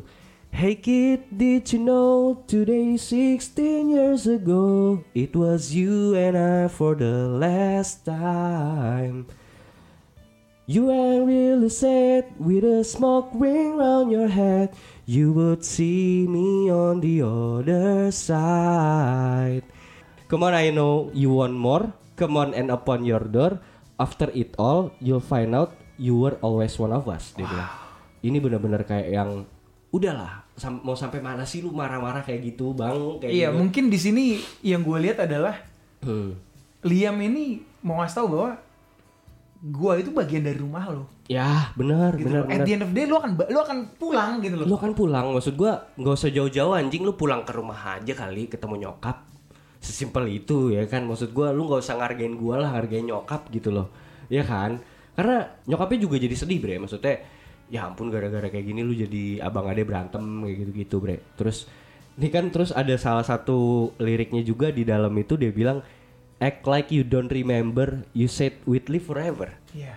[0.54, 6.94] Hey kid, did you know today 16 years ago It was you and I for
[6.94, 9.26] the last time
[10.66, 14.74] You ain't really sad with a smoke ring round your head.
[15.06, 19.62] You would see me on the other side.
[20.26, 21.94] Come on I know you want more.
[22.18, 23.62] Come on and upon your door.
[23.94, 27.70] After it all you'll find out You were always one of us Dia bilang.
[28.20, 29.30] Ini bener-bener kayak yang
[29.88, 32.92] Udahlah sam- Mau sampai mana sih lu marah-marah kayak gitu bang?
[33.16, 33.56] Kayak Iya, gitu.
[33.56, 34.24] mungkin di sini
[34.60, 35.62] yang gue lihat adalah
[36.02, 36.36] Hmm.
[36.82, 38.50] Liam ini mau ngasih tahu bahwa
[39.66, 41.10] gua itu bagian dari rumah lo.
[41.26, 42.30] Ya benar Gitu.
[42.30, 42.50] benar loh.
[42.50, 44.66] At benar the end of the day lu akan lu akan pulang gitu loh.
[44.70, 48.46] Lu kan pulang, maksud gua nggak usah jauh-jauh anjing, lu pulang ke rumah aja kali
[48.46, 49.26] ketemu nyokap.
[49.82, 53.74] Sesimpel itu ya kan, maksud gua lu nggak usah ngargain gua lah, hargain nyokap gitu
[53.74, 53.90] loh.
[54.30, 54.78] Ya kan?
[55.18, 56.76] Karena nyokapnya juga jadi sedih, Bre.
[56.78, 57.14] Maksudnya
[57.66, 61.16] ya ampun gara-gara kayak gini lu jadi abang ade berantem kayak gitu-gitu, Bre.
[61.34, 61.66] Terus
[62.16, 65.82] ini kan terus ada salah satu liriknya juga di dalam itu dia bilang
[66.40, 69.52] act like you don't remember, you said we'd live forever.
[69.72, 69.96] Iya.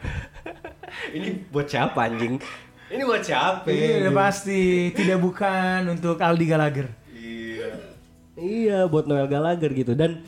[1.15, 2.39] ini buat siapa anjing?
[2.89, 3.69] Ini buat siapa?
[3.69, 6.89] Ini udah pasti tidak bukan untuk Aldi Gallagher.
[8.39, 10.23] Iya, buat Noel Gallagher gitu dan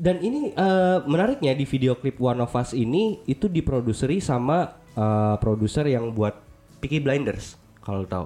[0.00, 5.36] dan ini eh, menariknya di video klip One of Us ini itu diproduseri sama eh,
[5.36, 6.40] produser yang buat
[6.80, 8.24] Peaky Blinders kalau tahu.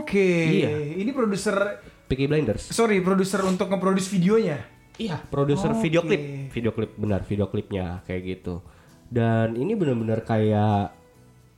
[0.00, 0.62] Oke.
[0.62, 1.02] Iya.
[1.02, 2.70] Ini produser Peaky Blinders.
[2.70, 4.75] sorry, produser untuk nge-produce videonya.
[4.96, 5.80] Iya, produser Oke.
[5.84, 8.64] video klip, video klip benar, video klipnya kayak gitu.
[9.06, 10.96] Dan ini benar-benar kayak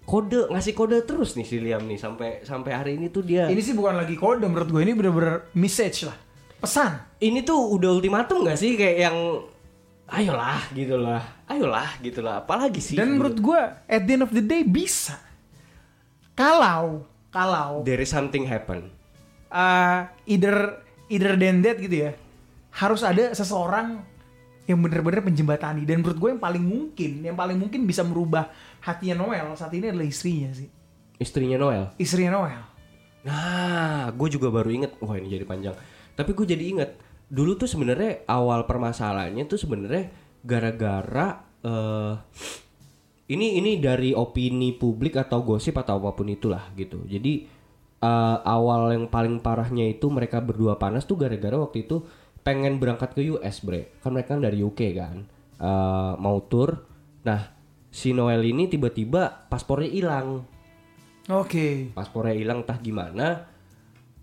[0.02, 3.60] kode ngasih kode terus nih si Liam nih sampai sampai hari ini tuh dia Ini
[3.60, 6.16] sih bukan lagi kode menurut gue ini bener-bener message lah.
[6.58, 6.98] Pesan.
[7.22, 9.16] ini tuh udah ultimatum gak sih kayak yang
[10.10, 13.14] ayolah gitu lah ayolah gitu lah apalagi sih Dan gitu.
[13.14, 15.14] menurut gue at the end of the day bisa.
[16.34, 18.90] Kalau kalau there is something happen
[19.52, 22.12] uh, either either than that gitu ya
[22.78, 23.98] harus ada seseorang
[24.70, 25.82] yang benar-benar menjembatani.
[25.82, 28.52] Dan menurut gue yang paling mungkin yang paling mungkin bisa merubah
[28.84, 30.70] hatinya Noel saat ini adalah istrinya sih.
[31.18, 31.90] Istrinya Noel?
[31.98, 32.62] Istrinya Noel.
[33.26, 34.94] Nah gue juga baru inget.
[35.02, 35.74] Wah ini jadi panjang.
[36.14, 36.90] Tapi gue jadi inget
[37.28, 40.08] dulu tuh sebenarnya awal permasalahannya tuh sebenarnya
[40.40, 42.14] gara-gara eh
[43.28, 47.04] ini ini dari opini publik atau gosip atau apa pun itulah gitu.
[47.04, 47.44] Jadi
[48.00, 52.04] eh, awal yang paling parahnya itu mereka berdua panas tuh gara-gara waktu itu
[52.42, 53.98] pengen berangkat ke US bre.
[54.00, 55.16] Kan mereka kan dari UK kan.
[55.58, 56.86] Eh, mau tour
[57.26, 57.50] nah
[57.90, 60.46] si Noel ini tiba-tiba paspornya hilang.
[61.28, 61.92] Oke.
[61.92, 63.26] Paspornya hilang entah gimana.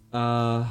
[0.09, 0.61] Eh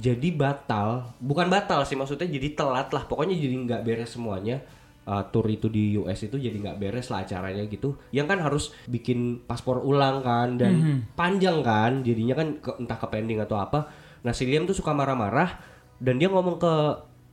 [0.00, 1.18] jadi batal.
[1.18, 3.04] Bukan batal sih maksudnya jadi telat lah.
[3.04, 4.60] Pokoknya jadi nggak beres semuanya.
[5.00, 7.96] Eh, tour itu di US itu jadi nggak beres lah acaranya gitu.
[8.12, 10.72] Yang kan harus bikin paspor ulang kan dan
[11.18, 12.04] panjang kan.
[12.04, 13.88] Jadinya kan ke- entah ke pending atau apa.
[14.20, 15.69] Nah si Liam tuh suka marah-marah
[16.00, 16.72] dan dia ngomong ke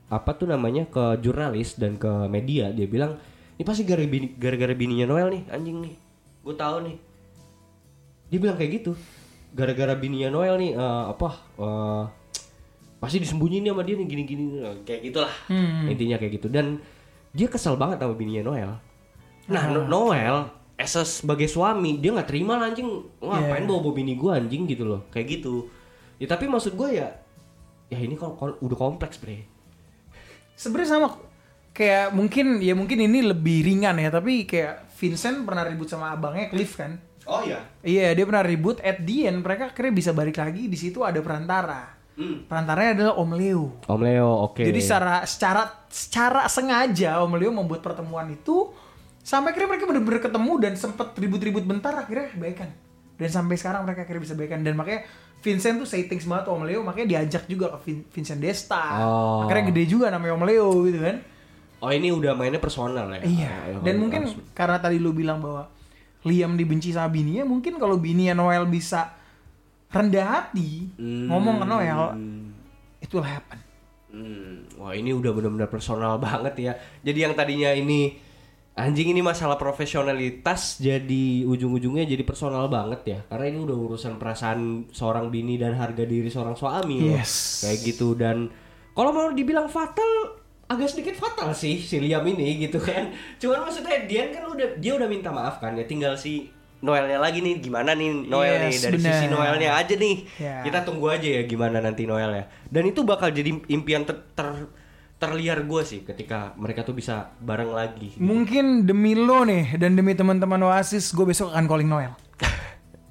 [0.07, 2.69] apa tuh namanya ke jurnalis dan ke media.
[2.69, 3.15] Dia bilang
[3.55, 5.93] ini pasti gara- bini- gara-gara bininya Noel nih anjing nih.
[6.43, 6.95] Gue tahu nih.
[8.27, 8.91] Dia bilang kayak gitu.
[9.51, 12.03] Gara-gara bininya Noel nih eh, apa eh,
[12.97, 14.43] pasti disembunyiin sama dia nih gini-gini.
[14.83, 15.33] Kayak gitulah
[15.87, 16.47] intinya kayak gitu.
[16.47, 16.79] Dan
[17.31, 18.71] dia kesel banget sama bininya Noel.
[19.47, 22.87] Nah No- Noel as a sebagai suami dia nggak terima lah anjing.
[23.19, 23.67] Ngapain Yeah.
[23.67, 24.67] bawa bawa bini gua anjing?
[24.67, 25.03] Gitu loh.
[25.09, 25.67] Kayak gitu.
[26.17, 27.11] Ya tapi maksud gue ya
[27.87, 29.47] ya ini kok udah kompleks bre.
[30.57, 31.07] Sebenarnya sama
[31.71, 36.49] kayak mungkin ya mungkin ini lebih ringan ya tapi kayak Vincent pernah ribut sama abangnya
[36.49, 36.97] Cliff kan?
[37.27, 37.61] Oh iya.
[37.83, 41.19] Iya dia pernah ribut at the end mereka akhirnya bisa balik lagi di situ ada
[41.21, 41.97] perantara.
[42.17, 43.65] Perantaranya adalah Om Leo.
[43.85, 44.65] Om Leo oke.
[44.65, 48.73] Jadi secara secara secara sengaja Om Leo membuat pertemuan itu
[49.21, 52.73] sampai akhirnya mereka benar-benar ketemu dan sempet ribut-ribut bentar akhirnya baikan.
[53.21, 55.05] Dan sampai sekarang mereka akhirnya bisa baikan dan makanya
[55.37, 58.99] Vincent tuh thanks banget Om Leo makanya diajak juga ke Vin- Vincent Desta.
[58.99, 59.43] Oh.
[59.43, 61.17] Akhirnya gede juga namanya Om Leo gitu kan.
[61.77, 63.53] oh ini udah mainnya personal ya Iya.
[63.69, 65.69] Ah, Dan harus- mungkin harus- karena tadi lu bilang bahwa
[66.23, 69.13] Liam dibenci sama bininya, mungkin kalau bininya Noel bisa
[69.87, 72.01] rendah hati ngomong ke Noel,
[72.97, 73.61] it will happen.
[74.09, 76.73] Hmm, wah ini udah benar-benar personal banget ya.
[77.01, 78.17] Jadi yang tadinya ini
[78.77, 83.19] anjing ini masalah profesionalitas jadi ujung-ujungnya jadi personal banget ya.
[83.25, 84.59] Karena ini udah urusan perasaan
[84.89, 87.17] seorang bini dan harga diri seorang suami loh.
[87.17, 87.65] Yes.
[87.65, 88.53] Kayak gitu dan
[88.93, 90.37] kalau mau dibilang fatal
[90.67, 93.09] agak sedikit fatal sih si Liam ini gitu kan.
[93.37, 97.41] Cuman maksudnya dia kan udah dia udah minta maaf kan ya tinggal si Noelnya lagi
[97.41, 99.33] nih gimana nih Noel nih Yes, dari sisi benar.
[99.33, 100.61] Noelnya aja nih Ya.
[100.61, 104.69] kita tunggu aja ya gimana nanti Noel ya dan itu bakal jadi impian ter, ter-
[105.17, 110.13] terliar gue sih ketika mereka tuh bisa bareng lagi Mungkin demi lo nih dan demi
[110.13, 112.13] teman-teman Oasis, gue besok akan calling Noel.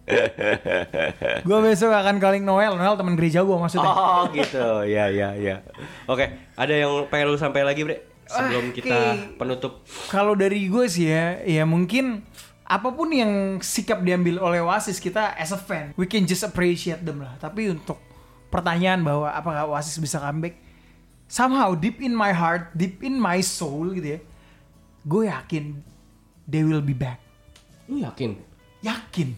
[1.48, 3.90] gue besok akan calling Noel, Noel teman gereja gue maksudnya.
[3.90, 5.66] oh gitu ya ya ya
[6.06, 6.22] oke
[6.54, 8.82] ada yang pengen lu sampai lagi bre sebelum Oke.
[8.82, 8.98] kita
[9.34, 12.22] penutup Kalau dari gue sih ya, ya mungkin
[12.66, 17.06] apa pun yang sikap diambil oleh Oasis kita as a fan, we can just appreciate
[17.06, 17.38] them lah.
[17.38, 18.02] Tapi untuk
[18.50, 20.58] pertanyaan bahwa apakah Oasis bisa comeback,
[21.26, 24.20] somehow deep in my heart, deep in my soul gitu ya,
[25.06, 25.64] gue yakin
[26.46, 27.22] they will be back.
[27.86, 28.34] lu yakin
[28.82, 29.34] Yakin,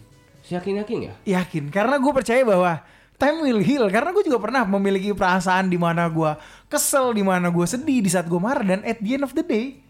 [0.48, 1.72] yakin yakin ya yakin.
[1.72, 2.80] Karena gue percaya bahwa
[3.16, 3.84] time will heal.
[3.88, 6.36] Karena gue juga pernah memiliki perasaan di mana gue
[6.68, 8.64] kesel, di mana gue sedih, di saat gue marah.
[8.64, 9.80] Dan at the end of the day,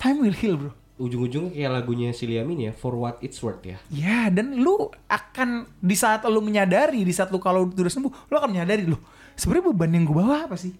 [0.00, 0.72] time will heal bro.
[0.94, 4.94] ujung-ujungnya kayak lagunya si Liam ini ya for what it's worth ya Ya, dan lu
[5.10, 8.94] akan di saat lu menyadari, di saat lu kalau udah sembuh, lu akan menyadari lu
[9.34, 10.70] sebenarnya beban yang gue bawa apa sih?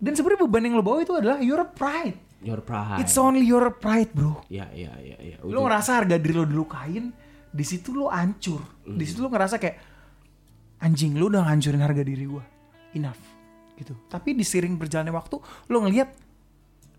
[0.00, 2.16] Dan sebenarnya beban yang lu bawa itu adalah your pride.
[2.40, 4.40] your pride It's only your pride, bro.
[4.48, 7.12] ya ya ya ya Lu Ujung- ngerasa harga diri lu dilukain,
[7.52, 8.64] di situ lu hancur.
[8.82, 9.76] Di situ lu ngerasa kayak
[10.80, 12.40] anjing lu udah ngancurin harga diri gua.
[12.90, 13.20] Enough.
[13.76, 13.92] Gitu.
[14.08, 15.36] Tapi di sering berjalannya waktu,
[15.68, 16.08] lu ngelihat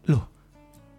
[0.05, 0.29] loh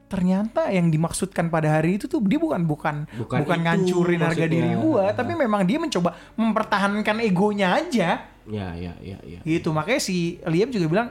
[0.07, 4.45] ternyata yang dimaksudkan pada hari itu tuh dia bukan bukan Bukan bukan, itu ngancurin harga
[4.45, 8.27] diri gua, tapi memang dia mencoba mempertahankan egonya aja.
[8.45, 9.71] ya ya ya ya Gitu.
[9.71, 11.09] Makanya si Liam juga bilang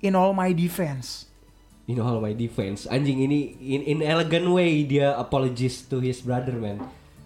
[0.00, 1.30] in all my defense.
[1.90, 2.86] Know all my defense.
[2.86, 6.78] Anjing ini in, in elegant way dia apologies to his brother man.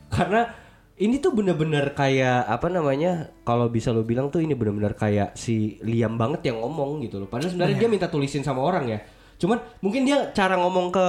[0.09, 0.57] Karena
[0.97, 3.29] ini tuh bener-bener kayak apa namanya?
[3.45, 7.29] Kalau bisa lo bilang tuh ini bener-bener kayak si Liam banget yang ngomong gitu loh.
[7.29, 8.99] Padahal sebenarnya dia minta tulisin sama orang ya.
[9.37, 11.07] Cuman mungkin dia cara ngomong ke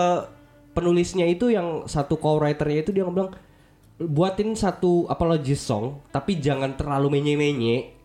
[0.76, 3.32] penulisnya itu yang satu co-writernya itu dia ngomong
[3.96, 7.96] buatin satu apology song tapi jangan terlalu menye-menye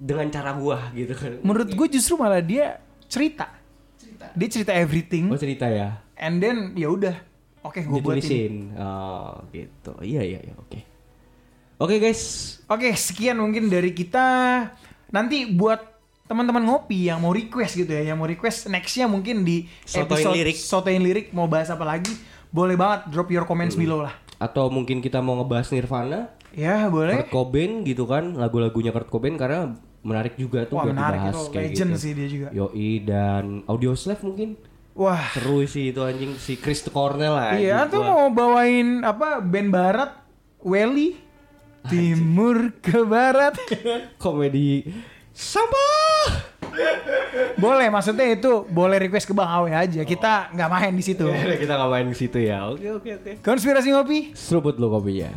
[0.00, 1.44] dengan cara gua gitu kan.
[1.44, 3.46] Menurut gue justru malah dia cerita.
[4.34, 5.30] Dia cerita everything.
[5.30, 6.00] Oh cerita ya.
[6.14, 7.14] And then ya udah,
[7.62, 8.72] oke gue buatin.
[8.76, 10.78] oh gitu iya iya iya oke
[11.76, 12.22] oke guys
[12.64, 14.24] Oke sekian mungkin dari kita.
[15.10, 15.80] Nanti buat
[16.24, 20.32] teman-teman ngopi yang mau request gitu ya, yang mau request nextnya mungkin di Sotoin episode
[20.32, 20.56] lirik.
[20.56, 22.08] Sotoin lirik mau bahas apa lagi,
[22.48, 24.16] boleh banget drop your comments below lah.
[24.34, 27.22] atau mungkin kita mau ngebahas Nirvana Ya boleh.
[27.22, 29.74] Kurt Cobain gitu kan lagu-lagunya Kurt Cobain karena
[30.04, 32.02] menarik juga tuh Wah buat menarik dibahas itu, kayak legend gitu.
[32.04, 32.48] sih dia juga.
[32.52, 34.50] Yoi dan Audio Slave mungkin?
[34.94, 35.26] Wah.
[35.34, 40.10] seru sih itu anjing si Chris Cornell lah Iya tuh mau bawain apa band barat,
[40.62, 41.18] Welly,
[41.90, 43.58] timur ke barat.
[44.22, 44.86] komedi
[45.34, 46.54] sampah!
[47.58, 50.06] Boleh maksudnya itu boleh request ke Bang Awe aja.
[50.06, 51.26] Kita nggak main di situ.
[51.62, 52.70] kita nggak main di situ ya.
[52.70, 53.32] Oke oke oke.
[53.42, 54.30] Konspirasi ngopi.
[54.38, 55.34] seruput lo kopinya